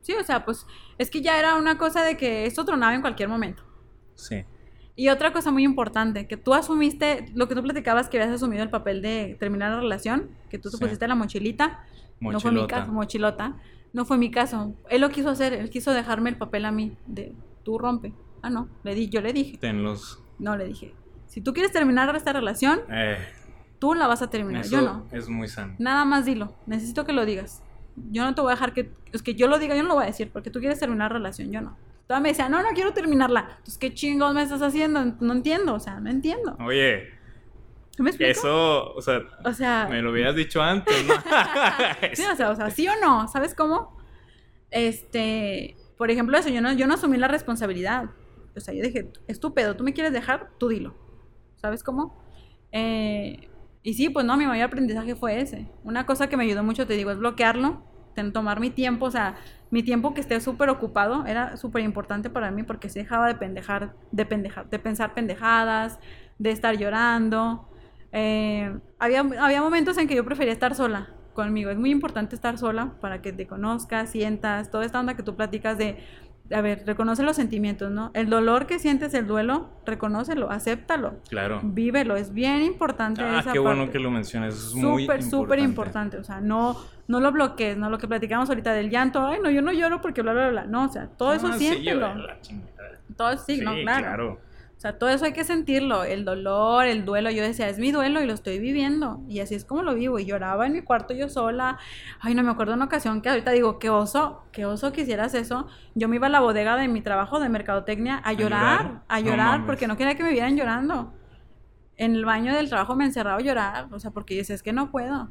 [0.00, 0.66] Sí, o sea, pues
[0.98, 3.62] es que ya era una cosa de que esto tronaba en cualquier momento.
[4.14, 4.44] Sí.
[4.94, 8.62] Y otra cosa muy importante, que tú asumiste, lo que tú platicabas, que habías asumido
[8.62, 10.82] el papel de terminar la relación, que tú te Sí.
[10.84, 11.80] pusiste la mochilita.
[12.20, 12.76] No fue mi Mochilota.
[12.80, 13.56] caso, mochilota.
[13.94, 14.74] No fue mi caso.
[14.90, 17.32] Él lo quiso hacer, él quiso dejarme el papel a mí, de
[17.62, 18.12] tú rompe.
[18.42, 19.56] Ah, no, le di, yo le dije.
[19.58, 20.22] Tenlos.
[20.38, 20.94] No, le dije.
[21.26, 23.16] Si tú quieres terminar esta relación, Eh,
[23.78, 25.06] tú la vas a terminar, eso yo no.
[25.10, 25.74] es muy sano.
[25.78, 26.54] Nada más dilo.
[26.66, 27.62] Necesito que lo digas.
[28.10, 28.90] Yo no te voy a dejar que.
[29.12, 31.10] Es que yo lo diga, yo no lo voy a decir, porque tú quieres terminar
[31.12, 31.76] la relación, yo no.
[32.12, 33.46] Todavía me decía, no, no quiero terminarla.
[33.48, 35.02] Entonces, ¿qué chingos me estás haciendo?
[35.20, 36.58] No entiendo, o sea, no entiendo.
[36.60, 37.08] Oye,
[38.18, 41.14] eso, o sea, O sea, me lo hubieras dicho antes, ¿no?
[42.12, 43.96] sí, o sea, o sea, sí o no, ¿sabes cómo?
[44.70, 48.10] Este, por ejemplo, eso, yo no, yo no asumí la responsabilidad.
[48.54, 50.94] O sea, yo dije, estúpido, tú me quieres dejar, tú dilo.
[51.56, 52.22] ¿Sabes cómo?
[52.72, 53.48] Eh,
[53.82, 55.70] y sí, pues no, mi mayor aprendizaje fue ese.
[55.82, 57.82] Una cosa que me ayudó mucho, te digo, es bloquearlo,
[58.34, 59.38] tomar mi tiempo, o sea,
[59.72, 63.34] mi tiempo que esté súper ocupado era súper importante para mí porque se dejaba de
[63.36, 65.98] pendejar, de pendejar, de pensar pendejadas,
[66.38, 67.66] de estar llorando.
[68.12, 71.70] Eh, había, había momentos en que yo prefería estar sola conmigo.
[71.70, 75.36] Es muy importante estar sola para que te conozcas, sientas, toda esta onda que tú
[75.36, 75.96] platicas de,
[76.50, 78.10] a ver, reconoce los sentimientos, ¿no?
[78.14, 81.60] El dolor que sientes, el duelo, reconócelo, acéptalo, claro.
[81.62, 82.16] vívelo.
[82.16, 84.54] Es bien importante Ah, esa qué bueno que lo mencionas.
[84.54, 86.16] Eso es muy Súper, súper importante.
[86.16, 86.16] importante.
[86.18, 86.76] O sea, no,
[87.08, 87.88] no lo bloquees, ¿no?
[87.88, 90.64] Lo que platicamos ahorita del llanto, ay, no, yo no lloro porque bla, bla, bla.
[90.66, 92.08] No, o sea, todo eso Ah, sí, siéntelo.
[92.14, 92.98] yo- la chingada.
[93.16, 94.00] todo eso sí, no, claro.
[94.06, 94.40] claro.
[94.82, 97.30] O sea, todo eso hay que sentirlo, el dolor, el duelo.
[97.30, 99.20] Yo decía, es mi duelo y lo estoy viviendo.
[99.28, 100.18] Y así es como lo vivo.
[100.18, 101.78] Y lloraba en mi cuarto yo sola.
[102.18, 105.34] Ay, no me acuerdo una ocasión que ahorita digo, qué oso, qué oso que hicieras
[105.34, 105.68] eso.
[105.94, 109.02] Yo me iba a la bodega de mi trabajo de mercadotecnia a llorar, llorar?
[109.06, 111.14] a llorar, porque no quería que me vieran llorando.
[111.96, 114.64] En el baño del trabajo me encerraba a llorar, o sea, porque yo decía, es
[114.64, 115.30] que no puedo.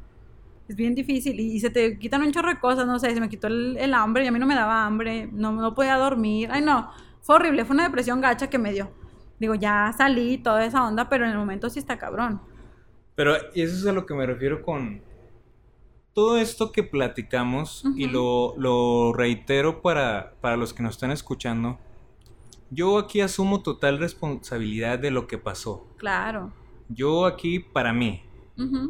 [0.66, 3.20] Es bien difícil y, y se te quitan un chorro de cosas, no sé, se
[3.20, 5.96] me quitó el, el hambre y a mí no me daba hambre, no, no podía
[5.96, 6.48] dormir.
[6.50, 9.01] Ay, no, fue horrible, fue una depresión gacha que me dio.
[9.42, 12.40] Digo, ya salí, toda esa onda, pero en el momento sí está cabrón.
[13.16, 15.02] Pero eso es a lo que me refiero con
[16.12, 21.80] todo esto que platicamos y lo, lo reitero para, para los que nos están escuchando.
[22.70, 25.88] Yo aquí asumo total responsabilidad de lo que pasó.
[25.96, 26.52] Claro.
[26.88, 28.22] Yo aquí, para mí,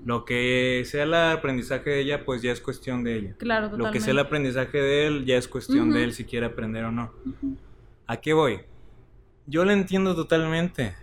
[0.04, 3.36] lo que sea el aprendizaje de ella, pues ya es cuestión de ella.
[3.38, 3.98] Claro, Lo totalmente.
[3.98, 6.92] que sea el aprendizaje de él, ya es cuestión de él si quiere aprender o
[6.92, 7.10] no.
[8.06, 8.60] ¿A qué voy?
[9.46, 10.94] Yo la entiendo totalmente.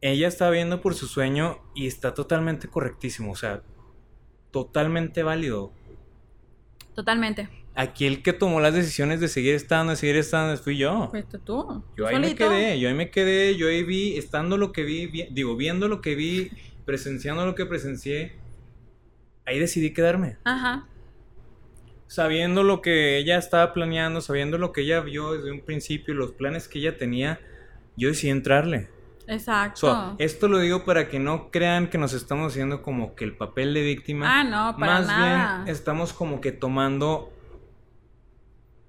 [0.00, 3.62] Ella está viendo por su sueño y está totalmente correctísimo, o sea,
[4.50, 5.72] totalmente válido.
[6.94, 7.48] Totalmente.
[7.74, 11.08] Aquí el que tomó las decisiones de seguir estando, de seguir estando, fui yo.
[11.10, 11.82] Fuiste tú.
[11.96, 15.06] Yo ahí me quedé, yo ahí me quedé, yo ahí vi, estando lo que vi,
[15.06, 16.50] vi- digo, viendo lo que vi,
[16.84, 18.32] presenciando lo que presencié,
[19.46, 20.36] ahí decidí quedarme.
[20.44, 20.86] Ajá.
[22.12, 26.32] Sabiendo lo que ella estaba planeando, sabiendo lo que ella vio desde un principio, los
[26.32, 27.40] planes que ella tenía,
[27.96, 28.90] yo decidí entrarle.
[29.26, 29.80] Exacto.
[29.80, 33.34] So, esto lo digo para que no crean que nos estamos haciendo como que el
[33.34, 34.40] papel de víctima.
[34.40, 35.56] ah, no, para Más nada.
[35.64, 37.32] bien estamos como que tomando,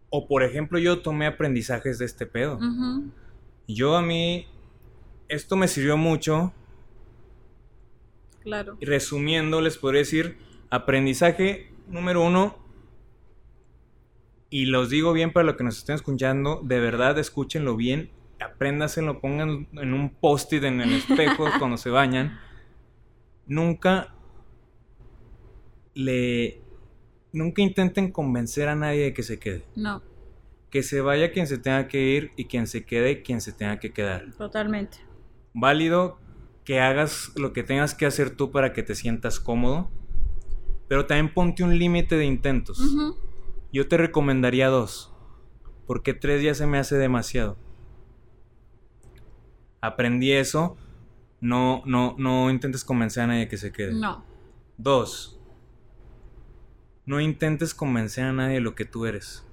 [0.10, 2.60] o por ejemplo yo tomé aprendizajes de este pedo.
[3.70, 4.48] Yo a mí,
[5.30, 6.52] esto me sirvió mucho.
[8.42, 8.76] Claro.
[8.82, 10.38] Y resumiendo, les podría decir,
[10.70, 12.63] aprendizaje número uno,
[14.54, 19.20] y los digo bien para los que nos estén escuchando, de verdad escúchenlo bien, apréndaselo,
[19.20, 22.40] pongan en un post-it en el espejo cuando se bañan.
[23.48, 24.14] Nunca
[25.96, 26.62] le.
[27.32, 29.66] Nunca intenten convencer a nadie de que se quede.
[29.76, 30.04] No,
[30.70, 33.80] Que se vaya quien se tenga que ir y quien se quede quien se tenga
[33.80, 34.36] que quedar.
[34.38, 35.00] totalmente.
[35.56, 36.20] Válido
[36.64, 39.90] que hagas lo que tengas que hacer tú para que te sientas cómodo.
[40.88, 42.80] Pero también ponte un límite de intentos.
[42.80, 43.33] Ujú.
[43.74, 45.12] Yo te recomendaría dos.
[45.88, 47.58] Porque tres ya se me hace demasiado.
[49.82, 50.78] Aprendí eso.
[51.42, 53.94] No, no, no intentes convencer a nadie que se quede.
[53.94, 54.24] No,
[54.78, 55.38] Dos.
[57.06, 59.46] No intentes convencer a nadie de lo que tú eres.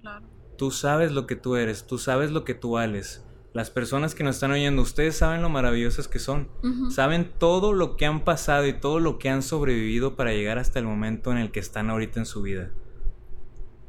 [0.00, 0.26] claro.
[0.58, 3.24] Tú sabes lo que tú eres, tú sabes lo que tú vales.
[3.52, 6.48] Las personas que nos están oyendo, ustedes saben lo maravillosas que son.
[6.90, 10.78] Saben todo lo que han pasado y todo lo que han sobrevivido para llegar hasta
[10.78, 12.70] el momento en el que están ahorita en su vida.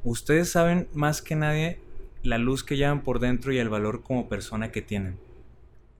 [0.03, 1.79] Ustedes saben más que nadie
[2.23, 5.17] la luz que llevan por dentro y el valor como persona que tienen.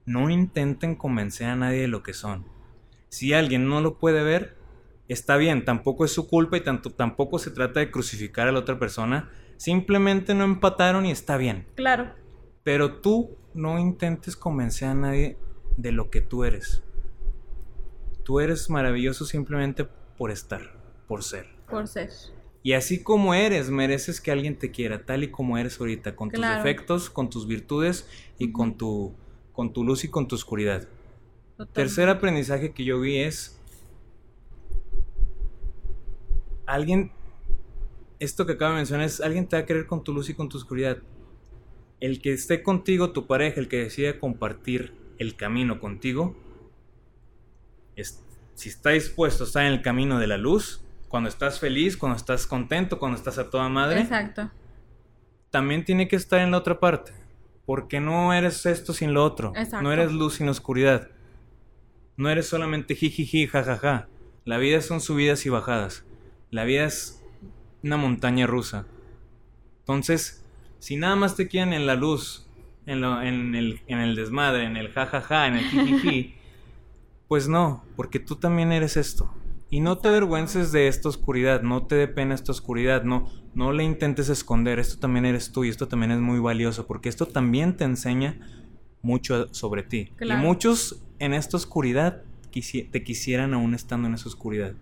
[0.04, 2.44] No intenten convencer a nadie de lo que son.
[3.08, 4.58] Si alguien no lo puede ver,
[5.08, 8.58] está bien, tampoco es su culpa y tanto, tampoco se trata de crucificar a la
[8.58, 9.30] otra persona.
[9.56, 11.66] Simplemente no empataron y está bien.
[11.76, 12.12] Claro.
[12.62, 15.38] Pero tú no intentes convencer a nadie
[15.76, 16.82] de lo que tú eres.
[18.24, 19.86] Tú eres maravilloso simplemente
[20.16, 20.62] por estar,
[21.06, 21.46] por ser.
[21.68, 22.10] Por ser.
[22.62, 26.30] Y así como eres, mereces que alguien te quiera, tal y como eres ahorita, con
[26.30, 28.08] tus defectos, con tus virtudes
[28.38, 29.14] y con, tu,
[29.52, 30.88] con tu luz y con tu oscuridad.
[31.72, 33.60] Tercer aprendizaje que yo vi es...
[36.66, 37.12] Alguien...
[38.18, 40.34] Esto que acabo de mencionar es, alguien te va a querer con tu luz y
[40.34, 40.98] con tu oscuridad.
[42.04, 46.36] El que esté contigo, tu pareja, el que decida compartir el camino contigo,
[47.96, 48.22] es-
[48.54, 52.16] si está dispuesto a estar en el camino de la luz, cuando estás feliz, cuando
[52.16, 54.50] estás contento, cuando estás a toda madre, Exacto.
[55.50, 57.12] también tiene que estar en la otra parte.
[57.64, 59.52] Porque no eres esto sin lo otro.
[59.56, 59.80] Exacto.
[59.82, 61.08] No eres luz sin oscuridad.
[62.18, 64.08] No eres solamente jijiji, jajaja.
[64.44, 66.04] La vida son subidas y bajadas.
[66.50, 67.24] La vida es
[67.82, 68.84] una montaña rusa.
[69.78, 70.43] Entonces,
[70.84, 72.46] si nada más te quieren en la luz,
[72.84, 76.34] en, lo- en el, en el desmadre, en el jajaja, en el jijiji,
[77.28, 79.32] pues no, porque tú también eres esto.
[79.70, 83.72] Y no te avergüences de esta oscuridad, no te dé pena esta oscuridad, no, no
[83.72, 87.24] le intentes esconder, esto también eres tú y esto también es muy valioso, porque esto
[87.26, 88.38] también te enseña
[89.00, 90.12] mucho sobre ti.
[90.16, 90.40] Claro.
[90.42, 92.22] Y muchos en esta oscuridad
[92.92, 94.74] te quisieran aún estando en esa oscuridad.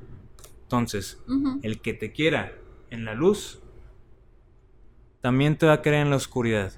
[0.64, 1.20] Entonces,
[1.62, 2.52] el que te quiera
[2.90, 3.61] en la luz,
[5.22, 6.72] también te va a querer en la oscuridad.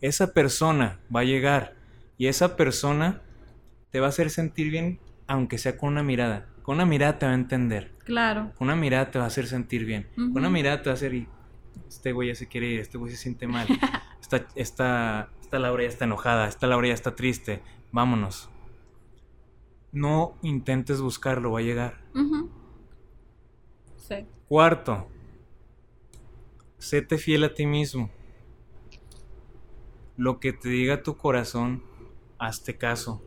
[0.00, 1.74] Esa persona va a llegar
[2.18, 3.22] y esa persona
[3.90, 6.46] te va a hacer sentir bien, aunque sea con una mirada.
[6.62, 7.92] Con una mirada te va a entender.
[8.04, 8.52] Claro.
[8.56, 10.06] Con una mirada te va a hacer sentir bien.
[10.14, 11.26] Con una mirada te va a hacer y
[11.88, 13.66] este güey ya se quiere ir, este güey se siente mal.
[14.20, 17.60] Esta, esta, esta Laura ya está enojada, esta Laura ya está triste.
[17.92, 18.48] Vámonos.
[19.92, 22.00] No intentes buscarlo, va a llegar.
[23.96, 24.26] Sí.
[24.48, 25.08] Cuarto,
[26.84, 28.10] séte fiel a ti mismo.
[30.16, 31.82] Lo que te diga tu corazón,
[32.38, 33.22] hazte caso.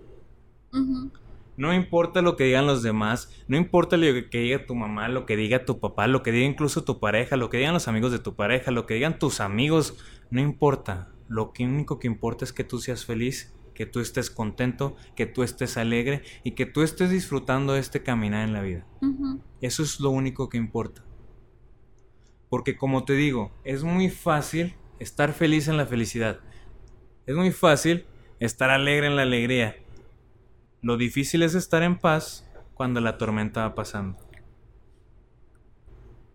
[1.57, 5.25] No importa lo que digan los demás, no importa lo que diga tu mamá, lo
[5.25, 8.11] que diga tu papá, lo que diga incluso tu pareja, lo que digan los amigos
[8.11, 9.97] de tu pareja, lo que digan tus amigos,
[10.29, 11.11] no importa.
[11.27, 15.25] Lo que único que importa es que tú seas feliz, que tú estés contento, que
[15.25, 18.85] tú estés alegre y que tú estés disfrutando de este caminar en la vida.
[19.59, 21.06] Eso es lo único que importa.
[22.49, 26.39] Porque como te digo, es muy fácil estar feliz en la felicidad.
[27.25, 28.05] Es muy fácil
[28.39, 29.75] estar alegre en la alegría.
[30.81, 34.17] Lo difícil es estar en paz cuando la tormenta va pasando.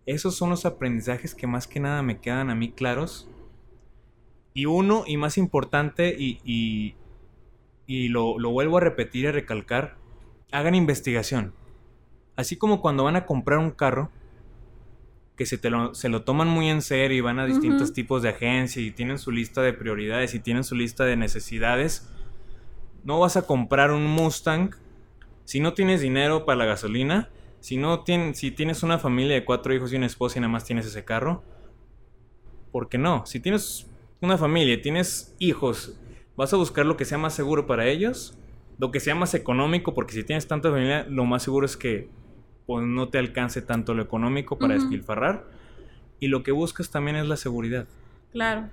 [0.05, 3.29] Esos son los aprendizajes que más que nada me quedan a mí claros.
[4.53, 6.95] Y uno, y más importante, y, y,
[7.87, 9.97] y lo, lo vuelvo a repetir y recalcar,
[10.51, 11.55] hagan investigación.
[12.35, 14.11] Así como cuando van a comprar un carro,
[15.35, 18.21] que se, te lo, se lo toman muy en serio y van a distintos tipos
[18.21, 22.09] de agencia y tienen su lista de prioridades y tienen su lista de necesidades,
[23.03, 24.75] no vas a comprar un Mustang
[25.45, 27.29] si no tienes dinero para la gasolina,
[27.59, 30.51] si, no tien- si tienes una familia de cuatro hijos y una esposa y nada
[30.51, 31.43] más tienes ese carro.
[32.71, 33.25] ¿Por qué no?
[33.25, 33.87] Si tienes
[34.21, 35.99] una familia, tienes hijos,
[36.35, 38.37] vas a buscar lo que sea más seguro para ellos,
[38.79, 42.09] lo que sea más económico, porque si tienes tanta familia, lo más seguro es que
[42.65, 44.83] pues, no te alcance tanto lo económico para Ujú.
[44.83, 45.45] despilfarrar.
[46.19, 47.85] Y lo que buscas también es la seguridad.
[48.31, 48.69] Claro.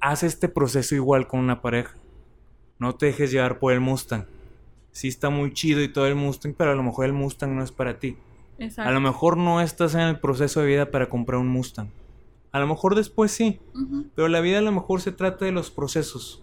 [0.00, 1.94] Haz este proceso igual con una pareja.
[2.78, 4.24] No te dejes llevar por el Mustang.
[4.92, 7.62] Sí está muy chido y todo el Mustang, pero a lo mejor el Mustang no
[7.62, 8.16] es para ti.
[8.58, 8.88] Exacto.
[8.88, 11.90] A lo mejor no estás en el proceso de vida para comprar un Mustang.
[12.52, 13.60] A lo mejor después sí,
[14.14, 16.42] pero la vida a lo mejor se trata de los procesos.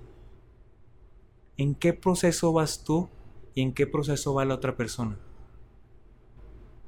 [1.57, 3.09] ¿En qué proceso vas tú
[3.55, 5.17] y en qué proceso va la otra persona?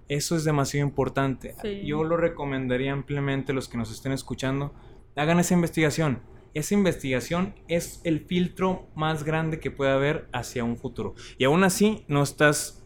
[0.07, 1.55] Eso es demasiado importante.
[1.61, 1.81] Sí.
[1.85, 4.73] Yo lo recomendaría ampliamente a los que nos estén escuchando.
[5.15, 6.21] Hagan esa investigación.
[6.53, 11.15] Esa investigación es el filtro más grande que puede haber hacia un futuro.
[11.37, 12.83] Y aún así no estás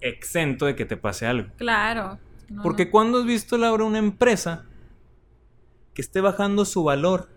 [0.00, 1.50] exento de que te pase algo.
[1.56, 2.18] Claro.
[2.48, 2.90] No, Porque no.
[2.92, 4.64] cuando has visto, Laura, una empresa
[5.94, 7.28] que esté bajando su valor.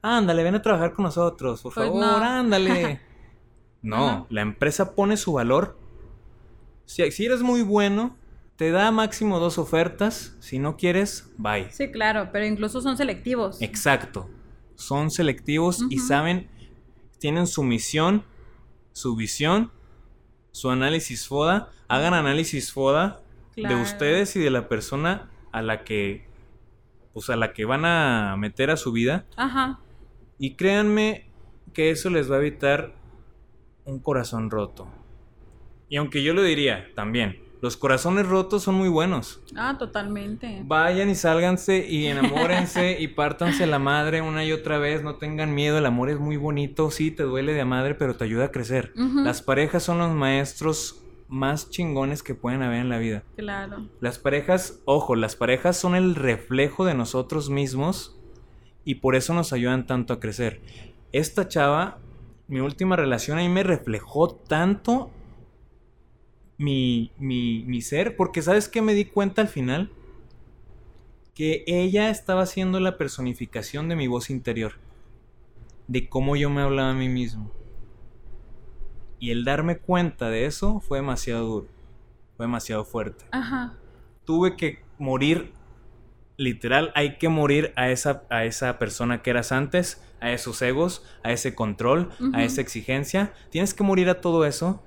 [0.00, 2.16] Ándale, ven a trabajar con nosotros, por Pues favor, no.
[2.24, 3.00] ándale.
[3.82, 5.78] No, la empresa pone su valor.
[6.86, 8.16] Si, si eres muy bueno,
[8.56, 10.36] te da máximo dos ofertas.
[10.40, 11.70] Si no quieres, bye.
[11.70, 13.60] Sí, claro, pero incluso son selectivos.
[13.60, 14.30] Exacto.
[14.76, 16.48] Son selectivos y saben,
[17.18, 18.24] tienen su misión,
[18.92, 19.70] su visión,
[20.52, 21.70] su análisis FODA.
[21.88, 23.20] Hagan análisis FODA
[23.56, 26.26] de ustedes y de la persona a la que
[27.12, 29.78] pues a la que van a meter a su vida Ajá.
[30.36, 31.28] y créanme
[31.72, 32.92] que eso les va a evitar
[33.84, 34.88] un corazón roto.
[35.88, 39.40] Y aunque yo lo diría también, los corazones rotos son muy buenos.
[39.56, 40.60] Ah, totalmente.
[40.66, 45.54] Vayan y sálganse y enamórense y pártanse la madre una y otra vez, no tengan
[45.54, 48.52] miedo, el amor es muy bonito, sí, te duele de madre, pero te ayuda a
[48.52, 48.92] crecer.
[48.94, 53.22] Las parejas son los maestros más chingones que pueden haber en la vida.
[53.34, 53.88] Claro.
[53.98, 58.20] Las parejas, ojo, las parejas son el reflejo de nosotros mismos
[58.84, 60.60] y por eso nos ayudan tanto a crecer.
[61.12, 61.96] Esta chava,
[62.46, 65.10] mi última relación, ahí me reflejó tanto
[66.58, 69.90] mi, mi, mi ser, porque ¿sabes qué me di cuenta al final?
[71.34, 74.74] Que ella estaba siendo la personificación de mi voz interior,
[75.88, 77.50] de cómo yo me hablaba a mí mismo.
[79.18, 81.68] Y el darme cuenta de eso fue demasiado duro,
[82.36, 83.74] fue demasiado fuerte Ajá.
[84.24, 85.52] tuve que morir,
[86.36, 91.04] literal, hay que morir a esa, a esa persona que eras antes, a esos egos,
[91.22, 93.32] a ese control, a esa exigencia.
[93.50, 94.82] Tienes que morir a todo eso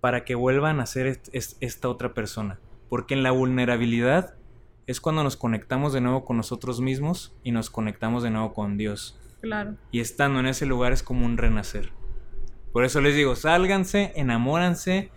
[0.00, 2.58] para que vuelvan a ser est- est- esta otra persona.
[2.88, 4.34] Porque en la vulnerabilidad
[4.86, 8.76] es cuando nos conectamos de nuevo con nosotros mismos y nos conectamos de nuevo con
[8.78, 9.18] Dios.
[9.40, 9.76] Claro.
[9.90, 11.92] Y estando en ese lugar es como un renacer.
[12.72, 15.10] Por eso les digo, sálganse, enamóranse,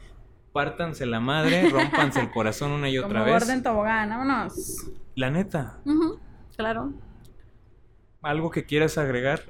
[0.53, 3.43] pártanse la madre, rompanse el corazón una y otra Como vez.
[3.43, 4.91] orden tobogán, vámonos.
[5.15, 5.79] La neta,
[6.57, 6.93] Claro.
[8.21, 9.41] algo que quieras agregar.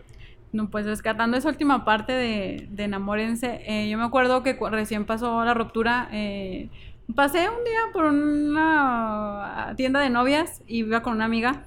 [0.54, 5.06] No, pues rescatando esa última parte de, de enamórense, eh, yo me acuerdo que recién
[5.06, 6.70] pasó la ruptura, eh,
[7.16, 11.64] pasé un día por una tienda de novias y iba con una amiga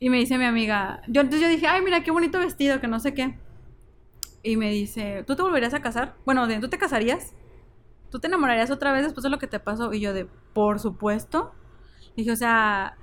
[0.00, 2.88] y me dice mi amiga, yo entonces yo dije, ay mira qué bonito vestido, que
[2.88, 3.38] no sé qué.
[4.42, 6.14] Y me dice, ¿tú te volverías a casar?
[6.26, 7.34] Bueno, ¿tú te casarías?
[8.10, 9.92] ¿Tú te enamorarías otra vez después de lo que te pasó?
[9.94, 11.52] Y yo de, por supuesto.
[12.16, 12.96] Dije, o sea,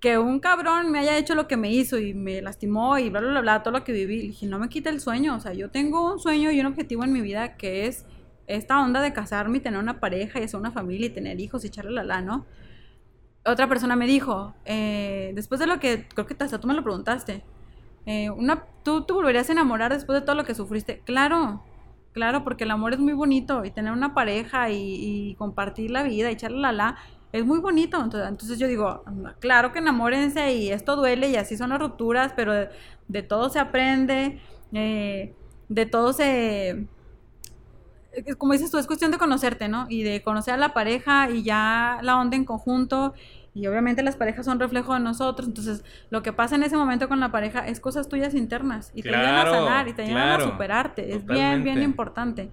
[0.00, 3.20] que un cabrón me haya hecho lo que me hizo y me lastimó y bla,
[3.20, 4.16] bla, bla, todo lo que viví.
[4.16, 5.34] Le dije, no me quita el sueño.
[5.34, 8.06] O sea, yo tengo un sueño y un objetivo en mi vida que es
[8.46, 11.64] esta onda de casarme y tener una pareja y hacer una familia y tener hijos
[11.64, 12.46] y echarle la la, ¿no?
[13.44, 16.82] Otra persona me dijo, eh, después de lo que, creo que hasta tú me lo
[16.82, 17.42] preguntaste,
[18.06, 21.00] eh, una, ¿tú te volverías a enamorar después de todo lo que sufriste?
[21.04, 21.62] Claro,
[22.12, 26.02] claro, porque el amor es muy bonito y tener una pareja y, y compartir la
[26.02, 26.96] vida y echarle la la
[27.32, 28.02] es muy bonito.
[28.02, 29.04] Entonces, entonces yo digo,
[29.38, 32.68] claro que enamórense y esto duele y así son las rupturas, pero de,
[33.08, 34.40] de todo se aprende,
[34.72, 35.34] eh,
[35.68, 36.86] de todo se...
[38.36, 39.86] Como dices tú, es cuestión de conocerte, ¿no?
[39.88, 43.14] Y de conocer a la pareja y ya la onda en conjunto.
[43.54, 45.46] Y obviamente las parejas son reflejo de nosotros.
[45.46, 48.90] Entonces, lo que pasa en ese momento con la pareja es cosas tuyas internas.
[48.94, 51.14] Y te ayudan a sanar y te ayudan claro, a superarte.
[51.14, 52.50] Es bien, bien importante.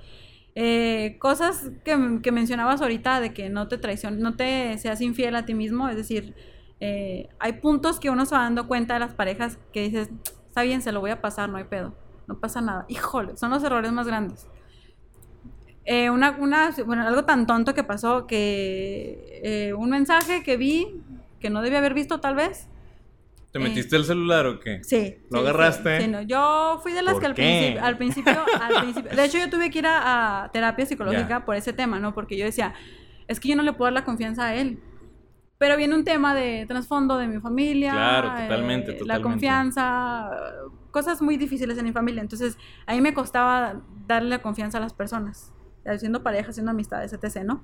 [0.56, 5.36] Eh, cosas que, que mencionabas ahorita de que no te traiciones, no te seas infiel
[5.36, 6.34] a ti mismo, es decir,
[6.80, 10.10] eh, hay puntos que uno se va dando cuenta de las parejas que dices,
[10.48, 11.94] está bien, se lo voy a pasar, no hay pedo,
[12.28, 12.86] no pasa nada.
[12.88, 14.48] Híjole, son los errores más grandes.
[15.86, 21.02] Eh, una, una, bueno, algo tan tonto que pasó que eh, un mensaje que vi
[21.40, 22.68] que no debía haber visto tal vez.
[23.56, 24.84] ¿Te Eh, metiste el celular o qué?
[24.84, 25.16] Sí.
[25.32, 25.98] ¿Lo sí, agarraste?
[25.98, 26.22] sí, sí, no.
[26.24, 27.42] Yo fui de las ¿Por que al qué?
[27.42, 31.46] principio, al principio, al principio, de hecho yo tuve que ir a, a terapia psicológica
[31.46, 32.14] por ese tema, ¿no?
[32.14, 32.74] Porque yo decía,
[33.30, 34.82] es que yo no le puedo dar la confianza a él.
[35.58, 37.94] Pero viene un tema de trasfondo de mi familia.
[37.94, 39.24] Claro, totalmente, eh, La totalmente.
[39.24, 40.32] confianza,
[40.92, 42.22] cosas muy difíciles en mi familia.
[42.22, 45.54] Entonces, a mí me costaba darle la confianza a las personas,
[45.86, 47.64] haciendo pareja, haciendo amistades, etc., ¿no?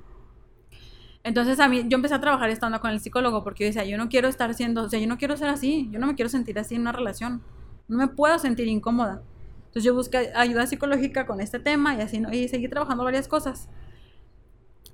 [1.23, 3.85] Entonces a mí, yo empecé a trabajar esta onda con el psicólogo porque yo decía,
[3.85, 6.15] yo no quiero estar siendo, o sea, yo no quiero ser así, yo no me
[6.15, 7.41] quiero sentir así en una relación,
[7.88, 9.22] no me puedo sentir incómoda.
[9.60, 12.34] Entonces yo busqué ayuda psicológica con este tema y así, ¿no?
[12.34, 13.69] y seguí trabajando varias cosas.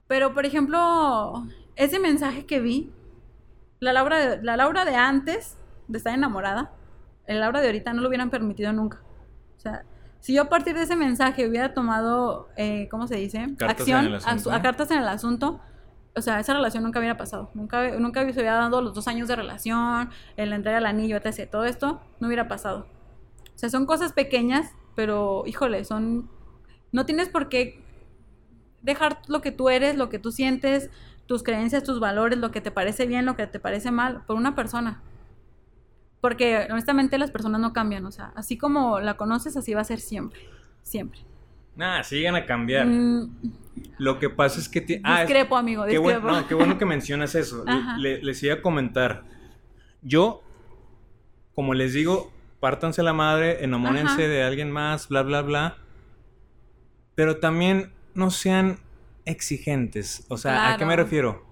[0.07, 1.45] Pero, por ejemplo,
[1.75, 2.91] ese mensaje que vi,
[3.79, 6.71] la Laura, de, la Laura de antes de estar enamorada,
[7.27, 9.01] la Laura de ahorita no lo hubieran permitido nunca.
[9.57, 9.83] O sea,
[10.19, 13.47] si yo a partir de ese mensaje hubiera tomado, eh, ¿cómo se dice?
[13.57, 15.59] Cartas Acción a, a cartas en el asunto.
[16.17, 17.51] O sea, esa relación nunca hubiera pasado.
[17.53, 21.49] Nunca, nunca se hubiera dado los dos años de relación, el entrega del anillo, etc.
[21.49, 22.87] Todo esto no hubiera pasado.
[23.55, 26.29] O sea, son cosas pequeñas, pero híjole, son...
[26.91, 27.83] No tienes por qué
[28.81, 30.89] dejar lo que tú eres, lo que tú sientes,
[31.27, 34.35] tus creencias, tus valores, lo que te parece bien, lo que te parece mal, por
[34.35, 35.01] una persona.
[36.21, 39.83] Porque honestamente las personas no cambian, o sea, así como la conoces, así va a
[39.83, 40.39] ser siempre.
[40.81, 41.19] Siempre.
[41.75, 42.87] Nah, sigan a cambiar.
[42.87, 43.29] Mm,
[43.97, 44.81] Lo que pasa es que...
[44.81, 47.63] ti- ah, es- discrepo, amigo, Qué bueno, no, qué bueno que mencionas eso.
[47.97, 49.23] Le- les iba a comentar.
[50.01, 50.41] Yo,
[51.55, 54.27] como les digo, pártanse la madre, enamórense Ajá.
[54.31, 55.77] de alguien más, bla, bla, bla.
[57.15, 58.79] Pero también no sean
[59.25, 60.25] exigentes.
[60.29, 61.45] O sea, ¿a qué me refiero?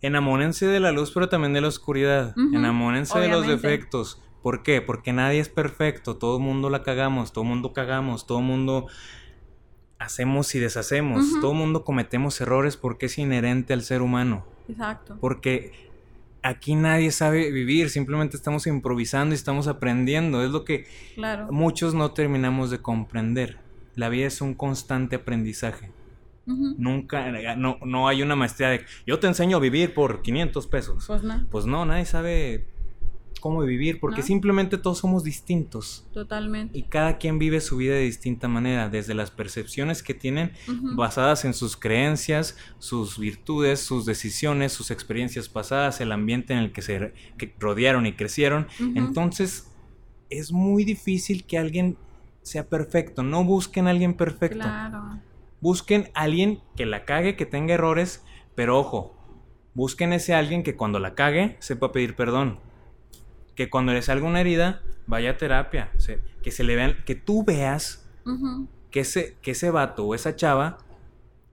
[0.00, 2.34] Enamórense de la luz, pero también de la oscuridad.
[2.36, 4.22] Ujú, Enamórense de los defectos.
[4.42, 4.80] ¿Por qué?
[4.80, 6.16] Porque nadie es perfecto.
[6.16, 8.86] Todo el mundo la cagamos, todo el mundo cagamos, todo el mundo
[9.98, 11.24] hacemos y deshacemos.
[11.32, 11.40] Ujú.
[11.40, 14.44] Todo el mundo cometemos errores porque es inherente al ser humano.
[14.68, 15.16] Exacto.
[15.20, 15.72] Porque
[16.42, 20.44] aquí nadie sabe vivir, simplemente estamos improvisando y estamos aprendiendo.
[20.44, 21.48] Es lo que Claro.
[21.50, 23.58] muchos no terminamos de comprender.
[23.96, 25.90] La vida es un constante aprendizaje.
[26.46, 31.04] Nunca, no, no hay una maestría de yo te enseño a vivir por 500 pesos.
[31.06, 32.64] Pues no, Pues no, nadie sabe
[33.38, 34.26] cómo vivir porque No.
[34.26, 36.06] simplemente todos somos distintos.
[36.12, 36.76] totalmente.
[36.78, 40.52] Y cada quien vive su vida de distinta manera, desde las percepciones que tienen
[40.96, 46.72] basadas en sus creencias, sus virtudes, sus decisiones, sus experiencias pasadas, el ambiente en el
[46.72, 48.66] que se que rodearon y crecieron.
[48.94, 49.70] Entonces,
[50.30, 51.96] es muy difícil que alguien
[52.42, 53.22] sea perfecto.
[53.22, 54.58] No busquen a alguien perfecto.
[54.58, 55.20] Claro.
[55.60, 58.24] Busquen a alguien que la cague, que tenga errores,
[58.54, 59.14] pero ojo,
[59.74, 62.58] busquen ese alguien que cuando la cague sepa pedir perdón.
[63.58, 65.90] Que cuando le salga una herida, vaya a terapia.
[65.98, 68.08] se- que se le vean, que tú veas
[68.92, 70.78] que ese, que ese vato o esa chava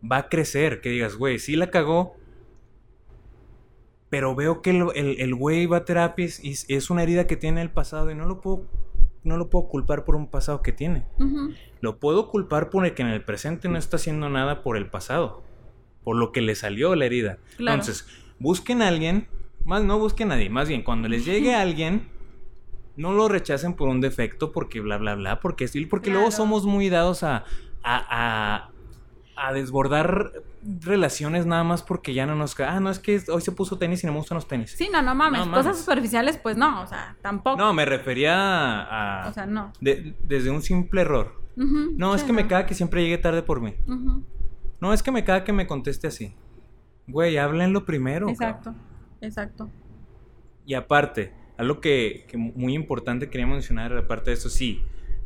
[0.09, 0.81] va a crecer.
[0.81, 2.15] Que digas, güey, sí la cagó.
[4.09, 7.35] Pero veo que el, el- el güey va a terapia y es, una herida que
[7.37, 8.65] tiene el pasado y no lo puedo,
[9.23, 11.05] no lo puedo culpar por un pasado que tiene.
[11.81, 14.87] Lo puedo culpar por el que en el presente no está haciendo nada por el
[14.89, 15.43] pasado.
[16.03, 17.39] Por lo que le salió la herida.
[17.57, 17.79] Claro.
[17.81, 18.07] Entonces,
[18.37, 19.27] busquen a alguien.
[19.65, 20.49] Más no busquen a nadie.
[20.49, 22.07] Más bien, cuando les llegue alguien,
[22.95, 25.39] no lo rechacen por un defecto, porque bla, bla, bla.
[25.41, 27.43] Porque, sí, porque luego somos muy dados a,
[27.83, 28.69] a,
[29.35, 30.31] a, a desbordar
[30.81, 32.59] relaciones nada más porque ya no nos...
[32.59, 34.71] Ah, no, es que hoy se puso tenis y no me gustan los tenis.
[34.75, 35.41] Sí, no, no mames.
[35.41, 35.65] No mames.
[35.65, 37.57] Cosas superficiales, pues no, o sea, tampoco.
[37.57, 38.33] No, me refería
[39.23, 39.27] a...
[39.29, 39.71] O sea, no.
[39.81, 41.39] de- desde un simple error.
[41.55, 43.75] No, es que me caga que siempre llegue tarde por mí.
[44.81, 46.33] No, es que me caga que me conteste así.
[47.07, 48.27] Güey, háblenlo primero.
[48.29, 48.94] Exacto, cabrón.
[49.25, 49.69] Exacto.
[50.65, 54.81] Y aparte, algo que, que muy importante quería mencionar, aparte de eso, sí,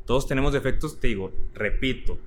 [0.05, 2.17] todos tenemos defectos, te digo, repito,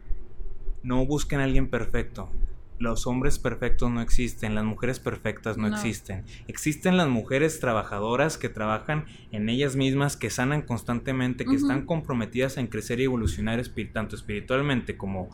[0.82, 2.30] no busquen a alguien perfecto.
[2.78, 5.76] Los hombres perfectos no existen, las mujeres perfectas no, No.
[5.76, 6.24] existen.
[6.48, 12.56] Existen las mujeres trabajadoras que trabajan en ellas mismas, que sanan constantemente, que están comprometidas
[12.56, 13.62] en crecer y evolucionar
[13.92, 15.28] tanto espiritualmente como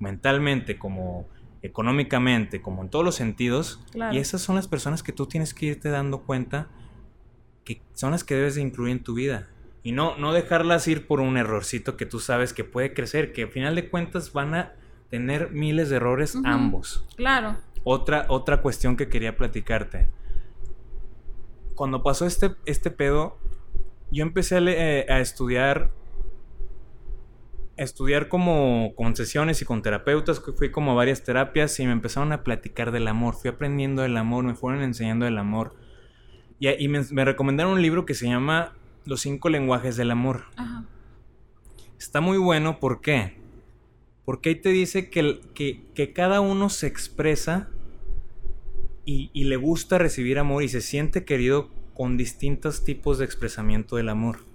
[0.00, 1.28] mentalmente, como
[1.62, 3.80] económicamente, como en todos los sentidos.
[3.92, 4.14] Claro.
[4.14, 6.68] Y esas son las personas que tú tienes que irte dando cuenta
[7.64, 9.48] que son las que debes de incluir en tu vida.
[9.82, 13.42] Y no, no dejarlas ir por un errorcito que tú sabes que puede crecer, que
[13.42, 14.72] al final de cuentas van a
[15.10, 17.06] tener miles de errores ambos.
[17.16, 17.56] Claro.
[17.84, 20.08] Otra, otra cuestión que quería platicarte.
[21.74, 23.38] Cuando pasó este, este pedo,
[24.10, 25.90] yo empecé a, eh, a estudiar.
[27.78, 32.32] Estudiar como con sesiones y con terapeutas, fui como a varias terapias y me empezaron
[32.32, 33.34] a platicar del amor.
[33.34, 35.76] Fui aprendiendo del amor, me fueron enseñando del amor.
[36.58, 38.74] Y, y me, me recomendaron un libro que se llama
[39.04, 40.42] Los cinco lenguajes del amor.
[40.56, 40.84] Ajá.
[41.98, 43.38] Está muy bueno, ¿por qué?
[44.24, 47.70] Porque ahí te dice que, el- que, que cada uno se expresa
[49.04, 53.96] y, y le gusta recibir amor y se siente querido con distintos tipos de expresamiento
[53.96, 54.47] del amor.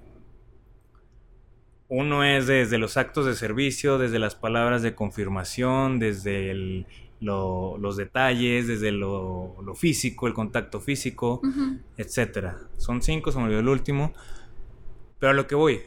[1.96, 6.88] Uno es desde los actos de servicio, desde las palabras de confirmación, desde el-
[7.20, 11.78] lo- los detalles, desde lo, lo físico, el contacto físico Ujú.
[11.96, 12.58] etcétera.
[12.78, 14.12] Son cinco, se me olvidó el último.
[15.20, 15.82] Pero a lo que voy.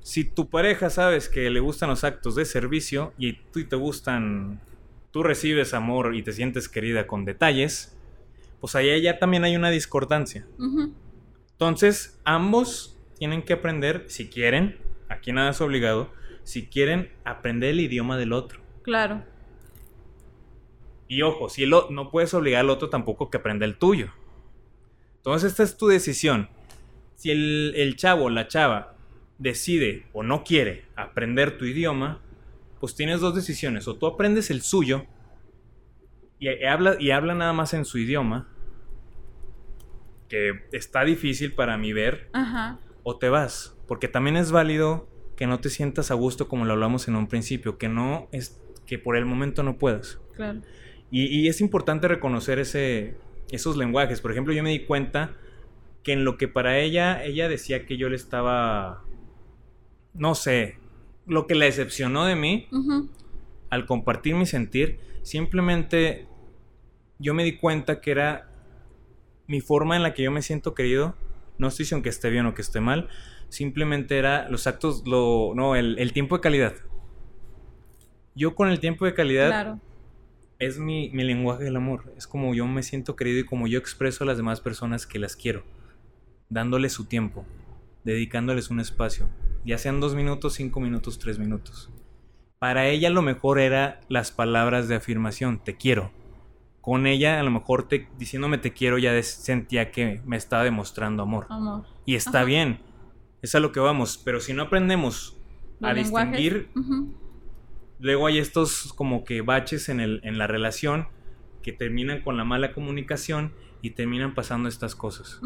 [0.00, 4.60] Si tu pareja sabes que le gustan los actos de servicio y tú te gustan,
[5.10, 7.96] tú recibes amor y te sientes querida con detalles,
[8.60, 10.46] pues allá ya también hay una discordancia.
[11.52, 14.76] Entonces, ambos tienen que aprender, si quieren,
[15.12, 16.10] aquí nada es obligado,
[16.42, 18.60] si quieren aprender el idioma del otro.
[18.82, 19.22] Claro.
[21.08, 24.08] Y ojo, si el o- no puedes obligar al otro tampoco que aprenda el tuyo.
[25.16, 26.48] Entonces esta es tu decisión.
[27.14, 28.94] Si el, el chavo o la chava
[29.38, 32.20] decide o no quiere aprender tu idioma,
[32.80, 33.86] pues tienes dos decisiones.
[33.86, 35.06] O tú aprendes el suyo
[36.38, 38.48] y, y habla, y habla nada más en su idioma,
[40.28, 42.78] que está difícil para mí ver, Ajá.
[43.02, 43.76] o te vas.
[43.92, 45.06] Porque también es válido
[45.36, 48.58] que no te sientas a gusto como lo hablamos en un principio, que no es
[48.86, 50.18] que por el momento no puedas.
[50.34, 50.62] Claro.
[51.10, 53.16] Y, y es importante reconocer ese,
[53.50, 54.22] esos lenguajes.
[54.22, 55.36] Por ejemplo, yo me di cuenta
[56.02, 59.04] que en lo que para ella, ella decía que yo le estaba,
[60.14, 60.78] no sé,
[61.26, 62.68] lo que la decepcionó de mí
[63.68, 66.26] al compartir mi sentir, simplemente
[67.18, 68.48] yo me di cuenta que era
[69.46, 71.14] mi forma en la que yo me siento querido.
[71.58, 73.10] No estoy diciendo que esté bien o que esté mal,
[73.52, 76.74] simplemente era los actos, lo, no, el, el tiempo de calidad.
[78.34, 79.80] Yo con el tiempo de calidad Claro.
[80.58, 82.12] es mi, mi lenguaje del amor.
[82.16, 85.18] Es como yo me siento querido y como yo expreso a las demás personas que
[85.18, 85.64] las quiero.
[86.48, 87.44] Dándoles su tiempo.
[88.04, 89.28] Dedicándoles un espacio.
[89.64, 91.90] Ya sean dos minutos, cinco minutos, tres minutos.
[92.58, 95.58] Para ella lo mejor era las palabras de afirmación.
[95.62, 96.10] Te quiero.
[96.80, 101.22] Con ella a lo mejor te, diciéndome te quiero ya sentía que me estaba demostrando
[101.22, 101.46] amor.
[101.50, 101.84] Amor.
[102.06, 102.46] Y está Ajá.
[102.46, 102.80] bien.
[103.42, 104.18] Es a lo que vamos.
[104.24, 105.36] Pero si no aprendemos
[105.82, 106.38] a lenguajes.
[106.38, 106.70] distinguir.
[107.98, 111.08] Luego hay estos como que baches en, el, en la relación
[111.62, 115.40] que terminan con la mala comunicación y terminan pasando estas cosas.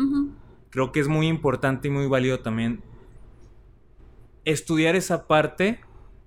[0.71, 2.83] Creo que es muy importante y muy válido también
[4.45, 5.81] estudiar esa parte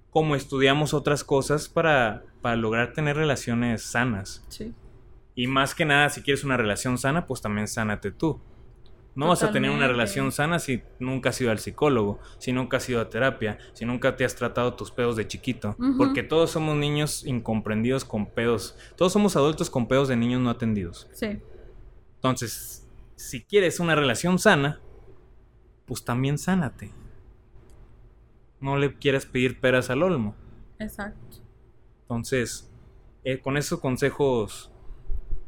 [0.10, 4.46] como estudiamos otras cosas para, para lograr tener relaciones sanas.
[4.50, 4.74] Sí.
[5.36, 8.40] Y más que nada, si quieres una relación sana, pues también sánate tú.
[9.16, 12.78] No vas a tener una relación sana si nunca has ido al psicólogo, si nunca
[12.78, 15.76] has ido a terapia, si nunca te has tratado tus pedos de chiquito.
[15.98, 18.78] Porque todos somos niños incomprendidos con pedos.
[18.96, 21.10] Todos somos adultos con pedos de niños no atendidos.
[21.12, 21.40] Sí.
[22.16, 24.80] Entonces, si quieres una relación sana,
[25.86, 26.92] pues también sánate.
[28.62, 30.36] No le quieras pedir peras al olmo.
[30.80, 31.38] Exacto.
[32.04, 32.70] Entonces,
[33.24, 34.72] eh, con esos consejos,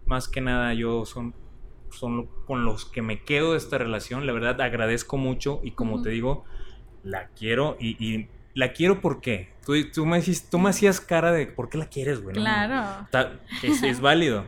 [0.05, 1.33] más que nada yo son,
[1.91, 4.25] son con los que me quedo de esta relación.
[4.25, 6.45] La verdad agradezco mucho y como te digo,
[7.03, 11.31] la quiero y, y la quiero porque tú, tú, me, hiciste- tú me hacías cara
[11.31, 12.35] de ¿por qué la quieres, güey?
[12.35, 13.03] Claro.
[13.05, 14.45] Está- es, es válido.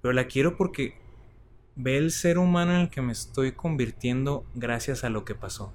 [0.00, 0.94] Pero la quiero porque
[1.76, 5.72] ve el ser humano en el que me estoy convirtiendo gracias a lo que pasó.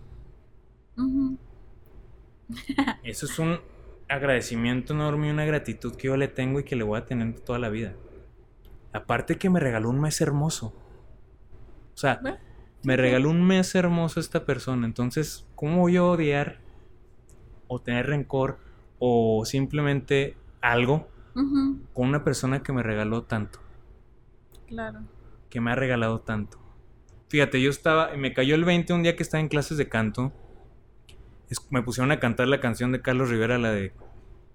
[3.03, 3.59] Eso es un
[4.09, 7.39] agradecimiento enorme y una gratitud que yo le tengo y que le voy a tener
[7.41, 7.93] toda la vida.
[8.93, 10.73] Aparte que me regaló un mes hermoso.
[11.97, 12.19] O sea,
[12.83, 14.85] me regaló un mes hermoso esta persona.
[14.85, 16.59] Entonces, ¿cómo voy a odiar
[17.67, 18.59] o tener rencor
[18.99, 21.07] o simplemente algo
[21.93, 23.59] con una persona que me regaló tanto?
[24.67, 24.99] Claro.
[25.49, 26.59] que me ha regalado tanto.
[27.29, 30.33] Fíjate, yo estaba, me cayó el 20 un día que estaba en clases de canto.
[31.49, 33.93] Es- me pusieron a cantar la canción de Carlos Rivera, la de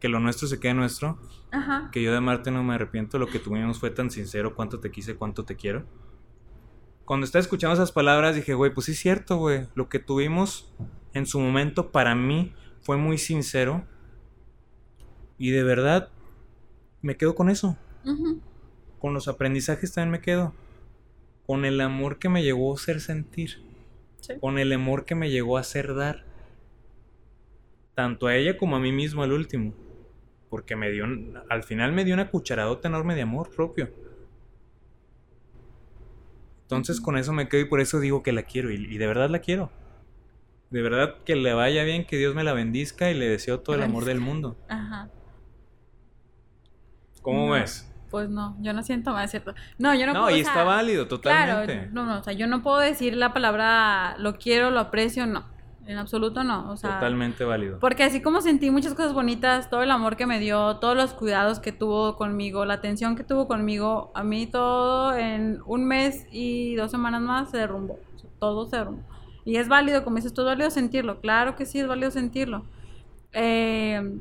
[0.01, 1.19] Que lo nuestro se quede nuestro.
[1.51, 1.89] Ajá.
[1.93, 4.90] Que yo de amarte no me arrepiento, lo que tuvimos fue tan sincero, cuánto te
[4.90, 5.85] quise, cuánto te quiero.
[7.04, 9.66] Cuando estaba escuchando esas palabras dije, güey, pues sí es cierto, güey.
[9.74, 10.72] Lo que tuvimos
[11.12, 13.84] en su momento para mí fue muy sincero.
[15.38, 16.08] Y de verdad,
[17.00, 17.76] me quedo con eso
[19.02, 20.54] con los aprendizajes también me quedo.
[21.44, 23.60] Con el amor que me llegó a hacer sentir.
[24.20, 24.34] Sí.
[24.40, 26.24] Con el amor que me llegó a hacer dar.
[27.96, 29.74] Tanto a ella como a mí mismo al último.
[30.48, 31.04] Porque me dio,
[31.50, 33.90] al final me dio una cucharadota enorme de amor propio.
[36.76, 38.70] Entonces con eso me quedo y por eso digo que la quiero.
[38.70, 39.70] Y, y de verdad la quiero.
[40.70, 43.76] De verdad que le vaya bien, que Dios me la bendizca y le deseo todo
[43.76, 44.56] el amor del mundo.
[44.68, 45.08] Ajá.
[47.20, 47.52] ¿Cómo No.
[47.52, 47.88] ves?
[48.10, 49.54] Pues no, yo no siento más, ¿cierto?
[49.78, 51.64] No, yo no, No, puedo, y o sea, está válido, totalmente.
[51.74, 55.26] Claro, no, no, o sea, yo no puedo decir la palabra lo quiero, lo aprecio,
[55.26, 55.46] no.
[55.84, 57.78] En absoluto no, o sea, Totalmente válido.
[57.80, 61.12] porque así como sentí muchas cosas bonitas, todo el amor que me dio, todos los
[61.12, 66.26] cuidados que tuvo conmigo, la atención que tuvo conmigo, a mí todo en un mes
[66.30, 67.98] y dos semanas más se derrumbó.
[68.38, 69.02] Todo se derrumbó.
[69.44, 71.20] Y es válido, como dices, todo es válido sentirlo.
[71.20, 72.64] Claro que sí, es válido sentirlo.
[73.32, 74.20] Eh,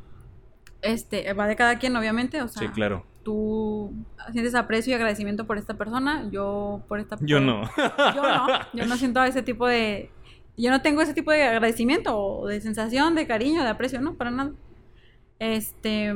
[0.82, 2.42] este, va de cada quien, obviamente.
[2.42, 3.06] O sea, Sí, claro.
[3.24, 3.94] tú
[4.32, 7.62] sientes aprecio y agradecimiento por esta persona, yo por esta Yo por- no.
[8.16, 10.10] Yo no, yo no siento ese tipo de
[10.58, 14.16] yo no tengo ese tipo de agradecimiento o de sensación de cariño, de aprecio, no,
[14.16, 14.52] para nada.
[15.40, 16.14] Este,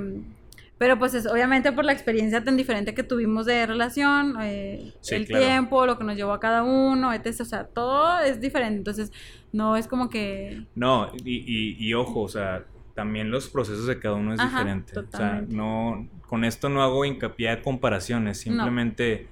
[0.77, 5.15] pero pues es obviamente por la experiencia tan diferente que tuvimos de relación, eh, Sí,
[5.15, 5.45] el claro.
[5.45, 7.41] tiempo, lo que nos llevó a cada uno, etc.
[7.41, 8.77] O sea, todo es diferente.
[8.77, 9.11] Entonces,
[9.51, 13.99] no es como que No, y, y- y ojo, o sea, también los procesos de
[13.99, 14.99] cada uno es Ajá, diferente.
[14.99, 18.53] O sea, no, con esto no hago hincapié a comparaciones, No.
[18.53, 19.27] simplemente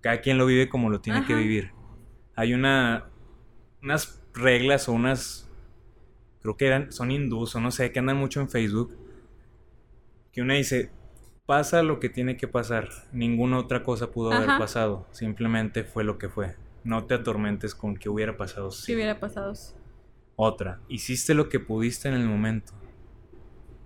[0.00, 1.70] cada quien lo vive como lo tiene que vivir.
[2.36, 3.04] hay una
[3.80, 5.48] unas reglas o unas
[6.42, 8.96] creo que eran son hindús o no sé, que andan mucho en Facebook
[10.32, 10.90] que una dice
[11.46, 16.18] pasa lo que tiene que pasar, ninguna otra cosa pudo haber pasado, simplemente fue lo
[16.18, 16.56] que fue.
[16.84, 18.70] No te atormentes con que hubiera pasado.
[18.70, 18.94] Si sí.
[18.94, 19.52] hubiera pasado.
[20.36, 22.72] Otra, hiciste lo que pudiste en el momento.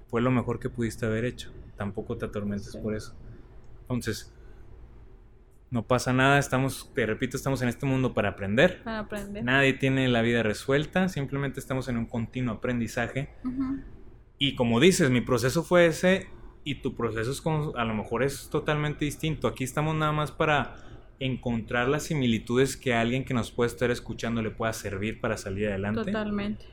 [0.09, 1.53] Fue lo mejor que pudiste haber hecho.
[1.77, 2.79] Tampoco te atormentes Sí.
[2.79, 3.15] por eso.
[3.83, 4.35] Entonces,
[5.71, 8.83] no pasa nada, estamos, te repito, estamos en este mundo para aprender.
[8.85, 9.45] Para aprender.
[9.45, 13.31] Nadie tiene la vida resuelta, simplemente estamos en un continuo aprendizaje.
[14.39, 16.29] Y como dices, mi proceso fue ese
[16.65, 19.47] y tu proceso es como, a lo mejor es totalmente distinto.
[19.49, 20.77] Aquí estamos nada más para
[21.21, 25.37] encontrar las similitudes que a alguien que nos puede estar escuchando le pueda servir para
[25.37, 26.05] salir adelante.
[26.05, 26.65] Totalmente.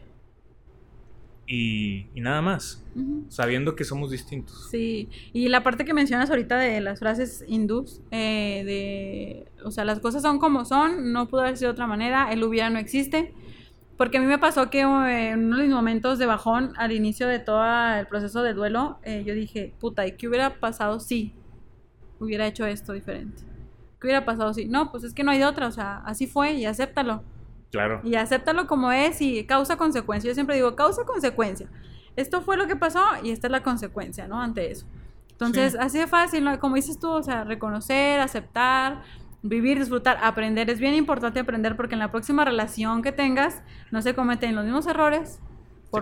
[1.48, 2.84] Y, y nada más,
[3.30, 4.68] sabiendo que somos distintos.
[4.72, 9.86] Sí, y la parte que mencionas ahorita de las frases hindús, eh, de, o sea,
[9.86, 12.80] las cosas son como son, no pudo haber sido de otra manera, el hubiera no
[12.80, 13.34] existe,
[13.98, 16.92] porque a mí me pasó que eh, en uno de mis momentos de bajón, al
[16.92, 17.64] inicio de todo
[17.96, 21.34] el proceso de duelo, eh, yo dije, puta, ¿y qué hubiera pasado si
[22.20, 23.44] hubiera hecho esto diferente?
[24.02, 24.66] ¿Qué hubiera pasado si?
[24.66, 27.24] No, pues es que no hay de otra, o sea, así fue y acéptalo.
[27.72, 28.02] Claro.
[28.04, 30.30] Y acéptalo como es y causa-consecuencia.
[30.30, 31.68] Yo siempre digo, causa-consecuencia.
[32.16, 34.42] Esto fue lo que pasó y esta es la consecuencia, ¿no?
[34.42, 34.86] Ante eso.
[35.32, 35.78] Entonces, Sí.
[35.82, 36.58] así de fácil, ¿no?
[36.60, 39.02] Como dices tú, o sea, reconocer, aceptar,
[39.42, 40.70] vivir, disfrutar, aprender.
[40.70, 43.62] Es bien importante aprender porque en la próxima relación que tengas
[43.92, 45.40] no se cometen los mismos errores.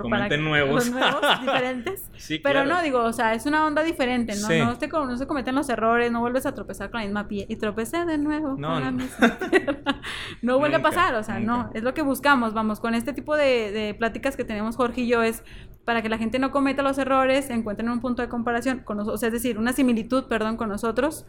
[0.01, 0.87] Cometen nuevos.
[0.87, 2.09] los nuevos, diferentes.
[2.17, 4.47] Sí, Pero no, digo, o sea, es una onda diferente, ¿no?
[4.47, 4.59] Sí.
[4.59, 7.45] No, te no se cometen los errores, no vuelves a tropezar con la misma pie
[7.49, 8.97] y tropecé de nuevo No, con la no.
[8.97, 10.01] misma piedra.
[10.41, 13.13] No vuelve Nunca, a pasar, o sea, no, es lo que buscamos, vamos, con este
[13.13, 15.43] tipo de, de pláticas que tenemos Jorge y yo es
[15.85, 19.15] para que la gente no cometa los errores, encuentren un punto de comparación con nosotros,
[19.15, 21.25] o sea, es decir, una similitud, perdón, con nosotros,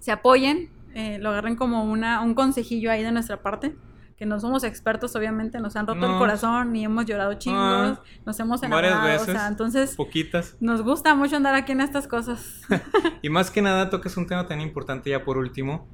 [0.00, 3.74] se apoyen, eh, lo agarren como una, un consejillo ahí de nuestra parte.
[4.18, 8.02] Que no somos expertos, obviamente, nos han roto el corazón y hemos llorado chingos, Ah,
[8.26, 9.34] nos hemos varias enamorado, o veces.
[9.34, 10.56] sea, entonces Poquitas.
[10.58, 12.62] nos gusta mucho andar aquí en estas cosas.
[13.22, 15.86] Y más que nada tocas un tema tan importante ya por último.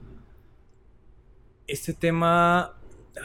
[1.66, 2.72] Este tema...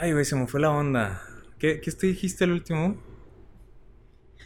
[0.01, 1.21] Ay, güey, se me fue la onda.
[1.57, 2.97] ¿Qué, qué te dijiste el último?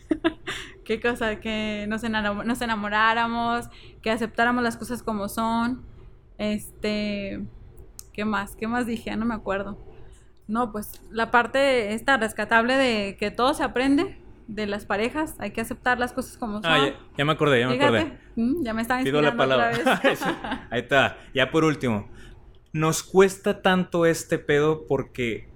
[0.85, 3.69] Qué cosa, que nos, nos enamoráramos,
[4.01, 5.83] que aceptáramos las cosas como son.
[6.37, 7.43] Este,
[8.11, 8.55] ¿qué más?
[8.55, 9.05] ¿Qué más dije?
[9.11, 9.77] Ya no me acuerdo.
[10.47, 15.51] No, pues la parte esta rescatable de que todo se aprende de las parejas, hay
[15.51, 16.65] que aceptar las cosas como son.
[16.65, 18.17] Ah, ya, ya me acordé, ya me acordé.
[18.35, 19.71] mm, ya me estaba Pido la otra palabra.
[20.03, 20.21] vez.
[20.69, 21.17] Ahí está.
[21.33, 22.09] Ya por último.
[22.73, 25.47] Nos cuesta tanto este pedo porque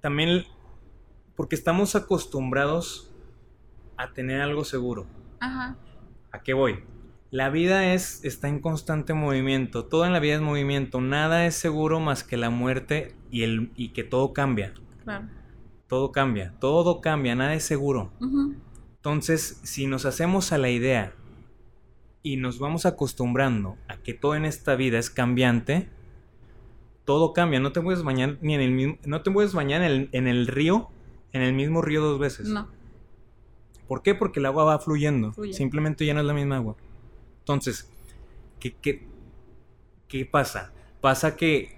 [0.00, 0.44] también
[1.34, 3.10] porque estamos acostumbrados
[3.96, 5.06] a tener algo seguro.
[5.40, 5.76] Ajá,
[6.30, 6.84] ¿A qué voy?
[7.30, 9.86] La vida es está en constante movimiento.
[9.86, 11.00] Todo en la vida es movimiento.
[11.00, 14.72] Nada es seguro más que la muerte y el y que todo cambia.
[15.02, 15.26] claro.
[15.88, 16.54] Todo cambia.
[16.58, 17.34] Todo cambia.
[17.34, 18.12] Nada es seguro.
[18.96, 21.12] Entonces, si nos hacemos a la idea
[22.22, 25.90] y nos vamos acostumbrando a que todo en esta vida es cambiante,
[27.04, 27.60] todo cambia.
[27.60, 30.28] No te puedes bañar ni en el mismo, no te puedes bañar en el, en
[30.28, 30.88] el río,
[31.32, 32.48] en el mismo río dos veces.
[32.48, 32.68] No,
[33.86, 34.14] ¿Por qué?
[34.14, 35.32] Porque el agua va fluyendo.
[35.32, 35.52] Fluye.
[35.52, 36.76] Simplemente ya no es la misma agua.
[37.40, 37.90] Entonces,
[38.60, 39.06] ¿qué, qué,
[40.08, 40.72] qué pasa?
[41.02, 41.76] Pasa que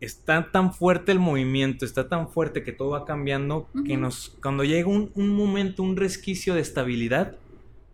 [0.00, 4.64] está tan fuerte el movimiento, está tan fuerte que todo va cambiando, que nos, cuando
[4.64, 7.36] llega un, un momento, un resquicio de estabilidad,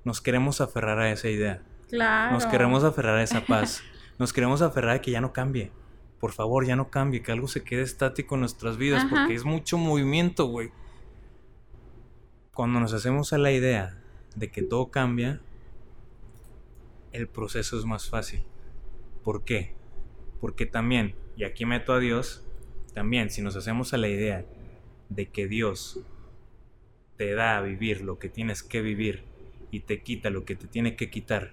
[0.05, 1.63] nos queremos aferrar a esa idea.
[1.89, 2.33] claro.
[2.35, 3.83] Nos queremos aferrar a esa paz.
[4.19, 5.73] Nos queremos aferrar a que ya no cambie.
[6.21, 9.17] Por favor, ya no cambie, que algo se quede estático en nuestras vidas, Ajá.
[9.17, 10.71] porque es mucho movimiento, güey.
[12.55, 13.99] Cuando nos hacemos a la idea
[14.37, 15.41] de que todo cambia,
[17.13, 18.43] el proceso es más fácil.
[19.23, 19.75] ¿Por qué?
[20.41, 22.45] Porque también, y aquí meto a Dios,
[22.95, 24.45] también si nos hacemos a la idea
[25.09, 26.01] de que Dios
[27.17, 29.25] te da a vivir lo que tienes que vivir
[29.71, 31.53] y te quita lo que te tiene que quitar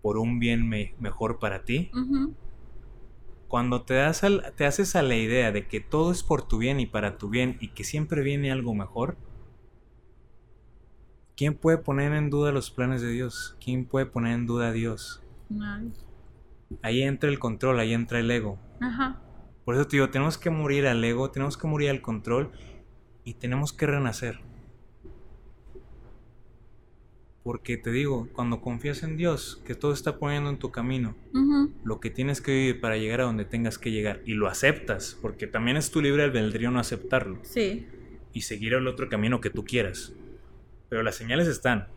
[0.00, 1.90] por un bien me- mejor para ti,
[3.48, 6.58] cuando te, das al- te haces a la idea de que todo es por tu
[6.58, 9.16] bien y para tu bien y que siempre viene algo mejor,
[11.36, 13.56] ¿quién puede poner en duda los planes de Dios?
[13.62, 15.20] ¿Quién puede poner en duda a Dios?
[15.60, 15.92] ay,
[16.82, 18.58] Ahí entra el control, ahí entra el ego.
[18.80, 19.20] Ajá,
[19.64, 22.50] Por eso te digo, tenemos que morir al ego, tenemos que morir al control
[23.24, 24.40] y tenemos que renacer.
[27.44, 31.16] Porque te digo, cuando confías en Dios, que todo está poniendo en tu camino,
[31.84, 35.18] lo que tienes que vivir para llegar a donde tengas que llegar y lo aceptas,
[35.20, 37.86] porque también es tu libre albedrío no aceptarlo sí,
[38.32, 40.12] y seguir el otro camino que tú quieras.
[40.88, 41.88] Pero las señales están.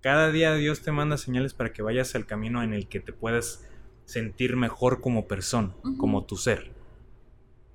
[0.00, 3.12] Cada día Dios te manda señales para que vayas al camino en el que te
[3.12, 3.68] puedas
[4.04, 6.72] sentir mejor como persona, como tu ser.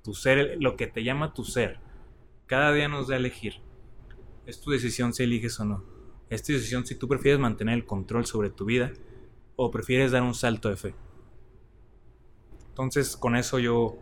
[0.02, 1.78] tu ser, lo que te llama tu ser.
[2.46, 3.54] Cada día nos da a elegir.
[4.46, 5.84] Es tu decisión si eliges o no.
[6.30, 8.92] Es tu decisión si tú prefieres mantener el control sobre tu vida
[9.56, 10.94] o prefieres dar un salto de fe.
[12.68, 13.98] Entonces, con eso yo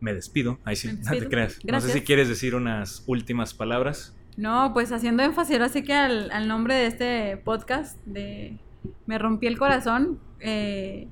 [0.00, 0.58] me despido.
[0.64, 1.54] Ahí sí, no te creas.
[1.56, 1.92] No sé Gracias.
[1.92, 4.16] si quieres decir unas últimas palabras.
[4.36, 8.58] No, pues haciendo énfasis ahora sí que al, al nombre de este podcast de
[9.06, 10.18] Me rompí el corazón.
[10.40, 11.08] eh,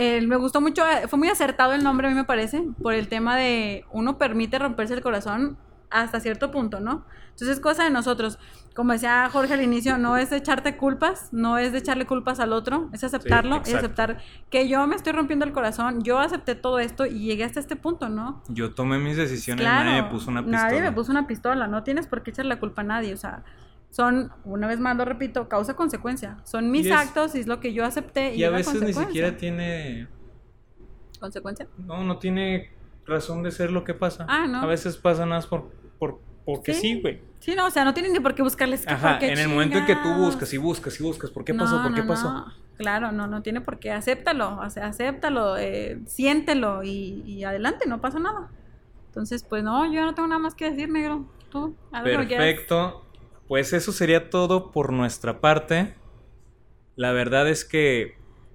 [0.00, 2.94] el- me gustó mucho, eh, fue muy acertado el nombre a mí me parece, por
[2.94, 5.56] el tema de uno permite romperse el corazón
[5.90, 7.04] hasta cierto punto, ¿no?
[7.30, 8.38] Entonces es cosa de nosotros.
[8.74, 12.38] Como decía Jorge al inicio, no es de echarte culpas, no es de echarle culpas
[12.38, 13.86] al otro, es aceptarlo, es exacto.
[13.86, 14.18] aceptar
[14.50, 17.76] que yo me estoy rompiendo el corazón, yo acepté todo esto y llegué hasta este
[17.76, 18.42] punto, ¿no?
[18.48, 20.62] Yo tomé mis decisiones, Claro, nadie me puso una pistola.
[20.62, 23.16] Nadie me puso una pistola, no tienes por qué echar la culpa a nadie, o
[23.16, 23.42] sea,
[23.90, 26.38] son, una vez más lo repito, causa-consecuencia.
[26.44, 28.34] Son mis Y es- actos y es lo que yo acepté.
[28.34, 30.06] Y, Y a veces ni siquiera tiene
[31.18, 31.66] ¿Consecuencia?
[31.78, 32.70] No, no tiene
[33.06, 34.24] razón de ser lo que pasa.
[34.28, 34.60] Ah, ¿no?
[34.62, 37.00] A veces pasa nada más por, por, porque Sí.
[37.00, 37.20] güey.
[37.40, 38.86] Sí, no, o sea, no tienen ni por qué buscarles.
[38.86, 41.52] que Ajá, en el momento en que tú buscas y buscas y buscas, ¿por qué
[41.54, 41.76] pasó?
[41.78, 42.32] No, ¿Por qué no, pasó?
[42.32, 42.46] no.
[42.78, 43.92] Claro, no, no tiene por qué.
[43.92, 48.48] Acéptalo, o sea, acéptalo, eh, siéntelo y, y adelante, no pasa nada.
[49.06, 51.26] Entonces, pues no, yo no tengo nada más que decir, negro.
[51.50, 52.26] Tú, algo.
[52.28, 53.04] Perfecto.
[53.50, 55.94] Pues eso sería todo por nuestra parte.
[56.94, 58.14] La verdad es que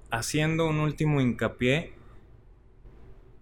[0.09, 1.91] haciendo un último hincapié,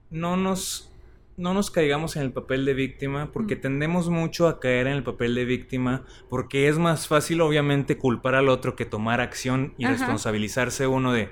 [0.09, 0.91] no nos,
[1.37, 3.61] no nos caigamos en el papel de víctima porque Mm.
[3.61, 8.33] tendemos mucho a caer en el papel de víctima porque es más fácil obviamente culpar
[8.33, 9.93] al otro que tomar acción y Ajá.
[9.93, 11.29] responsabilizarse uno de,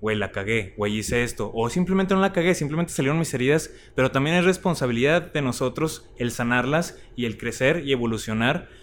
[0.00, 1.52] güey, la cagué, güey, hice esto.
[1.54, 6.10] O simplemente no la cagué, simplemente salieron mis heridas, pero también es responsabilidad de nosotros
[6.18, 8.81] el sanarlas y el crecer y evolucionar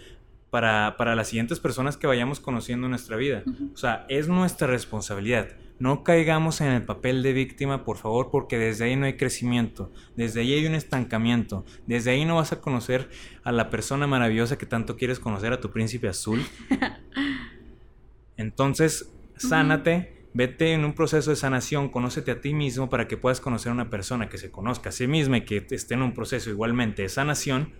[0.50, 3.44] para, para las siguientes personas que vayamos conociendo en nuestra vida.
[3.72, 5.48] O sea, es nuestra responsabilidad.
[5.78, 9.90] No caigamos en el papel de víctima, por favor, porque desde ahí no hay crecimiento,
[10.14, 13.08] desde ahí hay un estancamiento, desde ahí no vas a conocer
[13.44, 16.44] a la persona maravillosa que tanto quieres conocer, a tu príncipe azul.
[18.36, 23.40] Entonces, sánate, vete en un proceso de sanación, conócete a ti mismo para que puedas
[23.40, 26.12] conocer a una persona que se conozca a sí misma y que esté en un
[26.12, 27.72] proceso igualmente de sanación.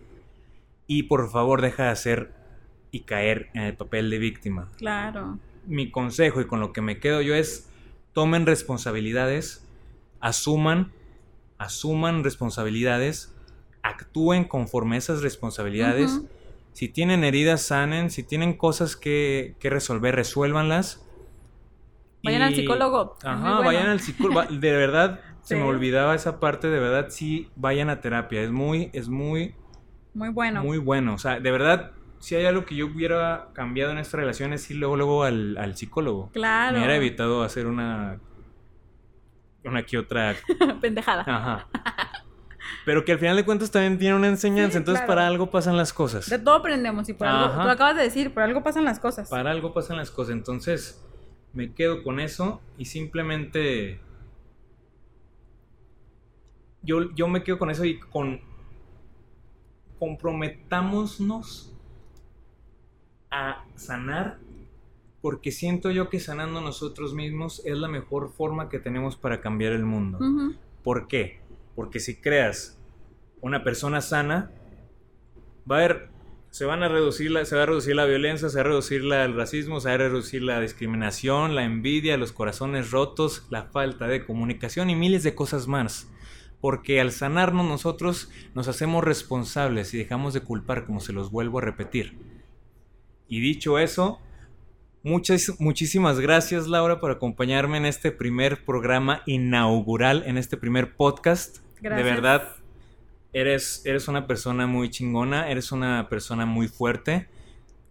[0.87, 2.40] Y por favor, deja de hacer
[2.91, 4.69] y caer en el papel de víctima.
[4.77, 5.39] Claro.
[5.67, 7.69] Mi consejo y con lo que me quedo yo es
[8.13, 9.65] tomen responsabilidades,
[10.21, 10.93] asuman,
[11.59, 13.35] asuman responsabilidades,
[13.83, 16.21] actúen conforme esas responsabilidades.
[16.73, 18.11] Si tienen heridas, sanen.
[18.11, 21.05] Si tienen cosas que, que resolver, resuélvanlas.
[22.23, 23.65] Vayan al psicólogo, Ajá, bueno.
[23.65, 24.43] vayan al psicólogo.
[24.51, 26.69] De verdad, se me olvidaba esa parte.
[26.69, 28.43] De verdad, sí, vayan a terapia.
[28.43, 29.55] Es muy, es muy,
[30.15, 30.63] Muy bueno.
[30.63, 31.15] muy bueno.
[31.15, 34.71] O sea, de verdad, si hay algo que yo hubiera cambiado en esta relación es
[34.71, 36.31] ir luego, luego al, al psicólogo.
[36.33, 36.75] Claro.
[36.75, 38.21] Me hubiera evitado hacer una.
[39.65, 40.37] Una que otra.
[40.81, 41.23] Pendejada.
[41.27, 41.69] Ajá.
[42.85, 44.73] Pero que al final de cuentas también tiene una enseñanza.
[44.73, 45.09] Sí, Entonces, claro.
[45.09, 46.29] para algo pasan las cosas.
[46.29, 47.63] De todo aprendemos y por algo, Ajá.
[47.63, 49.29] tú acabas de decir, por algo pasan las cosas.
[49.31, 50.33] Para algo pasan las cosas.
[50.35, 51.03] Entonces,
[51.55, 54.01] me quedo con eso y simplemente.
[56.83, 58.41] Yo, yo me quedo con eso y con.
[59.99, 61.70] Comprometámonos
[63.31, 64.39] a sanar.
[65.23, 69.73] Porque siento yo que sanando nosotros mismos es la mejor forma que tenemos para cambiar
[69.75, 70.19] el mundo.
[70.83, 71.41] ¿Por qué?
[71.77, 72.79] Porque si creas
[73.43, 74.51] una persona sana,
[75.71, 76.09] va a haber,
[76.51, 79.05] se van a reducir la, se va a reducir la violencia, se va a reducir
[79.05, 83.65] la- el racismo, se va a reducir la discriminación, la envidia, los corazones rotos, la
[83.65, 86.11] falta de comunicación y miles de cosas más.
[86.63, 91.59] Porque al sanarnos nosotros nos hacemos responsables y dejamos de culpar, como se los vuelvo
[91.59, 92.17] a repetir.
[93.31, 94.21] Y dicho eso,
[95.03, 101.61] Muchas, muchísimas gracias Laura por acompañarme en este primer programa inaugural, en este primer podcast.
[101.81, 102.05] Gracias.
[102.05, 102.57] De verdad,
[103.33, 107.29] eres, eres una persona muy chingona, eres una persona muy fuerte.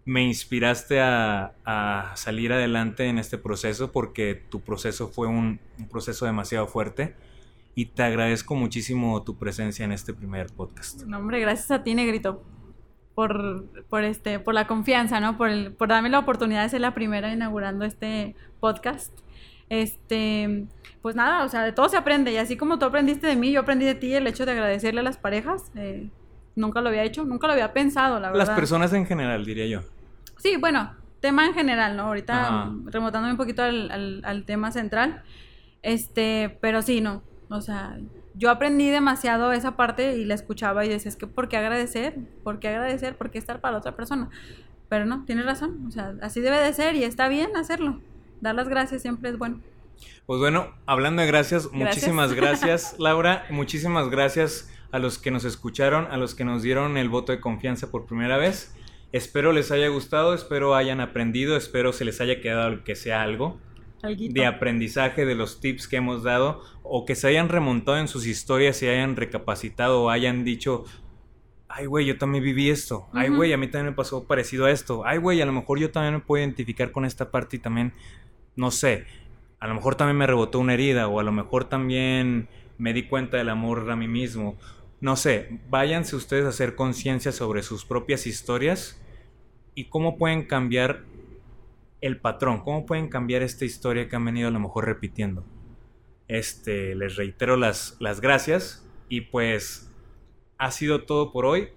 [0.06, 5.88] Me inspiraste a, a salir adelante en este proceso porque tu proceso fue un, un
[5.88, 7.16] proceso demasiado fuerte
[7.74, 11.06] y te agradezco muchísimo tu presencia en este primer podcast.
[11.06, 12.44] No, hombre, gracias a ti, Negrito,
[13.20, 15.36] por, por, este, por la confianza, ¿no?
[15.38, 19.12] Por, el, por darme la oportunidad de ser la primera inaugurando este podcast.
[19.68, 20.68] Este,
[21.02, 22.32] pues nada, o sea, de todo se aprende.
[22.32, 25.02] Y así como tú aprendiste de mí, yo aprendí de ti el hecho de agradecerle
[25.02, 25.70] a las parejas.
[25.76, 26.08] eh,
[26.56, 28.48] nunca lo había hecho, nunca lo había pensado, la verdad.
[28.48, 29.82] Las personas en general, diría yo.
[30.38, 32.04] Sí, bueno, tema en general, ¿no?
[32.04, 32.72] Ahorita Ajá.
[32.86, 35.24] remontándome un poquito al, al- al tema central.
[35.82, 37.22] Este, pero sí, no.
[37.50, 37.98] O sea,
[38.40, 42.16] yo aprendí demasiado esa parte y la escuchaba y decía, es que ¿por qué agradecer?
[42.42, 43.18] ¿Por qué agradecer?
[43.18, 44.30] ¿Por qué estar para la otra persona?
[44.88, 45.86] Pero no, tienes razón.
[45.86, 48.00] O sea, así debe de ser y está bien hacerlo.
[48.40, 49.60] Dar las gracias siempre es bueno.
[50.26, 51.96] Pues bueno, hablando de gracias, Gracias.
[51.96, 53.46] muchísimas gracias, Laura.
[53.50, 57.42] Muchísimas gracias a los que nos escucharon, a los que nos dieron el voto de
[57.42, 58.74] confianza por primera vez.
[59.12, 63.60] Espero les haya gustado, espero hayan aprendido, espero se les haya quedado que sea algo
[64.02, 64.34] Alguito.
[64.34, 68.26] de aprendizaje de los tips que hemos dado o que se hayan remontado en sus
[68.26, 70.86] historias y hayan recapacitado o hayan dicho,
[71.68, 74.72] ay güey, yo también viví esto, ay güey, a mí también me pasó parecido a
[74.72, 77.60] esto, ay güey, a lo mejor yo también me puedo identificar con esta parte y
[77.60, 77.94] también,
[78.56, 79.06] no sé,
[79.60, 82.48] a lo mejor también me rebotó una herida o a lo mejor también
[82.78, 84.58] me di cuenta del amor a mí mismo.
[85.02, 89.00] No sé, váyanse ustedes a hacer conciencia sobre sus propias historias
[89.76, 91.04] y cómo pueden cambiar
[92.02, 95.46] el patrón, cómo pueden cambiar esta historia que han venido a lo mejor repitiendo.
[96.28, 99.92] Este, les reitero las, las gracias y pues
[100.58, 101.70] ha sido todo por hoy.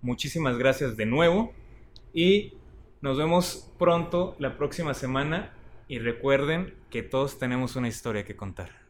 [0.00, 1.52] Muchísimas gracias de nuevo
[2.12, 2.54] y
[3.00, 5.52] nos vemos pronto la próxima semana
[5.88, 8.83] y recuerden que todos tenemos una historia que contar.